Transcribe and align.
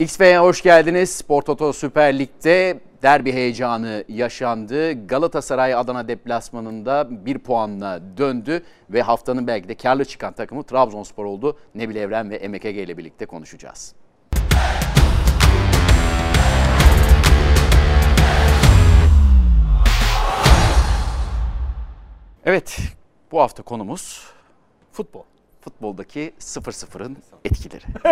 XF'ye 0.00 0.38
hoş 0.38 0.62
geldiniz. 0.62 1.10
Spor 1.10 1.42
Toto 1.42 1.72
Süper 1.72 2.18
Lig'de 2.18 2.80
derbi 3.02 3.32
heyecanı 3.32 4.04
yaşandı. 4.08 5.06
Galatasaray 5.06 5.74
Adana 5.74 6.08
deplasmanında 6.08 7.08
bir 7.26 7.38
puanla 7.38 8.00
döndü 8.16 8.62
ve 8.90 9.02
haftanın 9.02 9.46
belki 9.46 9.68
de 9.68 9.74
karlı 9.74 10.04
çıkan 10.04 10.32
takımı 10.32 10.62
Trabzonspor 10.62 11.24
oldu. 11.24 11.58
Nebil 11.74 11.96
Evren 11.96 12.30
ve 12.30 12.48
MKG 12.48 12.64
ile 12.64 12.98
birlikte 12.98 13.26
konuşacağız. 13.26 13.94
Evet, 22.44 22.78
bu 23.32 23.40
hafta 23.40 23.62
konumuz 23.62 24.30
Futbol. 24.92 25.29
Futboldaki 25.60 26.32
0-0'ın 26.40 27.16
etkileri. 27.44 27.84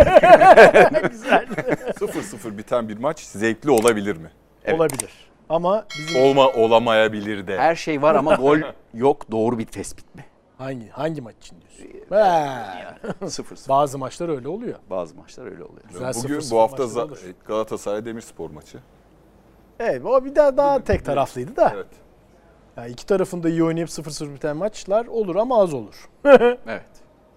0-0 1.93 2.57
biten 2.57 2.89
bir 2.89 2.97
maç 2.97 3.19
zevkli 3.19 3.71
olabilir 3.71 4.17
mi? 4.17 4.31
Evet. 4.65 4.79
Olabilir. 4.79 5.11
Ama 5.49 5.85
bizim 5.99 6.21
Olma 6.21 6.47
olamayabilir 6.47 7.47
de. 7.47 7.57
Her 7.57 7.75
şey 7.75 8.01
var 8.01 8.15
ama 8.15 8.35
gol 8.35 8.57
yok. 8.93 9.31
Doğru 9.31 9.59
bir 9.59 9.65
tespit 9.65 10.15
mi? 10.15 10.25
hangi 10.57 10.89
hangi 10.89 11.21
maç 11.21 11.35
için 11.37 11.55
diyorsun? 11.61 12.05
Ha, 12.09 12.97
0-0. 13.21 13.69
Bazı 13.69 13.97
maçlar 13.97 14.29
öyle 14.29 14.47
oluyor. 14.47 14.79
Bazı 14.89 15.15
maçlar 15.15 15.45
öyle 15.45 15.63
oluyor. 15.63 15.81
Güzel 15.89 16.13
Bugün 16.23 16.39
0-0 16.39 16.51
bu 16.51 16.59
hafta 16.59 16.83
maçlar 16.83 17.01
za- 17.01 17.05
olur. 17.05 17.19
Galatasaray 17.45 18.05
Demirspor 18.05 18.49
maçı. 18.49 18.77
Evet 19.79 20.05
o 20.05 20.25
bir 20.25 20.35
daha 20.35 20.57
daha 20.57 20.83
tek 20.83 21.05
taraflıydı 21.05 21.55
da. 21.55 21.71
Evet. 21.75 21.87
Yani 22.77 22.91
iki 22.91 23.05
tarafında 23.05 23.49
iyi 23.49 23.63
oynayıp 23.63 23.89
0-0 23.89 24.33
biten 24.33 24.57
maçlar 24.57 25.05
olur 25.05 25.35
ama 25.35 25.61
az 25.61 25.73
olur. 25.73 26.09
Evet. 26.25 26.85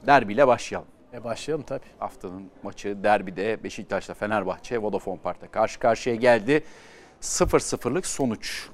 Derbiyle 0.07 0.47
başlayalım. 0.47 0.89
E 1.15 1.25
başlayalım 1.25 1.65
tabii. 1.65 1.87
Haftanın 1.99 2.51
maçı 2.63 3.03
derbide 3.05 3.65
Beşiktaş'la 3.65 4.15
Fenerbahçe 4.15 4.79
Vodafone 4.79 5.19
Park'ta 5.21 5.51
karşı 5.51 5.79
karşıya 5.79 6.15
geldi. 6.17 6.65
0-0'lık 7.23 8.07
sonuç 8.07 8.69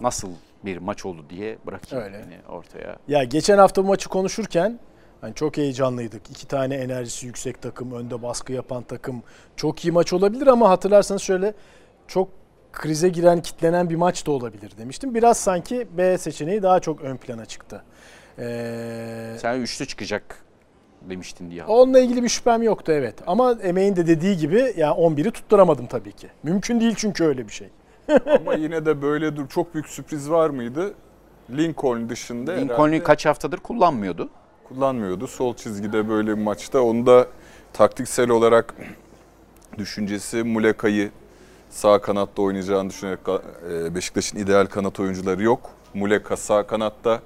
nasıl 0.00 0.28
bir 0.64 0.76
maç 0.78 1.06
oldu 1.06 1.26
diye 1.30 1.58
bırakayım 1.66 2.04
Öyle. 2.04 2.16
yani 2.16 2.36
ortaya. 2.48 2.96
Ya 3.08 3.24
geçen 3.24 3.58
hafta 3.58 3.84
bu 3.84 3.88
maçı 3.88 4.08
konuşurken 4.08 4.78
hani 5.20 5.34
çok 5.34 5.56
heyecanlıydık. 5.56 6.30
İki 6.30 6.48
tane 6.48 6.74
enerjisi 6.74 7.26
yüksek 7.26 7.62
takım, 7.62 7.92
önde 7.92 8.22
baskı 8.22 8.52
yapan 8.52 8.82
takım. 8.82 9.22
Çok 9.56 9.84
iyi 9.84 9.92
maç 9.92 10.12
olabilir 10.12 10.46
ama 10.46 10.70
hatırlarsanız 10.70 11.22
şöyle 11.22 11.54
çok 12.08 12.28
krize 12.72 13.08
giren, 13.08 13.42
kitlenen 13.42 13.90
bir 13.90 13.96
maç 13.96 14.26
da 14.26 14.30
olabilir 14.30 14.72
demiştim. 14.78 15.14
Biraz 15.14 15.36
sanki 15.38 15.88
B 15.96 16.18
seçeneği 16.18 16.62
daha 16.62 16.80
çok 16.80 17.00
ön 17.00 17.16
plana 17.16 17.46
çıktı. 17.46 17.82
Ee, 18.38 19.36
Sen 19.38 19.60
üçlü 19.60 19.86
çıkacak 19.86 20.44
demiştin 21.02 21.50
diye. 21.50 21.64
onunla 21.64 22.00
ilgili 22.00 22.22
bir 22.22 22.28
şüphem 22.28 22.62
yoktu 22.62 22.92
evet. 22.92 23.14
Ama 23.26 23.52
emeğin 23.62 23.96
de 23.96 24.06
dediği 24.06 24.36
gibi 24.36 24.74
ya 24.76 24.90
11'i 24.90 25.30
tutturamadım 25.30 25.86
tabii 25.86 26.12
ki. 26.12 26.28
Mümkün 26.42 26.80
değil 26.80 26.94
çünkü 26.96 27.24
öyle 27.24 27.48
bir 27.48 27.52
şey. 27.52 27.68
Ama 28.40 28.54
yine 28.54 28.86
de 28.86 29.02
böyle 29.02 29.36
dur 29.36 29.48
çok 29.48 29.74
büyük 29.74 29.86
sürpriz 29.88 30.30
var 30.30 30.50
mıydı? 30.50 30.94
Lincoln 31.50 32.08
dışında 32.08 32.52
Lincoln'u 32.52 33.02
kaç 33.02 33.26
haftadır 33.26 33.58
kullanmıyordu. 33.58 34.28
kullanmıyordu. 34.68 35.26
Sol 35.26 35.54
çizgide 35.54 36.08
böyle 36.08 36.28
bir 36.36 36.42
maçta. 36.42 36.80
Onu 36.82 37.06
da 37.06 37.26
taktiksel 37.72 38.30
olarak 38.30 38.74
düşüncesi 39.78 40.42
Muleka'yı 40.42 41.10
sağ 41.70 42.00
kanatta 42.00 42.42
oynayacağını 42.42 42.90
düşünerek 42.90 43.18
e, 43.70 43.94
Beşiktaş'ın 43.94 44.38
ideal 44.38 44.66
kanat 44.66 45.00
oyuncuları 45.00 45.42
yok. 45.42 45.70
Muleka 45.94 46.36
sağ 46.36 46.66
kanatta. 46.66 47.20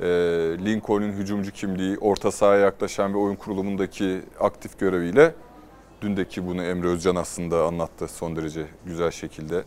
E, 0.00 0.06
Lincoln'un 0.64 1.12
hücumcu 1.12 1.50
kimliği, 1.52 1.98
orta 1.98 2.30
sahaya 2.30 2.60
yaklaşan 2.60 3.14
bir 3.14 3.18
oyun 3.18 3.34
kurulumundaki 3.36 4.20
aktif 4.40 4.78
göreviyle 4.78 5.34
dündeki 6.00 6.46
bunu 6.46 6.62
Emre 6.64 6.88
Özcan 6.88 7.16
aslında 7.16 7.64
anlattı 7.64 8.08
son 8.08 8.36
derece 8.36 8.66
güzel 8.86 9.10
şekilde. 9.10 9.64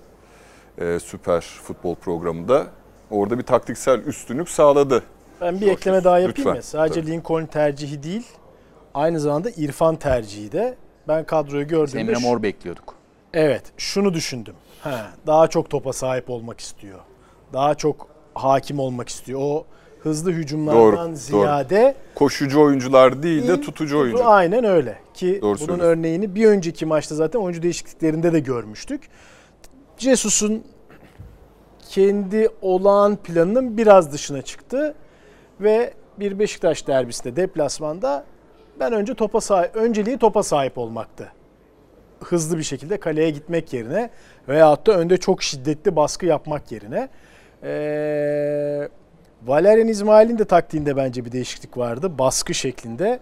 E, 0.77 0.99
süper 0.99 1.41
futbol 1.41 1.95
programında. 1.95 2.67
Orada 3.11 3.37
bir 3.37 3.43
taktiksel 3.43 3.99
üstünlük 3.99 4.49
sağladı. 4.49 5.03
Ben 5.41 5.61
bir 5.61 5.65
Yok, 5.67 5.77
ekleme 5.77 6.03
daha 6.03 6.19
yapayım 6.19 6.37
lütfen. 6.37 6.55
mı? 6.55 6.63
Sadece 6.63 7.01
Tabii. 7.01 7.11
Lincoln 7.11 7.45
tercihi 7.45 8.03
değil, 8.03 8.27
aynı 8.93 9.19
zamanda 9.19 9.49
İrfan 9.49 9.95
tercihi 9.95 10.51
de. 10.51 10.75
Ben 11.07 11.25
kadroyu 11.25 11.67
gördüğümde 11.67 11.99
Emre 12.01 12.15
şu- 12.15 12.21
Mor 12.21 12.43
bekliyorduk. 12.43 12.95
evet 13.33 13.63
şunu 13.77 14.13
düşündüm. 14.13 14.55
Ha, 14.81 15.11
daha 15.27 15.47
çok 15.47 15.69
topa 15.69 15.93
sahip 15.93 16.29
olmak 16.29 16.59
istiyor. 16.59 16.99
Daha 17.53 17.75
çok 17.75 18.07
hakim 18.33 18.79
olmak 18.79 19.09
istiyor. 19.09 19.39
O 19.43 19.65
hızlı 20.03 20.31
hücumlardan 20.31 20.81
Doğru, 20.81 20.97
doğru. 20.97 21.15
ziyade 21.15 21.95
Koşucu 22.15 22.61
oyuncular 22.61 23.23
değil 23.23 23.47
de 23.47 23.61
tutucu 23.61 23.99
oyuncu. 23.99 24.25
Aynen 24.25 24.63
öyle. 24.63 24.97
Ki 25.13 25.39
Doğru 25.41 25.57
bunun 25.59 25.79
örneğini 25.79 26.35
bir 26.35 26.45
önceki 26.45 26.85
maçta 26.85 27.15
zaten 27.15 27.39
oyuncu 27.39 27.63
değişikliklerinde 27.63 28.33
de 28.33 28.39
görmüştük. 28.39 29.01
Jesus'un 29.97 30.63
kendi 31.89 32.49
olağan 32.61 33.15
planının 33.15 33.77
biraz 33.77 34.13
dışına 34.13 34.41
çıktı 34.41 34.95
ve 35.59 35.93
bir 36.19 36.39
Beşiktaş 36.39 36.87
derbisinde 36.87 37.35
deplasmanda 37.35 38.25
ben 38.79 38.93
önce 38.93 39.13
topa 39.13 39.41
sahip, 39.41 39.75
önceliği 39.75 40.17
topa 40.17 40.43
sahip 40.43 40.77
olmaktı. 40.77 41.31
Hızlı 42.23 42.57
bir 42.57 42.63
şekilde 42.63 42.99
kaleye 42.99 43.29
gitmek 43.29 43.73
yerine 43.73 44.09
veyahut 44.47 44.87
da 44.87 44.91
önde 44.91 45.17
çok 45.17 45.43
şiddetli 45.43 45.95
baskı 45.95 46.25
yapmak 46.25 46.71
yerine. 46.71 47.09
Ee, 47.63 48.89
Valerian 49.45 49.87
İsmail'in 49.87 50.37
de 50.37 50.45
taktiğinde 50.45 50.97
bence 50.97 51.25
bir 51.25 51.31
değişiklik 51.31 51.77
vardı. 51.77 52.17
Baskı 52.17 52.53
şeklinde. 52.53 53.19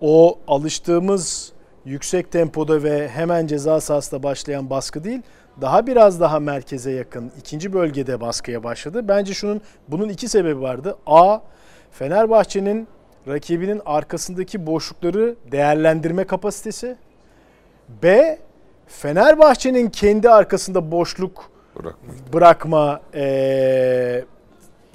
O 0.00 0.38
alıştığımız 0.48 1.52
yüksek 1.84 2.32
tempoda 2.32 2.82
ve 2.82 3.08
hemen 3.08 3.46
ceza 3.46 3.80
sahasında 3.80 4.22
başlayan 4.22 4.70
baskı 4.70 5.04
değil, 5.04 5.22
daha 5.60 5.86
biraz 5.86 6.20
daha 6.20 6.40
merkeze 6.40 6.90
yakın 6.90 7.32
ikinci 7.38 7.72
bölgede 7.72 8.20
baskıya 8.20 8.64
başladı. 8.64 9.08
Bence 9.08 9.34
şunun 9.34 9.60
bunun 9.88 10.08
iki 10.08 10.28
sebebi 10.28 10.60
vardı. 10.60 10.96
A. 11.06 11.38
Fenerbahçe'nin 11.90 12.88
rakibinin 13.28 13.82
arkasındaki 13.86 14.66
boşlukları 14.66 15.36
değerlendirme 15.52 16.24
kapasitesi. 16.24 16.96
B. 18.02 18.38
Fenerbahçe'nin 18.86 19.90
kendi 19.90 20.30
arkasında 20.30 20.90
boşluk 20.90 21.50
Bırakma. 21.76 22.12
bırakma 22.32 23.00
eee 23.14 24.24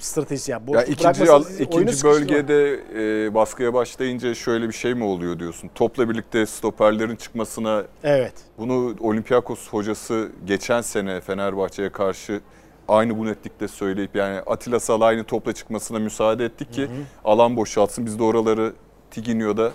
stratejisi. 0.04 0.50
Yani 0.50 0.72
Ya 0.72 0.84
ikinci 0.84 1.30
al- 1.30 1.44
ikinci 1.60 2.04
bölgede 2.04 2.80
e, 3.26 3.34
baskıya 3.34 3.74
başlayınca 3.74 4.34
şöyle 4.34 4.68
bir 4.68 4.72
şey 4.72 4.94
mi 4.94 5.04
oluyor 5.04 5.38
diyorsun? 5.38 5.70
Topla 5.74 6.08
birlikte 6.08 6.46
stoperlerin 6.46 7.16
çıkmasına 7.16 7.84
Evet. 8.04 8.34
bunu 8.58 8.96
Olympiakos 9.00 9.68
hocası 9.68 10.28
geçen 10.46 10.80
sene 10.80 11.20
Fenerbahçe'ye 11.20 11.92
karşı 11.92 12.40
aynı 12.88 13.18
bu 13.18 13.26
netlikte 13.26 13.68
söyleyip 13.68 14.16
yani 14.16 14.40
Atilla 14.40 14.80
Salah'ın 14.80 15.24
topla 15.24 15.52
çıkmasına 15.52 15.98
müsaade 15.98 16.44
ettik 16.44 16.72
ki 16.72 16.88
alan 17.24 17.56
boşaltsın. 17.56 18.06
Biz 18.06 18.18
de 18.18 18.22
oraları 18.22 18.72
Tiginio'da 19.10 19.70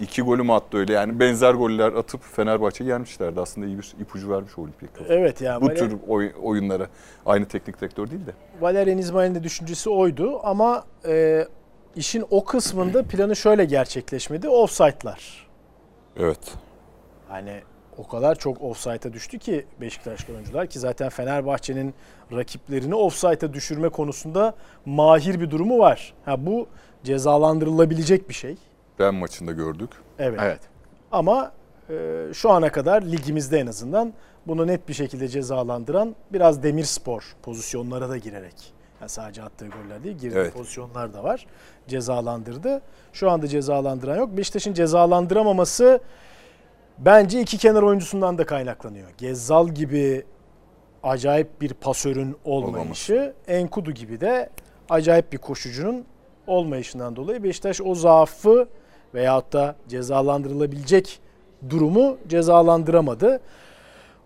iki 0.00 0.22
golü 0.22 0.42
mü 0.42 0.52
attı 0.52 0.78
öyle 0.78 0.92
yani 0.92 1.20
benzer 1.20 1.54
goller 1.54 1.92
atıp 1.92 2.22
Fenerbahçe'yi 2.22 2.90
yenmişlerdi. 2.90 3.40
Aslında 3.40 3.66
iyi 3.66 3.78
bir 3.78 3.94
ipucu 4.00 4.30
vermiş 4.30 4.58
Olympiakos. 4.58 5.06
Evet 5.08 5.40
yani 5.40 5.60
Bu 5.62 5.66
Valer- 5.66 5.76
tür 5.76 5.96
oy- 6.08 6.32
oyunlara 6.42 6.86
aynı 7.26 7.46
teknik 7.48 7.80
direktör 7.80 8.10
değil 8.10 8.26
de. 8.26 8.30
Valerian 8.60 8.98
İsmail'in 8.98 9.34
de 9.34 9.42
düşüncesi 9.42 9.90
oydu 9.90 10.40
ama 10.44 10.84
e, 11.06 11.46
işin 11.96 12.24
o 12.30 12.44
kısmında 12.44 13.02
planı 13.02 13.36
şöyle 13.36 13.64
gerçekleşmedi. 13.64 14.48
Offside'lar. 14.48 15.48
Evet. 16.16 16.54
Hani 17.28 17.60
o 17.98 18.08
kadar 18.08 18.34
çok 18.34 18.62
offside'a 18.62 19.12
düştü 19.12 19.38
ki 19.38 19.66
Beşiktaşlı 19.80 20.34
oyuncular 20.34 20.66
ki 20.66 20.78
zaten 20.78 21.08
Fenerbahçe'nin 21.08 21.94
rakiplerini 22.32 22.94
offside'a 22.94 23.52
düşürme 23.52 23.88
konusunda 23.88 24.54
mahir 24.86 25.40
bir 25.40 25.50
durumu 25.50 25.78
var. 25.78 26.14
Ha 26.24 26.46
bu 26.46 26.66
cezalandırılabilecek 27.04 28.28
bir 28.28 28.34
şey. 28.34 28.56
Ben 29.02 29.14
maçında 29.14 29.52
gördük. 29.52 29.90
Evet. 30.18 30.40
Evet. 30.42 30.60
Ama 31.12 31.52
e, 31.90 32.26
şu 32.34 32.50
ana 32.50 32.72
kadar 32.72 33.02
ligimizde 33.02 33.58
en 33.58 33.66
azından 33.66 34.12
bunu 34.46 34.66
net 34.66 34.88
bir 34.88 34.94
şekilde 34.94 35.28
cezalandıran 35.28 36.14
biraz 36.32 36.62
Demirspor 36.62 37.36
pozisyonlara 37.42 38.08
da 38.08 38.16
girerek. 38.16 38.74
Yani 39.00 39.08
sadece 39.08 39.42
attığı 39.42 39.66
goller 39.66 40.04
değil, 40.04 40.16
girdiği 40.16 40.38
Evet. 40.38 40.54
pozisyonlar 40.54 41.14
da 41.14 41.24
var. 41.24 41.46
Cezalandırdı. 41.88 42.82
Şu 43.12 43.30
anda 43.30 43.48
cezalandıran 43.48 44.16
yok. 44.16 44.36
Beşiktaş'ın 44.36 44.74
cezalandıramaması 44.74 46.00
bence 46.98 47.40
iki 47.40 47.58
kenar 47.58 47.82
oyuncusundan 47.82 48.38
da 48.38 48.46
kaynaklanıyor. 48.46 49.10
Gezzal 49.18 49.68
gibi 49.68 50.24
acayip 51.02 51.60
bir 51.60 51.74
pasörün 51.74 52.36
olmayışı, 52.44 53.34
Enkudu 53.48 53.92
gibi 53.92 54.20
de 54.20 54.50
acayip 54.90 55.32
bir 55.32 55.38
koşucunun 55.38 56.04
olmayışından 56.46 57.16
dolayı 57.16 57.42
Beşiktaş 57.42 57.80
o 57.80 57.94
zaafı 57.94 58.68
veyahut 59.14 59.52
da 59.52 59.76
cezalandırılabilecek 59.88 61.20
durumu 61.70 62.16
cezalandıramadı. 62.28 63.40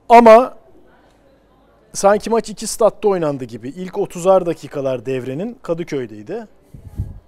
Ama 0.08 0.54
sanki 1.92 2.30
maç 2.30 2.48
iki 2.48 2.66
statta 2.66 3.08
oynandı 3.08 3.44
gibi. 3.44 3.68
İlk 3.68 3.94
30'ar 3.94 4.46
dakikalar 4.46 5.06
devrenin 5.06 5.58
Kadıköy'deydi. 5.62 6.46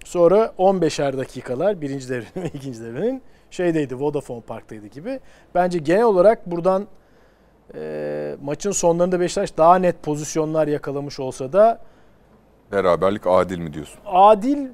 Sonra 0.05 0.53
15'er 0.57 1.17
dakikalar 1.17 1.81
birinci 1.81 2.09
devrenin 2.09 2.45
ve 2.45 2.49
ikinci 2.53 2.81
devrenin 2.81 3.21
şeydeydi 3.51 3.99
Vodafone 3.99 4.41
Park'taydı 4.41 4.87
gibi. 4.87 5.19
Bence 5.55 5.79
genel 5.79 6.03
olarak 6.03 6.51
buradan 6.51 6.87
e, 7.75 8.35
maçın 8.43 8.71
sonlarında 8.71 9.19
Beşiktaş 9.19 9.57
daha 9.57 9.75
net 9.75 10.03
pozisyonlar 10.03 10.67
yakalamış 10.67 11.19
olsa 11.19 11.53
da 11.53 11.79
Beraberlik 12.71 13.27
adil 13.27 13.59
mi 13.59 13.73
diyorsun? 13.73 13.99
adil 14.05 14.67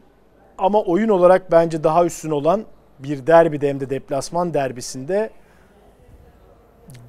ama 0.57 0.81
oyun 0.81 1.09
olarak 1.09 1.51
bence 1.51 1.83
daha 1.83 2.05
üstün 2.05 2.31
olan 2.31 2.65
bir 2.99 3.27
derbide 3.27 3.69
hem 3.69 3.79
de 3.79 3.89
deplasman 3.89 4.53
derbisinde 4.53 5.29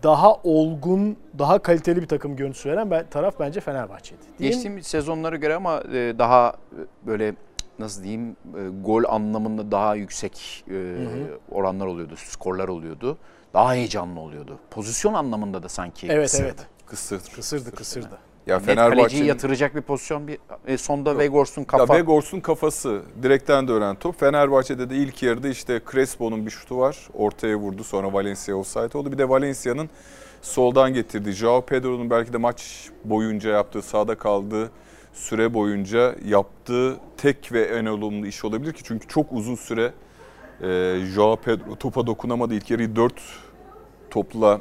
daha 0.02 0.34
olgun, 0.34 1.16
daha 1.38 1.58
kaliteli 1.58 2.02
bir 2.02 2.06
takım 2.06 2.36
görüntüsü 2.36 2.70
veren 2.70 2.90
ben, 2.90 3.06
taraf 3.10 3.34
bence 3.40 3.60
Fenerbahçe'ydi. 3.60 4.22
Diyeyim, 4.38 4.54
Geçtiğimiz 4.54 4.86
sezonlara 4.86 5.36
göre 5.36 5.54
ama 5.54 5.80
e, 5.92 6.14
daha 6.18 6.48
e, 6.48 7.06
böyle 7.06 7.34
nasıl 7.78 8.02
diyeyim 8.02 8.30
e, 8.30 8.68
gol 8.84 9.04
anlamında 9.08 9.70
daha 9.70 9.94
yüksek 9.94 10.64
oranlar 11.50 11.86
oluyordu, 11.86 12.14
skorlar 12.16 12.68
oluyordu. 12.68 13.18
Daha 13.54 13.74
heyecanlı 13.74 14.20
oluyordu. 14.20 14.58
Pozisyon 14.70 15.14
anlamında 15.14 15.62
da 15.62 15.68
sanki 15.68 16.06
Evet 16.10 16.30
kısırdı. 16.30 16.44
evet. 16.46 16.66
Kısır. 16.86 17.20
Kısırdı 17.34 17.70
kısırdı. 17.70 18.18
Ya 18.46 18.56
Net 18.56 18.66
Fenerbahçe'nin 18.66 19.24
yatıracak 19.24 19.74
bir 19.74 19.80
pozisyon 19.80 20.28
bir 20.28 20.38
e, 20.66 20.78
sonda 20.78 21.10
Yok. 21.10 21.20
Vegors'un 21.20 21.60
Ya 21.60 21.66
kafa. 21.66 21.94
Vegors'un 21.94 22.40
kafası 22.40 23.02
direkten 23.22 23.68
dönen 23.68 23.96
top. 23.96 24.20
Fenerbahçe'de 24.20 24.90
de 24.90 24.96
ilk 24.96 25.22
yarıda 25.22 25.48
işte 25.48 25.80
Crespo'nun 25.92 26.46
bir 26.46 26.50
şutu 26.50 26.78
var. 26.78 27.08
Ortaya 27.14 27.56
vurdu. 27.56 27.84
Sonra 27.84 28.12
Valencia 28.12 28.54
offside 28.54 28.98
oldu. 28.98 29.12
Bir 29.12 29.18
de 29.18 29.28
Valencia'nın 29.28 29.90
soldan 30.42 30.94
getirdiği. 30.94 31.32
Joao 31.32 31.66
Pedro'nun 31.66 32.10
belki 32.10 32.32
de 32.32 32.36
maç 32.36 32.90
boyunca 33.04 33.50
yaptığı, 33.50 33.82
sahada 33.82 34.14
kaldığı 34.14 34.70
süre 35.12 35.54
boyunca 35.54 36.14
yaptığı 36.24 36.96
tek 37.16 37.52
ve 37.52 37.62
en 37.62 37.86
olumlu 37.86 38.26
iş 38.26 38.44
olabilir 38.44 38.72
ki. 38.72 38.82
Çünkü 38.84 39.08
çok 39.08 39.32
uzun 39.32 39.54
süre 39.54 39.92
e, 40.62 40.98
Joao 41.14 41.36
Pedro 41.36 41.76
topa 41.76 42.06
dokunamadı. 42.06 42.54
İlk 42.54 42.70
yarıyı 42.70 42.96
4 42.96 43.14
topla 44.10 44.60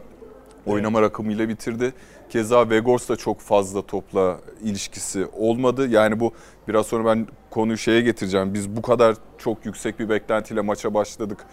oynama 0.65 1.01
rakamıyla 1.01 1.49
bitirdi. 1.49 1.93
Keza 2.35 2.69
Vegors 2.69 3.09
da 3.09 3.15
çok 3.15 3.39
fazla 3.39 3.81
topla 3.81 4.39
ilişkisi 4.63 5.27
olmadı. 5.33 5.87
Yani 5.87 6.19
bu 6.19 6.33
biraz 6.67 6.87
sonra 6.87 7.05
ben 7.05 7.27
konuyu 7.49 7.77
şeye 7.77 8.01
getireceğim. 8.01 8.53
Biz 8.53 8.75
bu 8.75 8.81
kadar 8.81 9.15
çok 9.37 9.65
yüksek 9.65 9.99
bir 9.99 10.09
beklentiyle 10.09 10.61
maça 10.61 10.93
başladık. 10.93 11.45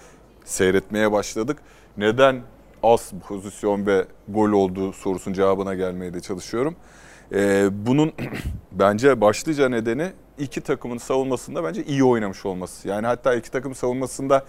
Seyretmeye 0.45 1.13
başladık. 1.13 1.59
Neden 1.97 2.41
az 2.83 3.13
pozisyon 3.29 3.87
ve 3.87 4.05
gol 4.29 4.53
olduğu 4.53 4.93
sorusunun 4.93 5.35
cevabına 5.35 5.75
gelmeye 5.75 6.15
de 6.15 6.21
çalışıyorum. 6.21 6.77
Ee, 7.33 7.69
bunun 7.73 8.13
bence 8.73 9.21
başlıca 9.21 9.69
nedeni 9.69 10.13
iki 10.39 10.61
takımın 10.61 10.99
savunmasında 10.99 11.65
bence 11.65 11.85
iyi 11.85 12.05
oynamış 12.05 12.47
olması. 12.47 12.89
Yani 12.89 13.07
hatta 13.07 13.35
iki 13.35 13.51
takım 13.51 13.75
savunmasında 13.75 14.45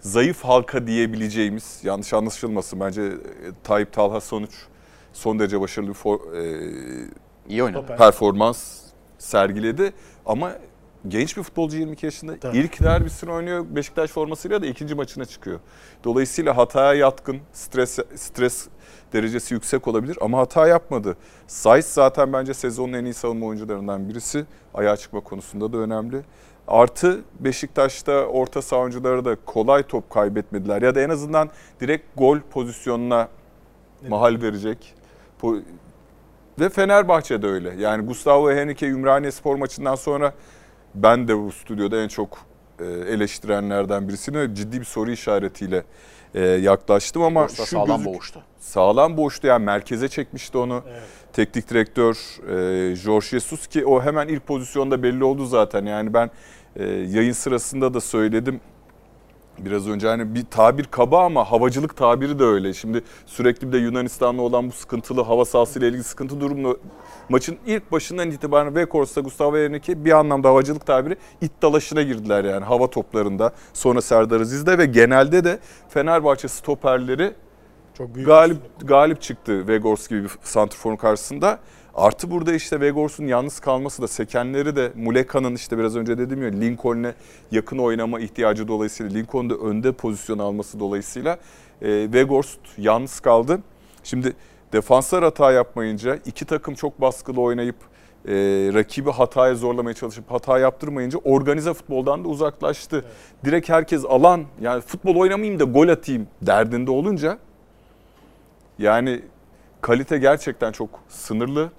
zayıf 0.00 0.44
halka 0.44 0.86
diyebileceğimiz 0.86 1.80
yanlış 1.82 2.12
anlaşılmasın 2.12 2.80
bence 2.80 3.12
Tayyip 3.64 3.92
Talha 3.92 4.20
sonuç 4.20 4.52
son 5.14 5.38
derece 5.38 5.60
başarılı 5.60 5.88
bir 5.88 5.94
for- 5.94 6.36
e, 6.36 7.08
İyi 7.48 7.62
oynadı. 7.64 7.96
Performans 7.98 8.80
sergiledi 9.18 9.92
ama 10.26 10.52
genç 11.08 11.36
bir 11.36 11.42
futbolcu 11.42 11.76
22 11.76 12.06
yaşında 12.06 12.38
Tabii. 12.40 12.58
ilk 12.58 12.82
derbisini 12.82 13.30
oynuyor 13.32 13.64
Beşiktaş 13.70 14.10
formasıyla 14.10 14.62
da 14.62 14.66
ikinci 14.66 14.94
maçına 14.94 15.24
çıkıyor. 15.24 15.60
Dolayısıyla 16.04 16.56
hataya 16.56 16.94
yatkın, 16.94 17.38
stres 17.52 17.98
stres 18.14 18.68
derecesi 19.12 19.54
yüksek 19.54 19.88
olabilir 19.88 20.18
ama 20.20 20.38
hata 20.38 20.66
yapmadı. 20.68 21.16
Saiz 21.46 21.86
zaten 21.86 22.32
bence 22.32 22.54
sezonun 22.54 22.92
en 22.92 23.04
iyi 23.04 23.14
savunma 23.14 23.46
oyuncularından 23.46 24.08
birisi. 24.08 24.44
Ayağa 24.74 24.96
çıkma 24.96 25.20
konusunda 25.20 25.72
da 25.72 25.76
önemli. 25.78 26.20
Artı 26.68 27.20
Beşiktaş'ta 27.40 28.12
orta 28.12 28.62
saha 28.62 28.80
oyuncuları 28.80 29.24
da 29.24 29.36
kolay 29.46 29.82
top 29.82 30.10
kaybetmediler. 30.10 30.82
Ya 30.82 30.94
da 30.94 31.00
en 31.00 31.08
azından 31.10 31.50
direkt 31.80 32.04
gol 32.16 32.38
pozisyonuna 32.50 33.28
mahal 34.08 34.42
verecek. 34.42 34.94
Ve 36.60 36.68
Fenerbahçe 36.68 37.42
de 37.42 37.46
öyle. 37.46 37.74
Yani 37.78 38.06
Gustavo 38.06 38.52
Henrique 38.52 38.90
Ümraniye 38.92 39.32
Spor 39.32 39.56
maçından 39.56 39.94
sonra 39.94 40.34
ben 40.94 41.28
de 41.28 41.38
bu 41.38 41.52
stüdyoda 41.52 42.02
en 42.02 42.08
çok 42.08 42.38
e, 42.80 42.84
eleştirenlerden 42.84 44.08
birisine 44.08 44.54
ciddi 44.54 44.80
bir 44.80 44.84
soru 44.84 45.10
işaretiyle 45.10 45.84
e, 46.34 46.40
yaklaştım 46.46 47.22
ama 47.22 47.40
Vegors'ta 47.40 47.64
şu 47.64 47.70
sağlam 47.70 47.86
gözük- 48.00 48.06
boğuştu. 48.14 48.42
sağlam 48.58 49.16
boştu 49.16 49.46
yani 49.46 49.64
merkeze 49.64 50.08
çekmişti 50.08 50.58
onu. 50.58 50.82
Evet. 50.88 51.02
Teknik 51.32 51.70
direktör 51.70 52.14
e, 52.50 52.96
Jorge 52.96 53.26
Jesus 53.26 53.66
ki 53.66 53.86
o 53.86 54.02
hemen 54.02 54.28
ilk 54.28 54.46
pozisyonda 54.46 55.02
belli 55.02 55.24
oldu 55.24 55.46
zaten. 55.46 55.86
Yani 55.86 56.14
ben 56.14 56.30
e, 56.76 56.84
yayın 56.86 57.32
sırasında 57.32 57.94
da 57.94 58.00
söyledim. 58.00 58.60
Biraz 59.58 59.88
önce 59.88 60.08
hani 60.08 60.34
bir 60.34 60.44
tabir 60.50 60.84
kaba 60.84 61.24
ama 61.24 61.44
havacılık 61.44 61.96
tabiri 61.96 62.38
de 62.38 62.44
öyle. 62.44 62.74
Şimdi 62.74 63.02
sürekli 63.26 63.68
bir 63.68 63.72
de 63.72 63.78
Yunanistan'la 63.78 64.42
olan 64.42 64.68
bu 64.68 64.72
sıkıntılı 64.72 65.22
hava 65.22 65.44
sahasıyla 65.44 65.88
ilgili 65.88 66.04
sıkıntı 66.04 66.40
durumlu 66.40 66.80
maçın 67.28 67.56
ilk 67.66 67.92
başından 67.92 68.30
itibaren 68.30 68.74
Vekors'ta 68.74 69.20
Gustavo 69.20 69.56
Henrique 69.56 70.04
bir 70.04 70.12
anlamda 70.12 70.48
havacılık 70.48 70.86
tabiri 70.86 71.16
it 71.40 71.52
dalaşına 71.62 72.02
girdiler 72.02 72.44
yani 72.44 72.64
hava 72.64 72.90
toplarında. 72.90 73.52
Sonra 73.72 74.02
Serdar 74.02 74.40
Aziz'de 74.40 74.78
ve 74.78 74.86
genelde 74.86 75.44
de 75.44 75.58
Fenerbahçe 75.88 76.48
stoperleri 76.48 77.32
Çok 77.98 78.14
büyük. 78.14 78.26
galip 78.28 78.58
galip 78.80 79.22
çıktı 79.22 79.68
Vegors 79.68 80.08
gibi 80.08 80.24
bir 80.24 80.30
santrforun 80.42 80.96
karşısında. 80.96 81.58
Artı 81.96 82.30
burada 82.30 82.54
işte 82.54 82.80
Vegors'un 82.80 83.26
yalnız 83.26 83.60
kalması 83.60 84.02
da 84.02 84.08
sekenleri 84.08 84.76
de 84.76 84.92
Muleka'nın 84.94 85.54
işte 85.54 85.78
biraz 85.78 85.96
önce 85.96 86.18
dediğim 86.18 86.42
ya 86.42 86.50
Lincoln'e 86.50 87.14
yakın 87.50 87.78
oynama 87.78 88.20
ihtiyacı 88.20 88.68
dolayısıyla 88.68 89.12
Lincoln'un 89.12 89.50
da 89.50 89.54
önde 89.54 89.92
pozisyon 89.92 90.38
alması 90.38 90.80
dolayısıyla 90.80 91.38
e, 91.82 91.88
Vegors 92.12 92.54
yalnız 92.78 93.20
kaldı. 93.20 93.60
Şimdi 94.04 94.32
defanslar 94.72 95.24
hata 95.24 95.52
yapmayınca 95.52 96.18
iki 96.26 96.44
takım 96.44 96.74
çok 96.74 97.00
baskılı 97.00 97.40
oynayıp 97.40 97.76
e, 98.28 98.32
rakibi 98.74 99.10
hataya 99.10 99.54
zorlamaya 99.54 99.94
çalışıp 99.94 100.30
hata 100.30 100.58
yaptırmayınca 100.58 101.18
organize 101.18 101.74
futboldan 101.74 102.24
da 102.24 102.28
uzaklaştı. 102.28 103.04
Direkt 103.44 103.68
herkes 103.68 104.04
alan 104.04 104.44
yani 104.60 104.80
futbol 104.80 105.16
oynamayayım 105.16 105.60
da 105.60 105.64
gol 105.64 105.88
atayım 105.88 106.26
derdinde 106.42 106.90
olunca 106.90 107.38
yani 108.78 109.22
kalite 109.80 110.18
gerçekten 110.18 110.72
çok 110.72 110.90
sınırlı. 111.08 111.70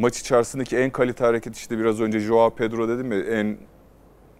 Maç 0.00 0.20
içerisindeki 0.20 0.76
en 0.76 0.90
kalite 0.90 1.24
hareket 1.24 1.56
işte 1.56 1.78
biraz 1.78 2.00
önce 2.00 2.20
Joao 2.20 2.50
Pedro 2.50 2.88
dedim 2.88 3.12
ya 3.12 3.20
en 3.20 3.58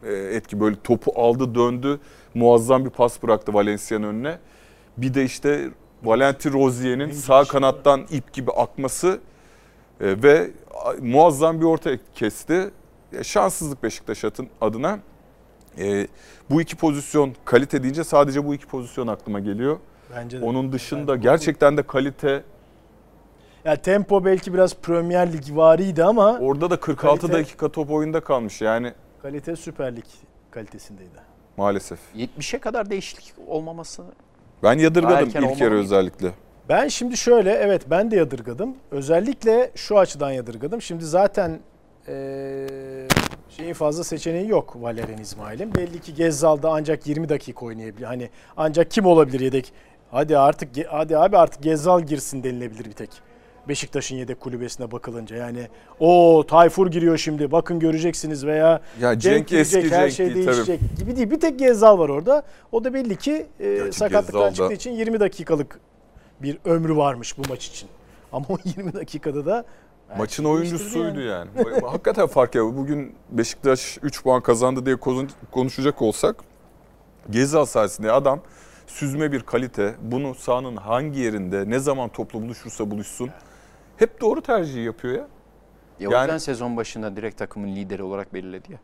e, 0.03 0.13
etki 0.13 0.61
böyle 0.61 0.77
topu 0.85 1.13
aldı 1.23 1.55
döndü 1.55 2.01
muazzam 2.35 2.85
bir 2.85 2.91
pas 2.91 3.23
bıraktı 3.23 3.55
Valencia'nın 3.55 4.07
önüne. 4.07 4.39
Bir 4.97 5.15
de 5.15 5.25
işte 5.25 5.69
Valenti 6.03 6.53
Rozier'in 6.53 7.11
sağ 7.11 7.45
kanattan 7.45 8.07
ip 8.11 8.33
gibi 8.33 8.51
akması 8.51 9.21
e, 10.01 10.23
ve 10.23 10.51
muazzam 11.01 11.61
bir 11.61 11.65
orta 11.65 11.91
kesti. 12.15 12.71
Şanssızlık 13.23 13.83
Beşiktaş 13.83 14.25
adına. 14.61 14.99
E, 15.79 16.07
bu 16.51 16.61
iki 16.61 16.77
pozisyon 16.77 17.35
kalite 17.45 17.83
deyince 17.83 18.05
sadece 18.05 18.47
bu 18.47 18.55
iki 18.55 18.67
pozisyon 18.67 19.07
aklıma 19.07 19.41
geliyor. 19.41 19.79
Bence 20.17 20.41
de. 20.41 20.45
Onun 20.45 20.73
dışında 20.73 21.17
gerçekten 21.17 21.77
de 21.77 21.83
kalite 21.83 22.43
Ya 23.65 23.77
tempo 23.77 24.25
belki 24.25 24.55
biraz 24.55 24.75
Premier 24.75 25.33
Lig 25.33 25.57
variydi 25.57 26.05
ama 26.05 26.39
orada 26.41 26.71
da 26.71 26.81
46 26.81 27.27
Kalite- 27.27 27.33
dakika 27.33 27.69
top 27.69 27.91
oyunda 27.91 28.21
kalmış 28.21 28.61
yani 28.61 28.93
kalite 29.23 29.57
Süper 29.57 29.97
Lig 29.97 30.05
kalitesindeydi. 30.51 31.11
maalesef. 31.57 31.99
70'e 32.17 32.59
kadar 32.59 32.91
değişiklik 32.91 33.35
olmaması 33.49 34.03
Ben 34.63 34.79
yadırgadım 34.79 35.29
ilk 35.29 35.61
yarı 35.61 35.75
özellikle. 35.75 36.31
Ben 36.69 36.89
şimdi 36.89 37.17
şöyle 37.17 37.53
evet 37.53 37.83
ben 37.91 38.11
de 38.11 38.17
yadırgadım. 38.17 38.75
Özellikle 38.91 39.71
şu 39.75 39.99
açıdan 39.99 40.31
yadırgadım. 40.31 40.83
Şimdi 40.83 41.05
zaten 41.05 41.61
eee, 42.09 42.67
şeyin 43.49 43.73
fazla 43.75 44.05
seçeneği 44.05 44.49
yok 44.49 44.77
Valerian 44.81 45.19
İsmail'in. 45.19 45.75
Belli 45.75 46.01
ki 46.01 46.15
Gezzal'da 46.15 46.71
ancak 46.71 47.07
20 47.07 47.29
dakika 47.29 47.67
oynayabilir. 47.67 48.05
Hani 48.07 48.31
ancak 48.57 48.91
kim 48.91 49.07
olabilir 49.07 49.41
yedek? 49.41 49.73
Hadi 50.11 50.39
artık 50.39 50.69
hadi 50.89 51.19
abi 51.19 51.37
artık 51.39 51.63
Gezzal 51.63 52.01
girsin 52.03 52.43
denilebilir 52.43 52.85
bir 52.85 52.93
tek. 52.93 53.11
Beşiktaş'ın 53.69 54.17
yedek 54.17 54.41
kulübesine 54.41 54.91
bakılınca 54.93 55.37
yani 55.37 55.69
o 56.01 56.45
Tayfur 56.49 56.91
giriyor 56.91 57.17
şimdi 57.19 57.53
bakın 57.53 57.79
göreceksiniz 57.79 58.47
veya 58.47 58.81
Ya 59.01 59.19
Cenk, 59.19 59.49
girecek, 59.49 59.85
eski 59.85 59.95
her 59.97 60.01
Cenk 60.09 60.13
şey 60.13 60.35
değil 60.35 60.47
tabii. 60.47 60.57
değişecek 60.57 60.81
gibi 60.99 61.17
değil. 61.17 61.31
Bir 61.31 61.41
tek 61.41 61.59
Gezzal 61.59 61.99
var 61.99 62.09
orada. 62.09 62.43
O 62.73 62.85
da 62.85 62.95
belli 62.95 63.17
ki 63.17 63.47
e, 63.61 63.93
sakatlıktan 63.93 64.49
Gezzal 64.49 64.51
da- 64.51 64.55
çıktığı 64.55 64.75
için 64.75 64.91
20 64.91 65.21
dakikalık 65.21 65.81
bir 66.43 66.59
ömrü 66.65 66.97
varmış 66.97 67.39
bu 67.39 67.43
maç 67.49 67.67
için. 67.67 67.89
Ama 68.33 68.47
o 68.49 68.57
20 68.65 68.93
dakikada 68.95 69.47
da 69.47 69.65
Maçın 70.19 70.45
oyuncusuydu 70.45 71.05
değiştirdi 71.17 71.27
yani. 71.27 71.51
Hakikaten 71.87 72.27
fark 72.27 72.55
ya. 72.55 72.63
Bugün 72.63 73.15
Beşiktaş 73.31 73.99
3 74.03 74.23
puan 74.23 74.41
kazandı 74.43 74.87
diye 74.87 74.97
konuşacak 75.53 76.03
olsak 76.03 76.37
Gezal 77.31 77.65
sayesinde 77.65 78.13
adam 78.13 78.41
süzme 78.87 79.33
bir 79.33 79.41
kalite. 79.41 79.95
Bunu 80.03 80.35
sahanın 80.35 80.77
hangi 80.77 81.21
yerinde 81.21 81.71
ne 81.71 81.79
zaman 81.79 82.09
toplu 82.09 82.43
buluşursa 82.43 82.91
buluşsun 82.91 83.31
hep 84.01 84.21
doğru 84.21 84.43
tercihi 84.43 84.81
yapıyor 84.85 85.15
ya. 85.15 85.27
Ya 86.01 86.09
o 86.09 86.13
Yani- 86.13 86.23
yüzden 86.23 86.39
sezon 86.39 86.77
başında 86.77 87.17
direkt 87.17 87.39
takımın 87.39 87.77
lideri 87.77 88.03
olarak 88.03 88.35
belirledi 88.35 88.73
ya. 88.73 88.79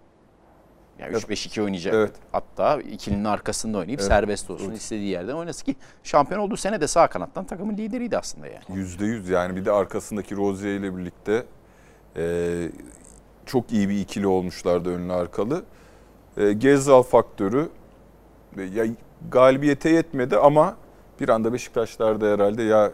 Yani 0.99 1.16
3-5-2 1.16 1.62
oynayacak. 1.62 1.94
Evet. 1.94 2.12
Hatta 2.32 2.80
ikilinin 2.80 3.25
arkasında 3.25 3.78
oynayıp 3.78 4.00
Evet. 4.00 4.08
serbest 4.08 4.50
olsun 4.50 4.73
istediği 4.73 5.08
yerden 5.08 5.35
oynasın 5.35 5.64
ki 5.64 5.76
şampiyon 6.02 6.40
olduğu 6.40 6.56
sene 6.56 6.80
de 6.80 6.87
sağ 6.88 7.06
kanattan 7.06 7.44
takımın 7.44 7.76
lideriydi 7.76 8.18
aslında 8.18 8.46
yani. 8.46 8.64
Yüzde 8.68 9.04
yüz 9.04 9.28
yani 9.28 9.56
bir 9.56 9.64
de 9.64 9.73
arkasındaki 9.73 10.37
Rozier 10.37 10.75
ile 10.75 10.96
birlikte 10.96 11.44
e, 12.16 12.68
çok 13.46 13.73
iyi 13.73 13.88
bir 13.88 13.99
ikili 13.99 14.26
olmuşlardı 14.26 14.94
önlü 14.94 15.12
arkalı. 15.12 15.64
E, 16.37 16.52
Gezzal 16.52 17.02
faktörü 17.02 17.68
e, 18.58 18.62
ya 18.62 18.85
galibiyete 19.30 19.90
yetmedi 19.90 20.37
ama 20.37 20.76
bir 21.20 21.28
anda 21.28 21.52
Beşiktaşlar 21.52 22.20
da 22.20 22.26
herhalde 22.26 22.62
ya 22.62 22.92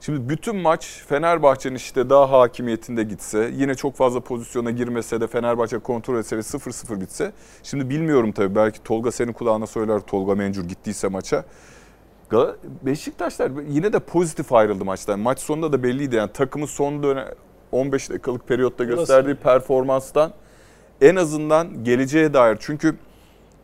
Şimdi 0.00 0.28
bütün 0.28 0.56
maç 0.56 1.02
Fenerbahçe'nin 1.08 1.74
işte 1.74 2.10
daha 2.10 2.30
hakimiyetinde 2.30 3.02
gitse, 3.02 3.50
yine 3.54 3.74
çok 3.74 3.94
fazla 3.94 4.20
pozisyona 4.20 4.70
girmese 4.70 5.20
de 5.20 5.26
Fenerbahçe 5.26 5.78
kontrol 5.78 6.18
etse 6.18 6.36
ve 6.36 6.40
0-0 6.40 7.00
bitse. 7.00 7.32
Şimdi 7.62 7.90
bilmiyorum 7.90 8.32
tabii 8.32 8.54
belki 8.54 8.82
Tolga 8.82 9.10
senin 9.12 9.32
kulağına 9.32 9.66
söyler 9.66 10.00
Tolga 10.00 10.34
Mencur 10.34 10.64
gittiyse 10.64 11.08
maça. 11.08 11.44
Beşiktaşlar 12.82 13.50
yine 13.68 13.92
de 13.92 13.98
pozitif 13.98 14.52
ayrıldı 14.52 14.84
maçtan. 14.84 15.20
Maç 15.20 15.38
sonunda 15.38 15.72
da 15.72 15.82
belliydi 15.82 16.16
yani 16.16 16.32
takımın 16.32 16.66
son 16.66 17.02
dönem 17.02 17.28
15 17.72 18.10
dakikalık 18.10 18.48
periyotta 18.48 18.84
Burası. 18.84 18.96
gösterdiği 18.96 19.34
performanstan 19.34 20.32
en 21.00 21.16
azından 21.16 21.84
geleceğe 21.84 22.34
dair. 22.34 22.56
Çünkü 22.60 22.96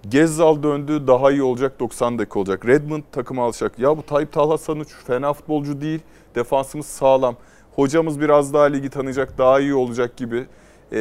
Gezzal 0.09 0.63
döndü 0.63 1.07
daha 1.07 1.31
iyi 1.31 1.43
olacak 1.43 1.81
90 1.81 2.19
dakika 2.19 2.39
olacak. 2.39 2.67
Redmond 2.67 3.03
takıma 3.13 3.45
alacak. 3.45 3.79
Ya 3.79 3.97
bu 3.97 4.03
Tayyip 4.03 4.33
Talha 4.33 4.59
Sanuç 4.59 4.89
fena 5.07 5.33
futbolcu 5.33 5.81
değil. 5.81 6.01
Defansımız 6.35 6.87
sağlam. 6.87 7.37
Hocamız 7.75 8.21
biraz 8.21 8.55
daha 8.55 8.65
ligi 8.65 8.91
tanıyacak 8.91 9.39
daha 9.39 9.61
iyi 9.61 9.75
olacak 9.75 10.17
gibi. 10.17 10.47
Ee, 10.93 10.99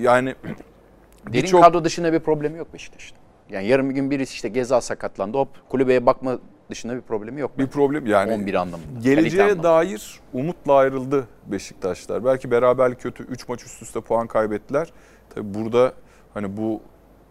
yani 0.00 0.34
Derin 0.44 1.32
birçok 1.32 1.62
kadro 1.62 1.84
dışında 1.84 2.12
bir 2.12 2.20
problemi 2.20 2.58
yok 2.58 2.74
Beşiktaş'ın. 2.74 3.16
Yani 3.50 3.66
yarın 3.66 3.90
bir 3.90 3.94
gün 3.94 4.10
birisi 4.10 4.34
işte 4.34 4.48
Gezal 4.48 4.80
sakatlandı 4.80 5.38
hop 5.38 5.48
kulübeye 5.68 6.06
bakma 6.06 6.38
dışında 6.70 6.96
bir 6.96 7.00
problemi 7.00 7.40
yok. 7.40 7.58
bir 7.58 7.66
problem 7.66 8.06
yani 8.06 8.32
11 8.32 8.54
anlamında. 8.54 9.00
Geleceğe 9.02 9.42
anlamında. 9.42 9.62
dair 9.62 10.20
umutla 10.32 10.74
ayrıldı 10.74 11.28
Beşiktaşlar. 11.46 12.24
Belki 12.24 12.50
beraberlik 12.50 13.00
kötü 13.00 13.22
3 13.22 13.48
maç 13.48 13.64
üst 13.64 13.82
üste 13.82 14.00
puan 14.00 14.26
kaybettiler. 14.26 14.88
Tabi 15.34 15.54
burada 15.54 15.92
hani 16.34 16.56
bu 16.56 16.80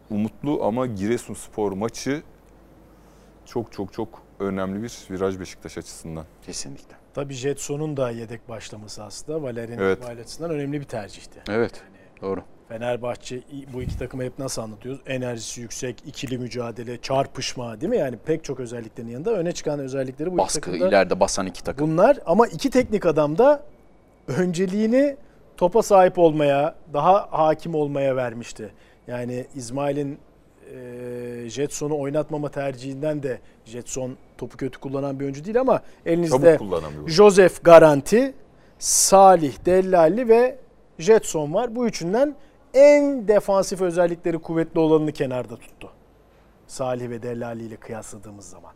umutlu 0.09 0.63
ama 0.63 0.85
Giresunspor 0.87 1.71
maçı 1.71 2.21
çok 3.45 3.71
çok 3.71 3.93
çok 3.93 4.21
önemli 4.39 4.83
bir 4.83 5.07
viraj 5.11 5.39
Beşiktaş 5.39 5.77
açısından. 5.77 6.25
Kesinlikle. 6.45 6.95
Tabii 7.13 7.33
Jetson'un 7.33 7.97
da 7.97 8.11
yedek 8.11 8.49
başlaması 8.49 9.03
aslında 9.03 9.43
Valerian 9.43 9.79
Evet. 9.79 10.05
Açısından 10.05 10.51
önemli 10.51 10.79
bir 10.79 10.85
tercihti. 10.85 11.39
Evet. 11.49 11.81
Doğru. 12.21 12.41
Fenerbahçe 12.69 13.39
bu 13.73 13.81
iki 13.81 13.97
takımı 13.97 14.23
hep 14.23 14.39
nasıl 14.39 14.61
anlatıyoruz? 14.61 15.01
Enerjisi 15.05 15.61
yüksek, 15.61 16.03
ikili 16.05 16.37
mücadele, 16.37 17.01
çarpışma 17.01 17.81
değil 17.81 17.89
mi? 17.89 17.97
Yani 17.97 18.17
pek 18.25 18.43
çok 18.43 18.59
özelliklerin 18.59 19.07
yanında 19.07 19.31
öne 19.33 19.51
çıkan 19.51 19.79
özellikleri 19.79 20.29
bu 20.31 20.33
iki 20.33 20.37
Baskı 20.43 20.61
takımda 20.61 20.87
ileride 20.87 21.19
basan 21.19 21.45
iki 21.45 21.63
takım. 21.63 21.91
bunlar. 21.91 22.17
Ama 22.25 22.47
iki 22.47 22.69
teknik 22.69 23.05
adam 23.05 23.37
da 23.37 23.63
önceliğini 24.27 25.17
topa 25.57 25.83
sahip 25.83 26.19
olmaya, 26.19 26.75
daha 26.93 27.27
hakim 27.31 27.75
olmaya 27.75 28.15
vermişti. 28.15 28.73
Yani 29.07 29.45
İsmail'in 29.55 30.19
e, 30.73 31.49
Jetson'u 31.49 31.99
oynatmama 31.99 32.49
tercihinden 32.49 33.23
de 33.23 33.39
Jetson 33.65 34.17
topu 34.37 34.57
kötü 34.57 34.79
kullanan 34.79 35.19
bir 35.19 35.23
oyuncu 35.25 35.45
değil 35.45 35.59
ama 35.59 35.81
elinizde. 36.05 36.35
Joseph 37.09 37.63
Garanti, 37.63 38.33
Salih 38.79 39.65
Dellalli 39.65 40.27
ve 40.27 40.57
Jetson 40.99 41.53
var. 41.53 41.75
Bu 41.75 41.87
üçünden 41.87 42.35
en 42.73 43.27
defansif 43.27 43.81
özellikleri 43.81 44.39
kuvvetli 44.39 44.79
olanını 44.79 45.11
kenarda 45.11 45.55
tuttu. 45.57 45.89
Salih 46.67 47.09
ve 47.09 47.23
Dellalli 47.23 47.63
ile 47.63 47.75
kıyasladığımız 47.75 48.49
zaman. 48.49 48.71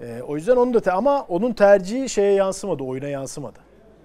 Ee, 0.00 0.20
o 0.28 0.36
yüzden 0.36 0.56
onu 0.56 0.74
da 0.74 0.80
te- 0.80 0.92
ama 0.92 1.22
onun 1.28 1.52
tercihi 1.52 2.08
şeye 2.08 2.32
yansımadı, 2.32 2.82
oyuna 2.82 3.08
yansımadı. 3.08 3.58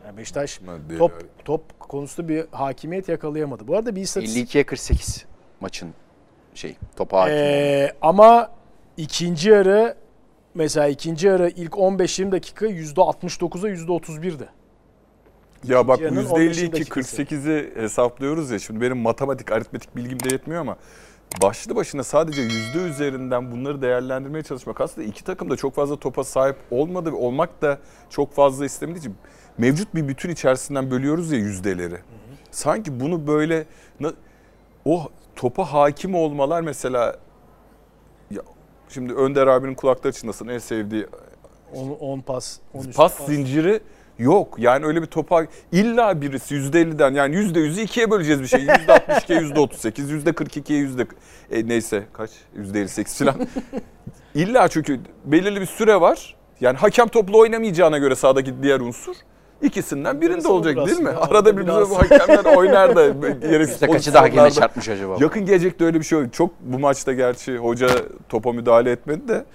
Yani 0.06 0.18
Beşiktaş 0.18 0.62
top 0.98 1.12
top 1.46 1.80
konusunda 1.80 2.28
bir 2.30 2.46
hakimiyet 2.52 3.10
yakalayamadı. 3.10 3.68
Bu 3.68 3.76
arada 3.76 3.96
bir 3.96 4.02
istatistik 4.02 4.56
52'ye 4.56 4.64
48 4.66 5.26
maçın 5.60 5.94
şey 6.56 6.76
topa 6.96 7.22
hakim. 7.22 7.36
ee, 7.36 7.92
ama 8.02 8.52
ikinci 8.98 9.50
yarı 9.50 9.96
mesela 10.56 10.88
ikinci 10.88 11.28
yarı 11.28 11.50
ilk 11.50 11.72
15-20 11.74 12.32
dakika 12.32 12.66
%69'a 12.66 13.70
%31'di. 13.70 14.50
Ya 15.64 15.88
bak 15.88 16.00
bu 16.00 16.04
Yarının 16.04 16.26
15. 16.26 16.58
%52 16.58 16.72
dakikası. 16.72 17.22
48'i 17.22 17.76
hesaplıyoruz 17.76 18.52
ya 18.52 18.60
şimdi 18.60 18.82
benim 18.82 18.98
matematik 18.98 19.52
aritmetik 19.52 19.96
bilgim 19.96 20.20
de 20.20 20.30
yetmiyor 20.32 20.62
ama 20.62 20.78
başlı 21.42 21.76
başına 21.76 22.04
sadece 22.04 22.42
yüzde 22.42 22.78
üzerinden 22.78 23.52
bunları 23.52 23.82
değerlendirmeye 23.82 24.44
çalışmak 24.44 24.82
aslında 24.82 25.08
iki 25.08 25.24
takım 25.24 25.50
da 25.50 25.56
çok 25.56 25.76
fazla 25.76 25.96
topa 25.96 26.24
sahip 26.24 26.56
olmadı 26.72 27.12
ve 27.12 27.16
olmak 27.16 27.62
da 27.62 27.80
çok 28.10 28.34
fazla 28.34 28.66
istemediği 28.66 29.00
için 29.00 29.16
mevcut 29.58 29.96
bir 29.96 30.08
bütün 30.08 30.30
içerisinden 30.30 30.92
bölüyoruz 30.92 31.32
ya 31.32 31.38
yüzdeleri. 31.38 31.98
Sanki 32.52 33.00
bunu 33.00 33.28
böyle 33.28 33.66
o 34.86 35.10
topa 35.42 35.74
hakim 35.74 36.16
olmalar 36.16 36.62
mesela 36.62 37.16
ya 38.32 38.42
şimdi 38.90 39.14
Önder 39.14 39.48
abinin 39.48 39.76
kulakları 39.76 40.14
çınlasın 40.14 40.48
en 40.48 40.58
sevdiği 40.58 41.08
10, 41.74 41.90
10 41.90 42.22
pas, 42.22 42.58
13 42.74 42.96
pas 42.96 43.26
zinciri 43.26 43.80
yok. 44.20 44.56
Yani 44.58 44.86
öyle 44.86 45.02
bir 45.02 45.08
topa 45.08 45.46
illa 45.72 46.22
birisi 46.22 46.56
%50'den 46.56 47.14
yani 47.14 47.36
%100'ü 47.36 47.82
ikiye 47.82 48.12
böleceğiz 48.12 48.42
bir 48.42 48.48
şey. 48.48 48.66
%62'ye 48.66 49.40
%38, 49.40 50.24
%42'ye 50.24 50.80
yüzde 50.80 51.08
e, 51.52 51.68
neyse 51.68 52.04
kaç? 52.14 52.30
%58 52.58 53.26
falan. 53.26 53.48
illa 54.36 54.68
çünkü 54.68 55.00
belirli 55.26 55.62
bir 55.62 55.66
süre 55.66 56.02
var. 56.02 56.36
Yani 56.60 56.78
hakem 56.78 57.08
toplu 57.08 57.40
oynamayacağına 57.40 57.98
göre 57.98 58.16
sahadaki 58.16 58.64
diğer 58.64 58.80
unsur 58.80 59.16
ikisinden 59.62 60.22
birinde 60.22 60.48
olacak 60.48 60.88
değil 60.88 61.00
mi? 61.00 61.10
Arada 61.10 61.58
bir 61.58 61.68
bu 61.68 61.98
hakemler 62.00 62.56
oynar 62.58 62.96
da 62.96 63.10
gereksiz 63.34 63.80
kaçı 63.80 64.14
daha 64.14 64.28
gene 64.28 64.42
pozisyonlarda. 64.42 64.50
çarpmış 64.52 64.90
acaba? 64.90 65.16
Yakın 65.20 65.46
gelecekte 65.46 65.86
öyle 65.86 66.00
bir 66.00 66.06
şey 66.06 66.20
yok. 66.20 66.34
Çok 66.34 66.52
bu 66.62 66.80
maçta 66.80 67.14
gerçi 67.14 67.58
hoca 67.58 67.90
topa 68.30 68.52
müdahale 68.52 68.92
etmedi 68.92 69.28
de 69.28 69.46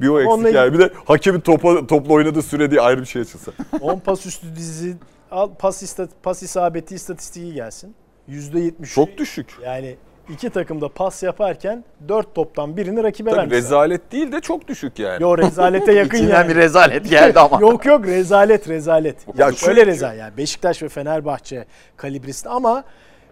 bir 0.00 0.08
o 0.08 0.20
eksik 0.20 0.32
Onunla 0.32 0.50
yani. 0.50 0.72
Bir 0.72 0.78
de 0.78 0.90
hakemin 1.04 1.40
topa, 1.40 1.86
topla 1.86 2.14
oynadığı 2.14 2.42
süre 2.42 2.70
diye 2.70 2.80
ayrı 2.80 3.00
bir 3.00 3.06
şey 3.06 3.22
açılsa. 3.22 3.52
10 3.80 3.98
pas 3.98 4.26
üstü 4.26 4.46
dizi 4.56 4.96
al 5.30 5.50
pas 5.58 5.82
istat, 5.82 6.10
pas 6.22 6.42
isabeti 6.42 6.94
istatistiği 6.94 7.54
gelsin. 7.54 7.94
%70. 8.28 8.94
Çok 8.94 9.18
düşük. 9.18 9.58
Yani 9.64 9.96
iki 10.32 10.50
takım 10.50 10.80
da 10.80 10.88
pas 10.88 11.22
yaparken 11.22 11.84
4 12.08 12.34
toptan 12.34 12.76
birini 12.76 13.02
rakibe 13.02 13.30
Tabii 13.30 13.38
vermişler. 13.38 13.58
rezalet 13.58 14.12
değil 14.12 14.32
de 14.32 14.40
çok 14.40 14.68
düşük 14.68 14.98
yani. 14.98 15.22
Yo 15.22 15.38
rezalete 15.38 15.92
yakın 15.92 16.18
İçinden 16.18 16.34
yani. 16.34 16.48
bir 16.48 16.56
rezalet 16.56 17.10
geldi 17.10 17.40
ama. 17.40 17.60
yok 17.60 17.84
yok 17.86 18.06
rezalet 18.06 18.68
rezalet. 18.68 19.16
Ya 19.38 19.52
şöyle 19.52 19.86
rezalet 19.86 20.18
yani 20.20 20.36
Beşiktaş 20.36 20.82
ve 20.82 20.88
Fenerbahçe 20.88 21.64
kalibresinde 21.96 22.48
ama 22.48 22.84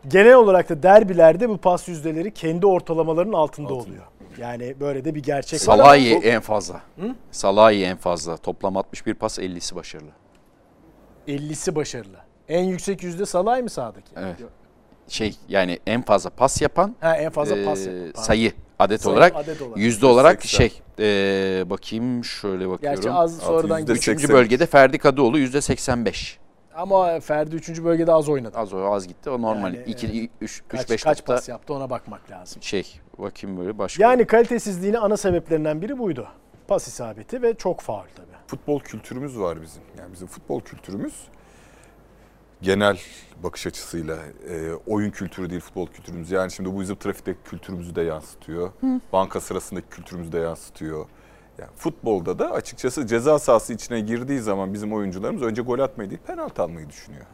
genel 0.09 0.35
olarak 0.35 0.69
da 0.69 0.83
derbilerde 0.83 1.49
bu 1.49 1.57
pas 1.59 1.89
yüzdeleri 1.89 2.35
kendi 2.35 2.67
ortalamalarının 2.67 3.33
altında 3.33 3.69
Altında. 3.69 3.83
oluyor. 3.83 4.05
Yani 4.39 4.75
böyle 4.81 5.05
de 5.05 5.15
bir 5.15 5.23
gerçek 5.23 5.61
var. 5.69 5.77
Salahi 5.77 6.11
çok- 6.15 6.27
en 6.27 6.41
fazla. 6.41 6.81
Salahi 7.31 7.83
en 7.85 7.97
fazla. 7.97 8.37
Toplam 8.37 8.77
61 8.77 9.15
pas 9.15 9.39
50'si 9.39 9.75
başarılı. 9.75 10.11
50'si 11.29 11.75
başarılı. 11.75 12.17
En 12.49 12.65
yüksek 12.65 13.03
yüzde 13.03 13.27
Salay 13.27 13.63
mı 13.63 13.71
sağdaki? 13.71 14.11
Evet. 14.17 14.37
Şey 15.09 15.37
yani 15.49 15.79
en 15.87 16.03
fazla 16.03 16.31
pas 16.31 16.63
yapan 16.63 16.95
Ha 17.01 17.17
en 17.17 17.31
fazla 17.31 17.65
pas 17.65 17.87
e, 17.87 17.91
yapan. 17.91 18.13
Pardon. 18.13 18.23
sayı 18.23 18.53
adet 18.79 19.03
Sayı, 19.03 19.15
olarak 19.15 19.37
adet 19.37 19.63
olarak. 19.63 19.79
yüzde 19.79 20.07
olarak 20.07 20.43
80. 20.43 20.59
şey 20.59 20.81
e, 20.99 21.71
bakayım 21.71 22.25
şöyle 22.25 22.69
bakıyorum. 22.69 23.01
Gerçi 23.01 23.11
az 23.11 23.39
sonradan. 23.39 23.87
Üçüncü 23.87 24.29
bölgede 24.29 24.67
Ferdi 24.67 24.99
Kadıoğlu 24.99 25.39
yüzde 25.39 25.61
85. 25.61 26.39
Ama 26.75 27.21
Ferdi 27.21 27.57
3. 27.57 27.85
bölgede 27.85 28.13
az 28.13 28.29
oynadı. 28.29 28.59
Az 28.59 28.73
o 28.73 28.79
az 28.93 29.09
gitti 29.09 29.31
o 29.31 29.43
normal. 29.43 29.75
Yani, 29.75 29.85
2 29.87 30.31
3 30.41 30.63
Kaç, 30.69 30.91
5 30.91 31.03
kaç 31.03 31.25
pas 31.25 31.49
yaptı 31.49 31.75
ona 31.75 31.91
bakmak 31.91 32.31
lazım. 32.31 32.63
şey 32.63 33.01
bakayım 33.19 33.59
böyle 33.59 33.79
başka. 33.79 34.03
Yani 34.03 34.27
kalitesizliğinin 34.27 34.97
ana 34.99 35.17
sebeplerinden 35.17 35.83
biri 35.83 35.99
buydu. 35.99 36.29
Pas 36.69 36.89
isabeti 36.89 37.43
ve 37.43 37.55
çok 37.55 37.81
faul 37.81 38.05
tabii. 38.17 38.27
Futbol 38.47 38.81
kültürümüz 38.81 39.39
var 39.39 39.63
bizim. 39.63 39.83
Yani 39.99 40.13
bizim 40.13 40.29
futbol 40.29 40.61
kültürümüz 40.61 41.15
genel 42.63 42.99
bakış 43.43 43.67
açısıyla 43.67 44.17
e, 44.51 44.73
oyun 44.87 45.11
kültürü 45.11 45.51
değil 45.51 45.61
futbol 45.61 45.87
kültürümüz. 45.87 46.31
Yani 46.31 46.51
şimdi 46.51 46.75
bu 46.75 46.81
bizim 46.81 46.97
trafikteki 46.97 47.39
kültürümüzü 47.45 47.95
de 47.95 48.03
yansıtıyor. 48.03 48.71
Banka 49.13 49.41
sırasındaki 49.41 49.89
kültürümüzü 49.89 50.33
de 50.33 50.39
yansıtıyor. 50.39 51.07
Yani 51.59 51.71
futbolda 51.77 52.39
da 52.39 52.51
açıkçası 52.51 53.07
ceza 53.07 53.39
sahası 53.39 53.73
içine 53.73 54.01
girdiği 54.01 54.41
zaman 54.41 54.75
bizim 54.75 54.93
oyuncularımız 54.93 55.43
önce 55.43 55.63
gol 55.63 55.79
atmayı 55.79 56.11
değil 56.11 56.21
penaltı 56.27 56.63
almayı 56.63 56.89
düşünüyor. 56.89 57.27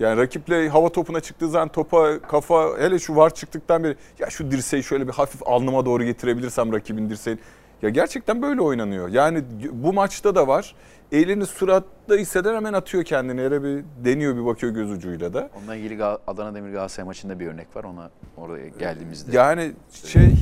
Yani 0.00 0.20
rakiple 0.20 0.68
hava 0.68 0.88
topuna 0.88 1.20
çıktığı 1.20 1.48
zaman 1.48 1.68
topa 1.68 2.22
kafa 2.22 2.78
hele 2.78 2.98
şu 2.98 3.16
var 3.16 3.34
çıktıktan 3.34 3.84
beri 3.84 3.96
ya 4.18 4.30
şu 4.30 4.50
dirseği 4.50 4.82
şöyle 4.82 5.08
bir 5.08 5.12
hafif 5.12 5.42
alnıma 5.46 5.86
doğru 5.86 6.04
getirebilirsem 6.04 6.72
rakibin 6.72 7.10
dirseğini. 7.10 7.40
Ya 7.82 7.88
gerçekten 7.88 8.42
böyle 8.42 8.60
oynanıyor. 8.60 9.08
Yani 9.08 9.44
bu 9.72 9.92
maçta 9.92 10.34
da 10.34 10.48
var. 10.48 10.74
Elini 11.12 11.46
suratta 11.46 12.14
hisseder 12.14 12.54
hemen 12.54 12.72
atıyor 12.72 13.04
kendini 13.04 13.40
yere 13.40 13.62
bir 13.62 13.84
deniyor 14.04 14.36
bir 14.36 14.46
bakıyor 14.46 14.72
göz 14.72 14.90
ucuyla 14.90 15.34
da. 15.34 15.50
Onunla 15.58 15.74
ilgili 15.76 16.04
Adana 16.04 16.54
Demir 16.54 16.72
Galatasaray 16.72 17.06
maçında 17.06 17.40
bir 17.40 17.46
örnek 17.46 17.76
var. 17.76 17.84
Ona 17.84 18.10
oraya 18.36 18.68
geldiğimizde. 18.68 19.36
Yani 19.36 19.72
şey 20.04 20.32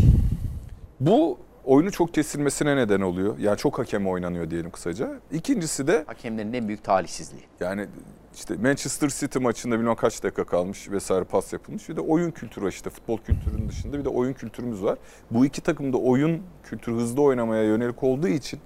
bu 1.00 1.38
oyunu 1.64 1.92
çok 1.92 2.14
kesilmesine 2.14 2.76
neden 2.76 3.00
oluyor. 3.00 3.38
Yani 3.38 3.56
çok 3.56 3.78
hakem 3.78 4.06
oynanıyor 4.09 4.50
diyelim 4.50 4.71
kısaca. 4.71 5.11
İkincisi 5.33 5.87
de 5.87 6.04
Hakemlerin 6.06 6.52
en 6.52 6.68
büyük 6.68 6.85
talihsizliği. 6.85 7.42
yani 7.61 7.87
işte 8.35 8.54
Manchester 8.56 9.09
City 9.09 9.38
maçında 9.38 9.78
bilmem 9.78 9.94
kaç 9.94 10.23
dakika 10.23 10.44
kalmış 10.44 10.90
vesaire 10.90 11.25
pas 11.25 11.52
yapılmış. 11.52 11.88
Bir 11.88 11.97
de 11.97 12.00
oyun 12.00 12.30
kültürü 12.30 12.68
işte 12.68 12.90
futbol 12.90 13.18
kültürünün 13.18 13.68
dışında 13.68 13.99
bir 13.99 14.04
de 14.04 14.09
oyun 14.09 14.33
kültürümüz 14.33 14.83
var. 14.83 14.99
Bu 15.30 15.47
iki 15.47 15.61
takım 15.61 15.92
da 15.92 15.97
oyun 15.97 16.42
kültürü 16.62 16.94
hızlı 16.97 17.23
oynamaya 17.23 17.62
yönelik 17.64 18.02
olduğu 18.02 18.28
için 18.28 18.61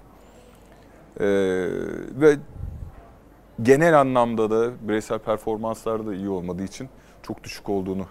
eee, 1.20 1.26
ve 2.20 2.37
genel 3.62 4.00
anlamda 4.00 4.50
da 4.50 4.70
bireysel 4.88 5.18
performanslar 5.18 6.06
da 6.06 6.14
iyi 6.14 6.28
olmadığı 6.28 6.64
için 6.64 6.88
çok 7.22 7.44
düşük 7.44 7.68
olduğunu 7.68 8.06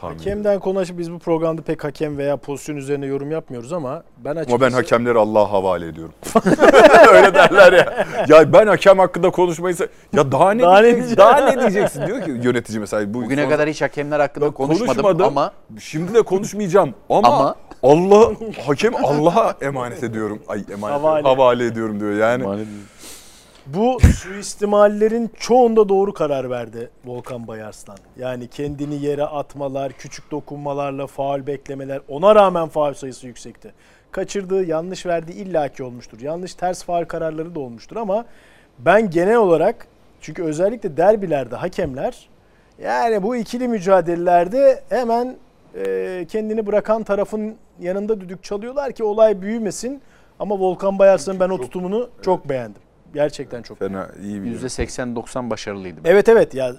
tahmin 0.00 0.16
ediyorum. 0.16 0.38
Hakemden 0.42 0.60
konuşup 0.60 0.98
biz 0.98 1.12
bu 1.12 1.18
programda 1.18 1.62
pek 1.62 1.84
hakem 1.84 2.18
veya 2.18 2.36
pozisyon 2.36 2.76
üzerine 2.76 3.06
yorum 3.06 3.30
yapmıyoruz 3.30 3.72
ama 3.72 4.02
ben 4.24 4.30
açıkçası... 4.30 4.54
Ama 4.54 4.66
ben 4.66 4.72
hakemleri 4.72 5.18
Allah'a 5.18 5.52
havale 5.52 5.86
ediyorum. 5.86 6.14
Öyle 7.12 7.34
derler 7.34 7.72
ya. 7.72 8.06
Ya 8.28 8.52
ben 8.52 8.66
hakem 8.66 8.98
hakkında 8.98 9.30
konuşmayı 9.30 9.76
ya 10.12 10.32
daha 10.32 10.52
ne 10.52 10.62
Daha 10.62 10.78
ne 10.80 10.84
diyeceksin? 10.84 11.16
Daha 11.16 11.40
ne 11.50 11.60
diyeceksin 11.60 12.06
diyor 12.06 12.22
ki 12.22 12.30
yönetici 12.42 12.80
mesela 12.80 13.14
bu 13.14 13.22
Bugüne 13.22 13.42
son- 13.42 13.50
kadar 13.50 13.68
hiç 13.68 13.82
hakemler 13.82 14.20
hakkında 14.20 14.46
Ben 14.46 14.52
konuşmadım 14.52 14.86
konuşmadım. 14.86 15.26
ama 15.26 15.52
Şimdi 15.80 16.14
de 16.14 16.22
konuşmayacağım 16.22 16.94
ama, 17.10 17.28
Ama- 17.28 17.54
Allah 17.82 18.32
hakem 18.66 19.04
Allah'a 19.04 19.54
emanet 19.60 20.04
ediyorum. 20.04 20.42
Ay 20.48 20.64
emanet 20.72 21.00
Havale. 21.00 21.22
havale, 21.22 21.64
ediyorum 21.66 22.00
diyor 22.00 22.12
yani. 22.12 22.44
Bu 23.74 24.00
suistimallerin 24.00 25.30
çoğunda 25.38 25.88
doğru 25.88 26.14
karar 26.14 26.50
verdi 26.50 26.90
Volkan 27.04 27.46
Bayarslan. 27.46 27.96
Yani 28.18 28.48
kendini 28.48 28.94
yere 28.94 29.24
atmalar, 29.24 29.92
küçük 29.92 30.30
dokunmalarla 30.30 31.06
faul 31.06 31.46
beklemeler. 31.46 32.00
Ona 32.08 32.34
rağmen 32.34 32.68
faul 32.68 32.94
sayısı 32.94 33.26
yüksekti. 33.26 33.72
Kaçırdığı, 34.10 34.64
yanlış 34.64 35.06
verdiği 35.06 35.32
illaki 35.32 35.82
olmuştur. 35.82 36.20
Yanlış 36.20 36.54
ters 36.54 36.84
faul 36.84 37.04
kararları 37.04 37.54
da 37.54 37.60
olmuştur 37.60 37.96
ama 37.96 38.24
ben 38.78 39.10
genel 39.10 39.36
olarak 39.36 39.86
çünkü 40.20 40.44
özellikle 40.44 40.96
derbilerde 40.96 41.56
hakemler 41.56 42.28
yani 42.82 43.22
bu 43.22 43.36
ikili 43.36 43.68
mücadelelerde 43.68 44.82
hemen 44.88 45.36
e, 45.74 46.26
kendini 46.28 46.66
bırakan 46.66 47.02
tarafın 47.02 47.56
yanında 47.80 48.20
düdük 48.20 48.44
çalıyorlar 48.44 48.92
ki 48.92 49.04
olay 49.04 49.42
büyümesin. 49.42 50.02
Ama 50.38 50.58
Volkan 50.58 50.98
Bayarslan'ın 50.98 51.40
ben 51.40 51.48
o 51.48 51.56
Çok- 51.56 51.62
tutumunu 51.62 52.10
çok 52.22 52.48
beğendim. 52.48 52.82
Gerçekten 53.14 53.62
çok. 53.62 53.78
Fena 53.78 54.08
iyi 54.22 54.42
bir 54.42 54.60
%80-90 54.60 55.50
başarılıydı. 55.50 56.00
Evet 56.04 56.28
evet 56.28 56.54
ya 56.54 56.74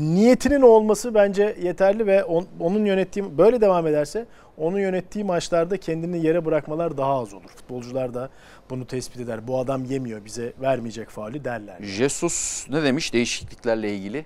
niyetinin 0.00 0.62
olması 0.62 1.14
bence 1.14 1.56
yeterli 1.62 2.06
ve 2.06 2.24
on- 2.24 2.46
onun 2.60 2.84
yönettiği 2.84 3.38
böyle 3.38 3.60
devam 3.60 3.86
ederse 3.86 4.26
onun 4.56 4.78
yönettiği 4.78 5.24
maçlarda 5.24 5.76
kendini 5.76 6.26
yere 6.26 6.44
bırakmalar 6.44 6.96
daha 6.96 7.20
az 7.20 7.34
olur. 7.34 7.48
Futbolcular 7.56 8.14
da 8.14 8.28
bunu 8.70 8.86
tespit 8.86 9.20
eder. 9.20 9.48
Bu 9.48 9.58
adam 9.58 9.84
yemiyor 9.84 10.24
bize 10.24 10.52
vermeyecek 10.60 11.08
faulü 11.10 11.44
derler. 11.44 11.76
Jesus 11.82 12.66
ne 12.70 12.82
demiş 12.82 13.12
değişikliklerle 13.12 13.94
ilgili? 13.94 14.24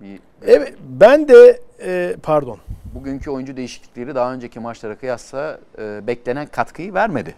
Bir, 0.00 0.20
Evet 0.46 0.74
ben 0.88 1.28
de 1.28 1.60
e, 1.84 2.16
pardon. 2.22 2.58
bugünkü 2.94 3.30
oyuncu 3.30 3.56
değişiklikleri 3.56 4.14
daha 4.14 4.32
önceki 4.34 4.60
maçlara 4.60 4.98
kıyasla 4.98 5.58
e, 5.78 6.06
beklenen 6.06 6.46
katkıyı 6.46 6.94
vermedi 6.94 7.34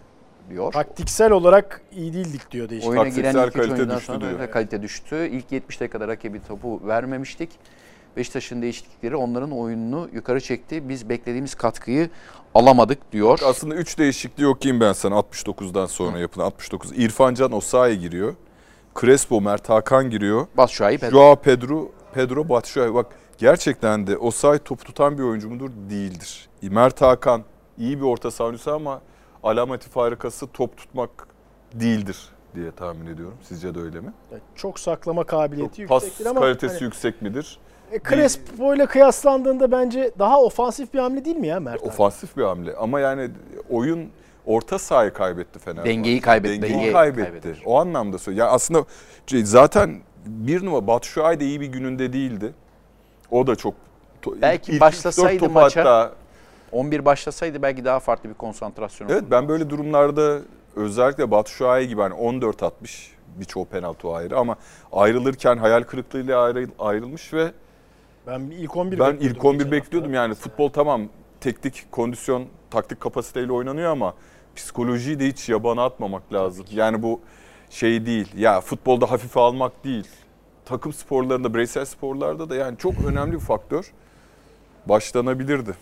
diyor. 0.50 0.72
Taktiksel 0.72 1.30
olarak 1.32 1.80
iyi 1.92 2.12
değildik 2.12 2.50
diyor 2.50 2.68
değişik. 2.68 2.88
Oyuna 2.90 3.02
Taktiksel 3.04 3.32
giren 3.32 3.46
ilk 3.46 3.52
kalite 3.52 3.90
düştü 3.90 4.04
sonra 4.06 4.20
diyor. 4.20 4.38
da 4.38 4.50
kalite 4.50 4.82
düştü. 4.82 5.28
İlk 5.32 5.52
70 5.52 5.80
dakikada 5.80 6.08
rakibi 6.08 6.40
topu 6.48 6.80
vermemiştik. 6.86 7.50
Beşiktaş'ın 8.16 8.62
değişiklikleri 8.62 9.16
onların 9.16 9.52
oyununu 9.52 10.08
yukarı 10.12 10.40
çekti. 10.40 10.88
Biz 10.88 11.08
beklediğimiz 11.08 11.54
katkıyı 11.54 12.10
alamadık 12.54 13.12
diyor. 13.12 13.38
Aslında 13.44 13.74
3 13.74 13.98
değişikliği 13.98 14.46
okuyayım 14.46 14.80
ben 14.80 14.92
sana 14.92 15.14
69'dan 15.14 15.86
sonra 15.86 16.18
yapılan 16.18 16.44
69. 16.46 16.92
İrfan 16.98 17.34
Can 17.34 17.52
Osayi 17.52 17.98
giriyor. 17.98 18.34
Crespo, 19.00 19.40
Mert 19.40 19.68
Hakan 19.68 20.10
giriyor. 20.10 20.46
Bas 20.56 20.70
Şuayb. 20.70 21.10
Joao 21.10 21.36
Pedro, 21.36 21.90
Pedro 22.14 22.48
Batshuayi. 22.48 22.94
Bak 22.94 23.06
gerçekten 23.38 24.06
de 24.06 24.16
Osayi 24.16 24.58
top 24.58 24.84
tutan 24.84 25.18
bir 25.18 25.22
oyuncu 25.22 25.50
mudur? 25.50 25.70
Değildir. 25.90 26.48
Mert 26.62 27.00
Hakan 27.00 27.42
iyi 27.78 27.98
bir 27.98 28.04
orta 28.04 28.30
savunucusu 28.30 28.72
ama 28.72 29.00
alameti 29.50 29.88
farikası 29.90 30.46
top 30.46 30.76
tutmak 30.76 31.10
değildir 31.72 32.28
diye 32.54 32.70
tahmin 32.72 33.06
ediyorum. 33.06 33.36
Sizce 33.42 33.74
de 33.74 33.80
öyle 33.80 34.00
mi? 34.00 34.12
Çok 34.54 34.78
saklama 34.80 35.24
kabiliyeti 35.24 35.86
Pas 35.86 36.02
yüksektir 36.04 36.26
ama 36.26 36.40
kalitesi 36.40 36.74
hani, 36.74 36.84
yüksek 36.84 37.22
midir? 37.22 37.58
e, 37.92 37.98
Crespo 38.08 38.74
ile 38.74 38.86
kıyaslandığında 38.86 39.72
bence 39.72 40.10
daha 40.18 40.40
ofansif 40.42 40.94
bir 40.94 40.98
hamle 40.98 41.24
değil 41.24 41.36
mi 41.36 41.46
ya 41.46 41.60
Mert? 41.60 41.80
abi? 41.82 41.88
Ofansif 41.88 42.36
bir 42.36 42.42
hamle 42.44 42.74
ama 42.76 43.00
yani 43.00 43.30
oyun 43.70 44.08
orta 44.46 44.78
sahayı 44.78 45.12
kaybetti 45.12 45.58
Fenerbahçe. 45.58 45.90
Dengeyi 45.90 46.20
kaybetti, 46.20 46.54
Dengeyi 46.62 46.74
dengeyi 46.74 46.92
kaybetti. 46.92 47.30
kaybetti. 47.42 47.62
O 47.66 47.80
anlamda 47.80 48.18
söylüyorum. 48.18 48.46
Yani 48.48 48.54
aslında 48.56 48.84
zaten 49.44 50.00
bir 50.26 50.64
numara 50.64 50.86
Batshuayi 50.86 51.40
de 51.40 51.44
iyi 51.44 51.60
bir 51.60 51.66
gününde 51.66 52.12
değildi. 52.12 52.54
O 53.30 53.46
da 53.46 53.56
çok 53.56 53.74
Belki 54.42 54.72
ilk- 54.72 54.80
başlasaydı 54.80 55.44
maça- 55.44 55.80
hatta 55.80 56.12
11 56.72 57.04
başlasaydı 57.04 57.62
belki 57.62 57.84
daha 57.84 58.00
farklı 58.00 58.28
bir 58.28 58.34
konsantrasyon 58.34 59.08
Evet 59.08 59.22
olurdu. 59.22 59.30
ben 59.30 59.48
böyle 59.48 59.70
durumlarda 59.70 60.38
özellikle 60.76 61.30
Batu 61.30 61.50
Şua'yı 61.50 61.88
gibi 61.88 62.00
hani 62.00 62.14
14 62.14 62.62
atmış 62.62 63.12
birçoğu 63.40 63.64
penaltı 63.64 64.08
ayrı 64.08 64.38
ama 64.38 64.56
ayrılırken 64.92 65.56
hayal 65.56 65.82
kırıklığıyla 65.82 66.42
ayrı, 66.42 66.66
ayrılmış 66.78 67.32
ve 67.32 67.52
Ben 68.26 68.40
ilk 68.40 68.76
11 68.76 68.98
ben 68.98 69.16
ilk 69.20 69.44
11 69.44 69.58
geçen 69.58 69.72
bekliyordum 69.72 70.14
yani 70.14 70.34
futbol 70.34 70.68
tamam 70.70 71.02
teknik 71.40 71.92
kondisyon 71.92 72.46
taktik 72.70 73.00
kapasiteyle 73.00 73.52
oynanıyor 73.52 73.90
ama 73.92 74.14
psikolojiyi 74.56 75.20
de 75.20 75.26
hiç 75.26 75.48
yabana 75.48 75.84
atmamak 75.84 76.32
lazım. 76.32 76.66
Yani 76.72 77.02
bu 77.02 77.20
şey 77.70 78.06
değil 78.06 78.28
ya 78.36 78.60
futbolda 78.60 79.10
hafife 79.10 79.40
almak 79.40 79.84
değil. 79.84 80.08
Takım 80.64 80.92
sporlarında 80.92 81.54
bireysel 81.54 81.84
sporlarda 81.84 82.50
da 82.50 82.54
yani 82.56 82.78
çok 82.78 82.94
önemli 83.06 83.32
bir 83.32 83.38
faktör. 83.40 83.92
Başlanabilirdi. 84.86 85.74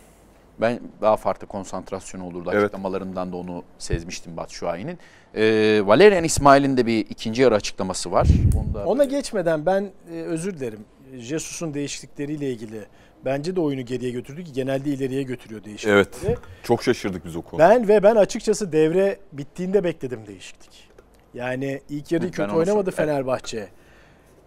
Ben 0.61 0.81
daha 1.01 1.17
farklı 1.17 1.47
konsantrasyon 1.47 2.21
olurdu 2.21 2.51
Evet. 2.53 2.63
açıklamalarından 2.65 3.33
da 3.33 3.37
onu 3.37 3.63
sezmiştim 3.79 4.37
Batshuayi'nin. 4.37 4.99
Ee, 5.35 5.83
Valerian 5.85 6.25
İsmail'in 6.25 6.77
de 6.77 6.87
bir 6.87 6.99
ikinci 6.99 7.43
yarı 7.43 7.55
açıklaması 7.55 8.13
var. 8.13 8.29
Onu 8.57 8.75
da 8.75 8.87
Ona 8.87 9.05
geçmeden 9.05 9.67
ben 9.67 9.91
e, 10.13 10.23
özür 10.23 10.55
dilerim. 10.57 10.81
Jesus'un 11.17 11.75
değişiklikleriyle 11.75 12.51
ilgili 12.51 12.81
bence 13.25 13.57
de 13.57 13.61
oyunu 13.61 13.83
geriye 13.85 14.11
götürdü 14.11 14.45
ki 14.45 14.53
genelde 14.53 14.91
ileriye 14.91 15.23
götürüyor 15.23 15.65
değişiklikleri. 15.65 15.97
Evet. 16.27 16.39
Çok 16.63 16.83
şaşırdık 16.83 17.25
biz 17.25 17.37
o 17.37 17.43
konuda. 17.43 17.69
Ben 17.71 17.89
ve 17.89 18.03
ben 18.03 18.17
açıkçası 18.17 18.73
devre 18.73 19.19
bittiğinde 19.33 19.85
bekledim 19.85 20.21
değişiklik. 20.27 20.89
Yani 21.35 21.81
ilk 21.89 22.13
yarıyı 22.13 22.31
Ben 22.33 22.37
kötü 22.37 22.53
oynamadı 22.53 22.91
sor- 22.93 22.99
evet. 23.03 23.69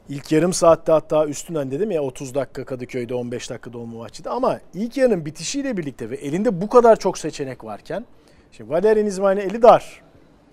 İlk 0.09 0.31
yarım 0.31 0.53
saatte 0.53 0.91
hatta 0.91 1.25
üstünden 1.25 1.71
dedim 1.71 1.91
ya 1.91 2.01
30 2.01 2.35
dakika 2.35 2.65
Kadıköy'de 2.65 3.15
15 3.15 3.49
dakika 3.49 3.73
Dolmabahçe'de 3.73 4.29
ama 4.29 4.59
ilk 4.73 4.97
yarının 4.97 5.25
bitişiyle 5.25 5.77
birlikte 5.77 6.09
ve 6.09 6.15
elinde 6.15 6.61
bu 6.61 6.69
kadar 6.69 6.95
çok 6.95 7.17
seçenek 7.17 7.63
varken 7.63 8.05
şimdi 8.51 8.69
Valerian 8.69 9.05
İsmail'in 9.05 9.49
eli 9.49 9.61
dar. 9.61 10.01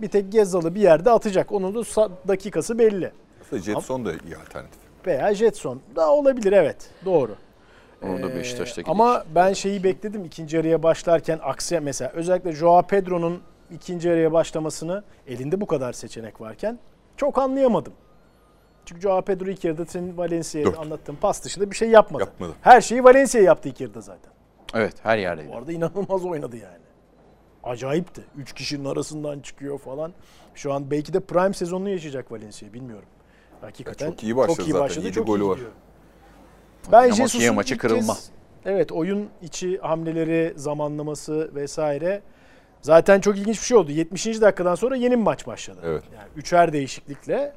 Bir 0.01 0.09
tek 0.09 0.33
Gezzalı 0.33 0.75
bir 0.75 0.81
yerde 0.81 1.11
atacak. 1.11 1.53
Onun 1.53 1.75
da 1.75 2.09
dakikası 2.29 2.79
belli. 2.79 3.13
Aslında 3.43 3.63
Jetson 3.63 4.05
da 4.05 4.13
iyi 4.13 4.37
alternatif. 4.37 4.81
Veya 5.07 5.35
Jetson 5.35 5.81
da 5.97 6.11
olabilir 6.13 6.53
evet. 6.53 6.91
Doğru. 7.05 7.35
orada 8.03 8.31
Ee, 8.31 8.37
Beşiktaş'taki 8.37 8.91
Ama 8.91 9.25
ben 9.35 9.53
şeyi 9.53 9.85
bekledim 9.85 10.25
ikinci 10.25 10.57
yarıya 10.57 10.83
başlarken 10.83 11.41
aksi 11.43 11.81
mesela 11.81 12.11
özellikle 12.11 12.53
Joao 12.53 12.83
Pedro'nun 12.83 13.41
ikinci 13.71 14.09
yarıya 14.09 14.33
başlamasını 14.33 15.05
elinde 15.27 15.61
bu 15.61 15.67
kadar 15.67 15.93
seçenek 15.93 16.41
varken 16.41 16.79
çok 17.17 17.39
anlayamadım. 17.39 17.93
Çünkü 18.87 19.01
Joao 19.01 19.23
Pedro 19.23 19.51
ilk 19.51 19.65
yarıda 19.65 19.87
senin 19.87 20.17
Valencia'ya 20.19 20.77
anlattığın 20.77 21.15
pas 21.15 21.45
dışında 21.45 21.71
bir 21.71 21.77
şey 21.77 21.91
yapmadı. 21.91 22.23
Yapmadı. 22.23 22.53
Her 22.61 22.81
şeyi 22.81 23.05
Valencia 23.05 23.41
yaptı 23.41 23.69
ilk 23.69 23.81
yarıda 23.81 24.01
zaten. 24.01 24.33
Evet 24.75 24.95
her 25.03 25.19
yerdeydi. 25.19 25.49
Bu 25.53 25.57
arada 25.57 25.73
inanılmaz 25.73 26.25
oynadı 26.25 26.57
yani. 26.57 26.85
Acayipti. 27.65 28.25
Üç 28.37 28.53
kişinin 28.53 28.85
arasından 28.85 29.41
çıkıyor 29.41 29.79
falan. 29.79 30.13
Şu 30.55 30.73
an 30.73 30.91
belki 30.91 31.13
de 31.13 31.21
prime 31.21 31.53
sezonunu 31.55 31.89
yaşayacak 31.89 32.33
Valencia 32.33 32.73
bilmiyorum. 32.73 33.09
Hakikaten 33.61 34.07
Ya 34.07 34.13
çok 34.13 34.23
iyi 34.25 34.37
başladı 34.37 34.69
zaten. 34.73 35.03
Yedi 35.03 35.13
çok 35.13 35.27
golü 35.27 35.43
iyi 35.43 35.49
var. 35.49 35.55
gidiyor. 35.57 35.73
Ben 36.93 37.11
Jesus'un 37.13 37.55
maçı 37.55 37.79
kırılma. 37.79 38.13
kez- 38.13 38.31
evet 38.65 38.93
oyun 38.93 39.29
içi 39.43 39.79
hamleleri, 39.79 40.53
zamanlaması 40.57 41.55
vesaire. 41.55 42.23
Zaten 42.81 43.21
çok 43.21 43.37
ilginç 43.39 43.61
bir 43.61 43.67
şey 43.67 43.77
oldu. 43.77 43.91
70. 43.93 44.41
dakikadan 44.41 44.75
sonra 44.75 44.97
yeni 44.97 45.11
bir 45.13 45.23
maç 45.23 45.47
başladı. 45.47 45.81
Evet. 45.85 46.03
Yani 46.15 46.29
üçer 46.37 46.73
değişiklikle 46.73 47.53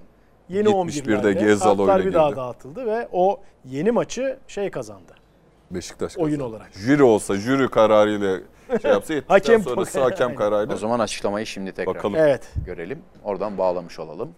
yeni 0.49 0.67
71'de 0.67 1.11
11'lerle 1.11 1.39
Gezzalo 1.39 1.97
ile 1.99 2.05
bir 2.05 2.13
daha 2.13 2.27
girdi. 2.29 2.37
dağıtıldı 2.37 2.85
ve 2.85 3.07
o 3.11 3.39
yeni 3.65 3.91
maçı 3.91 4.37
şey 4.47 4.71
kazandı. 4.71 5.13
Beşiktaş 5.71 6.17
oyun 6.17 6.35
kazandı. 6.35 6.55
olarak. 6.55 6.73
Jüri 6.73 7.03
olsa 7.03 7.35
jüri 7.35 7.69
kararıyla 7.69 8.39
şey 8.81 8.91
yapsa 8.91 9.13
Hakem- 9.27 9.61
sonrası 9.63 10.01
hakem 10.01 10.35
kararıyla 10.35 10.75
O 10.75 10.77
zaman 10.77 10.99
açıklamayı 10.99 11.45
şimdi 11.45 11.71
tekrar 11.71 11.95
bakalım. 11.95 12.15
Evet. 12.15 12.49
görelim. 12.65 12.99
Oradan 13.23 13.57
bağlamış 13.57 13.99
olalım. 13.99 14.29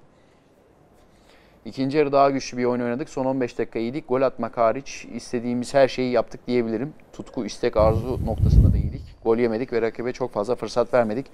İkinci 1.65 1.97
yarı 1.97 2.11
daha 2.11 2.29
güçlü 2.29 2.57
bir 2.57 2.65
oyun 2.65 2.81
oynadık. 2.81 3.09
Son 3.09 3.25
15 3.25 3.57
dakika 3.57 3.79
iyiydik. 3.79 4.09
Gol 4.09 4.21
atmak 4.21 4.57
hariç 4.57 5.07
istediğimiz 5.13 5.73
her 5.73 5.87
şeyi 5.87 6.11
yaptık 6.11 6.47
diyebilirim. 6.47 6.93
Tutku, 7.13 7.45
istek, 7.45 7.77
arzu 7.77 8.25
noktasında 8.25 8.73
da 8.73 8.77
iyiydik. 8.77 9.01
Gol 9.23 9.37
yemedik 9.37 9.73
ve 9.73 9.81
rakibe 9.81 10.13
çok 10.13 10.31
fazla 10.33 10.55
fırsat 10.55 10.93
vermedik. 10.93 11.25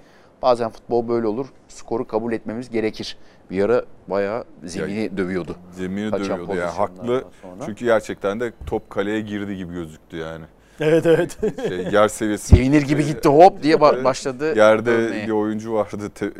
Bazen 0.42 0.70
futbol 0.70 1.08
böyle 1.08 1.26
olur. 1.26 1.46
Skoru 1.68 2.06
kabul 2.06 2.32
etmemiz 2.32 2.70
gerekir. 2.70 3.18
Bir 3.50 3.64
ara 3.64 3.84
bayağı 4.08 4.44
zemini 4.64 5.16
dövüyordu. 5.16 5.56
Zemini 5.72 6.10
Kaçan 6.10 6.26
dövüyordu 6.28 6.54
yani 6.56 6.70
haklı. 6.70 7.24
sonra. 7.42 7.54
Çünkü 7.66 7.84
gerçekten 7.84 8.40
de 8.40 8.52
top 8.66 8.90
kaleye 8.90 9.20
girdi 9.20 9.56
gibi 9.56 9.74
gözüktü 9.74 10.16
yani. 10.16 10.44
Evet 10.80 11.06
evet. 11.06 11.38
Şey, 11.68 11.78
yer 11.92 12.08
seviyesi. 12.08 12.46
Sevinir 12.56 12.82
gibi 12.82 13.04
gitti 13.06 13.28
hop 13.28 13.62
diye 13.62 13.74
ba- 13.76 14.04
başladı. 14.04 14.56
Yerde 14.56 14.86
dövmeye. 14.92 15.26
bir 15.26 15.32
oyuncu 15.32 15.74
vardı 15.74 16.10
te- 16.14 16.26
e, 16.26 16.30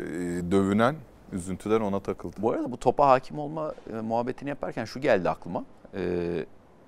dövünen. 0.51 0.95
Üzüntüden 1.33 1.81
ona 1.81 1.99
takıldı. 1.99 2.35
Bu 2.39 2.51
arada 2.51 2.71
bu 2.71 2.77
topa 2.77 3.07
hakim 3.07 3.39
olma 3.39 3.73
e, 3.93 4.01
muhabbetini 4.01 4.49
yaparken 4.49 4.85
şu 4.85 4.99
geldi 5.01 5.29
aklıma. 5.29 5.63
E, 5.93 6.01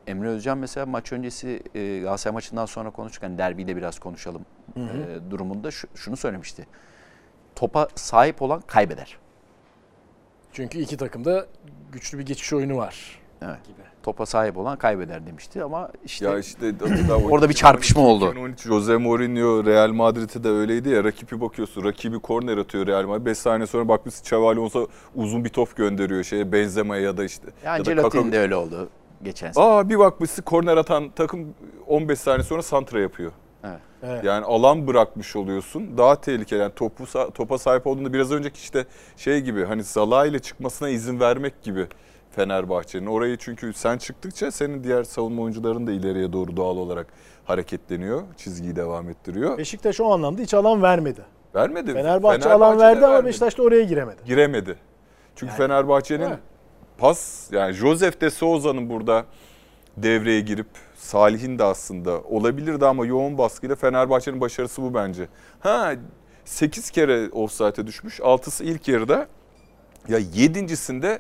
Emre 0.07 0.27
Özcan 0.27 0.57
mesela 0.57 0.85
maç 0.85 1.11
öncesi 1.11 1.63
e, 1.75 1.99
Galatasaray 1.99 2.33
maçından 2.33 2.65
sonra 2.65 2.89
konuşurken 2.89 3.37
derbide 3.37 3.75
biraz 3.75 3.99
konuşalım 3.99 4.41
e, 4.77 4.81
durumunda 5.31 5.71
şu- 5.71 5.87
şunu 5.95 6.17
söylemişti. 6.17 6.67
Topa 7.59 7.87
sahip 7.95 8.41
olan 8.41 8.61
kaybeder. 8.67 9.17
Çünkü 10.53 10.79
iki 10.79 10.97
takımda 10.97 11.45
güçlü 11.91 12.19
bir 12.19 12.25
geçiş 12.25 12.53
oyunu 12.53 12.77
var. 12.77 13.19
Evet. 13.41 13.57
Topa 14.03 14.25
sahip 14.25 14.57
olan 14.57 14.77
kaybeder 14.77 15.27
demişti 15.27 15.63
ama 15.63 15.89
işte 16.05 16.25
Ya 16.25 16.39
işte 16.39 16.73
Orada 17.29 17.49
bir 17.49 17.53
çarpışma 17.53 18.01
oldu. 18.01 18.25
2013 18.25 18.61
Jose 18.61 18.97
Mourinho 18.97 19.65
Real 19.65 19.91
Madrid'de 19.91 20.43
de 20.43 20.49
öyleydi 20.49 20.89
ya. 20.89 21.03
Rakibi 21.03 21.41
bakıyorsun. 21.41 21.83
Rakibi 21.83 22.19
korner 22.19 22.57
atıyor 22.57 22.87
Real 22.87 23.05
Madrid. 23.05 23.25
5 23.25 23.37
saniye 23.37 23.67
sonra 23.67 23.87
bakmışsın 23.87 24.23
Xavi 24.23 24.45
Alonso 24.45 24.87
uzun 25.15 25.45
bir 25.45 25.49
top 25.49 25.75
gönderiyor 25.75 26.23
şeye 26.23 26.51
Benzema'ya 26.51 27.01
ya 27.01 27.17
da 27.17 27.23
işte. 27.23 27.47
ya 27.65 27.77
ya 27.77 27.85
da 27.85 27.95
Kaka- 27.95 28.31
de 28.31 28.39
öyle 28.39 28.55
oldu 28.55 28.89
geçen 29.23 29.51
sene. 29.51 29.65
Aa 29.65 29.89
bir 29.89 29.99
bakmışsın 29.99 30.43
korner 30.43 30.77
atan 30.77 31.09
takım 31.15 31.53
15 31.87 32.19
saniye 32.19 32.43
sonra 32.43 32.61
santra 32.61 32.99
yapıyor. 32.99 33.31
Evet. 34.03 34.23
Yani 34.23 34.45
alan 34.45 34.87
bırakmış 34.87 35.35
oluyorsun. 35.35 35.97
Daha 35.97 36.21
tehlikeli. 36.21 36.59
Yani 36.59 36.73
topu 36.75 37.31
topa 37.33 37.57
sahip 37.57 37.87
olduğunda 37.87 38.13
biraz 38.13 38.31
önceki 38.31 38.57
işte 38.57 38.85
şey 39.17 39.41
gibi 39.41 39.65
hani 39.65 39.83
Salah 39.83 40.25
ile 40.25 40.39
çıkmasına 40.39 40.89
izin 40.89 41.19
vermek 41.19 41.63
gibi 41.63 41.87
Fenerbahçe'nin. 42.31 43.05
Orayı 43.05 43.37
çünkü 43.37 43.73
sen 43.73 43.97
çıktıkça 43.97 44.51
senin 44.51 44.83
diğer 44.83 45.03
savunma 45.03 45.41
oyuncuların 45.41 45.87
da 45.87 45.91
ileriye 45.91 46.33
doğru 46.33 46.57
doğal 46.57 46.77
olarak 46.77 47.07
hareketleniyor. 47.45 48.21
Çizgiyi 48.37 48.75
devam 48.75 49.09
ettiriyor. 49.09 49.57
Beşiktaş 49.57 49.99
o 50.01 50.13
anlamda 50.13 50.41
hiç 50.41 50.53
alan 50.53 50.81
vermedi. 50.81 51.21
Vermedi. 51.55 51.93
Fenerbahçe, 51.93 52.49
alan 52.49 52.79
de 52.79 52.83
verdi 52.83 52.97
ama 53.05 53.09
vermedi. 53.13 53.27
Beşiktaş 53.27 53.57
da 53.57 53.63
oraya 53.63 53.83
giremedi. 53.83 54.17
giremedi. 54.25 54.75
Çünkü 55.35 55.51
Yani- 55.51 55.57
Fenerbahçe'nin 55.57 56.29
pas 56.97 57.49
yani 57.51 57.73
Josef 57.73 58.21
de 58.21 58.29
Souza'nın 58.29 58.89
burada 58.89 59.25
devreye 59.97 60.41
girip 60.41 60.67
Salih'in 61.09 61.59
de 61.59 61.63
aslında 61.63 62.21
olabilirdi 62.21 62.85
ama 62.85 63.05
yoğun 63.05 63.37
baskıyla 63.37 63.75
Fenerbahçe'nin 63.75 64.41
başarısı 64.41 64.81
bu 64.81 64.93
bence. 64.93 65.27
Ha 65.59 65.93
8 66.45 66.91
kere 66.91 67.29
offside'e 67.29 67.87
düşmüş. 67.87 68.19
6'sı 68.19 68.63
ilk 68.63 68.87
yarıda. 68.87 69.27
Ya 70.07 70.19
7.sinde 70.19 71.19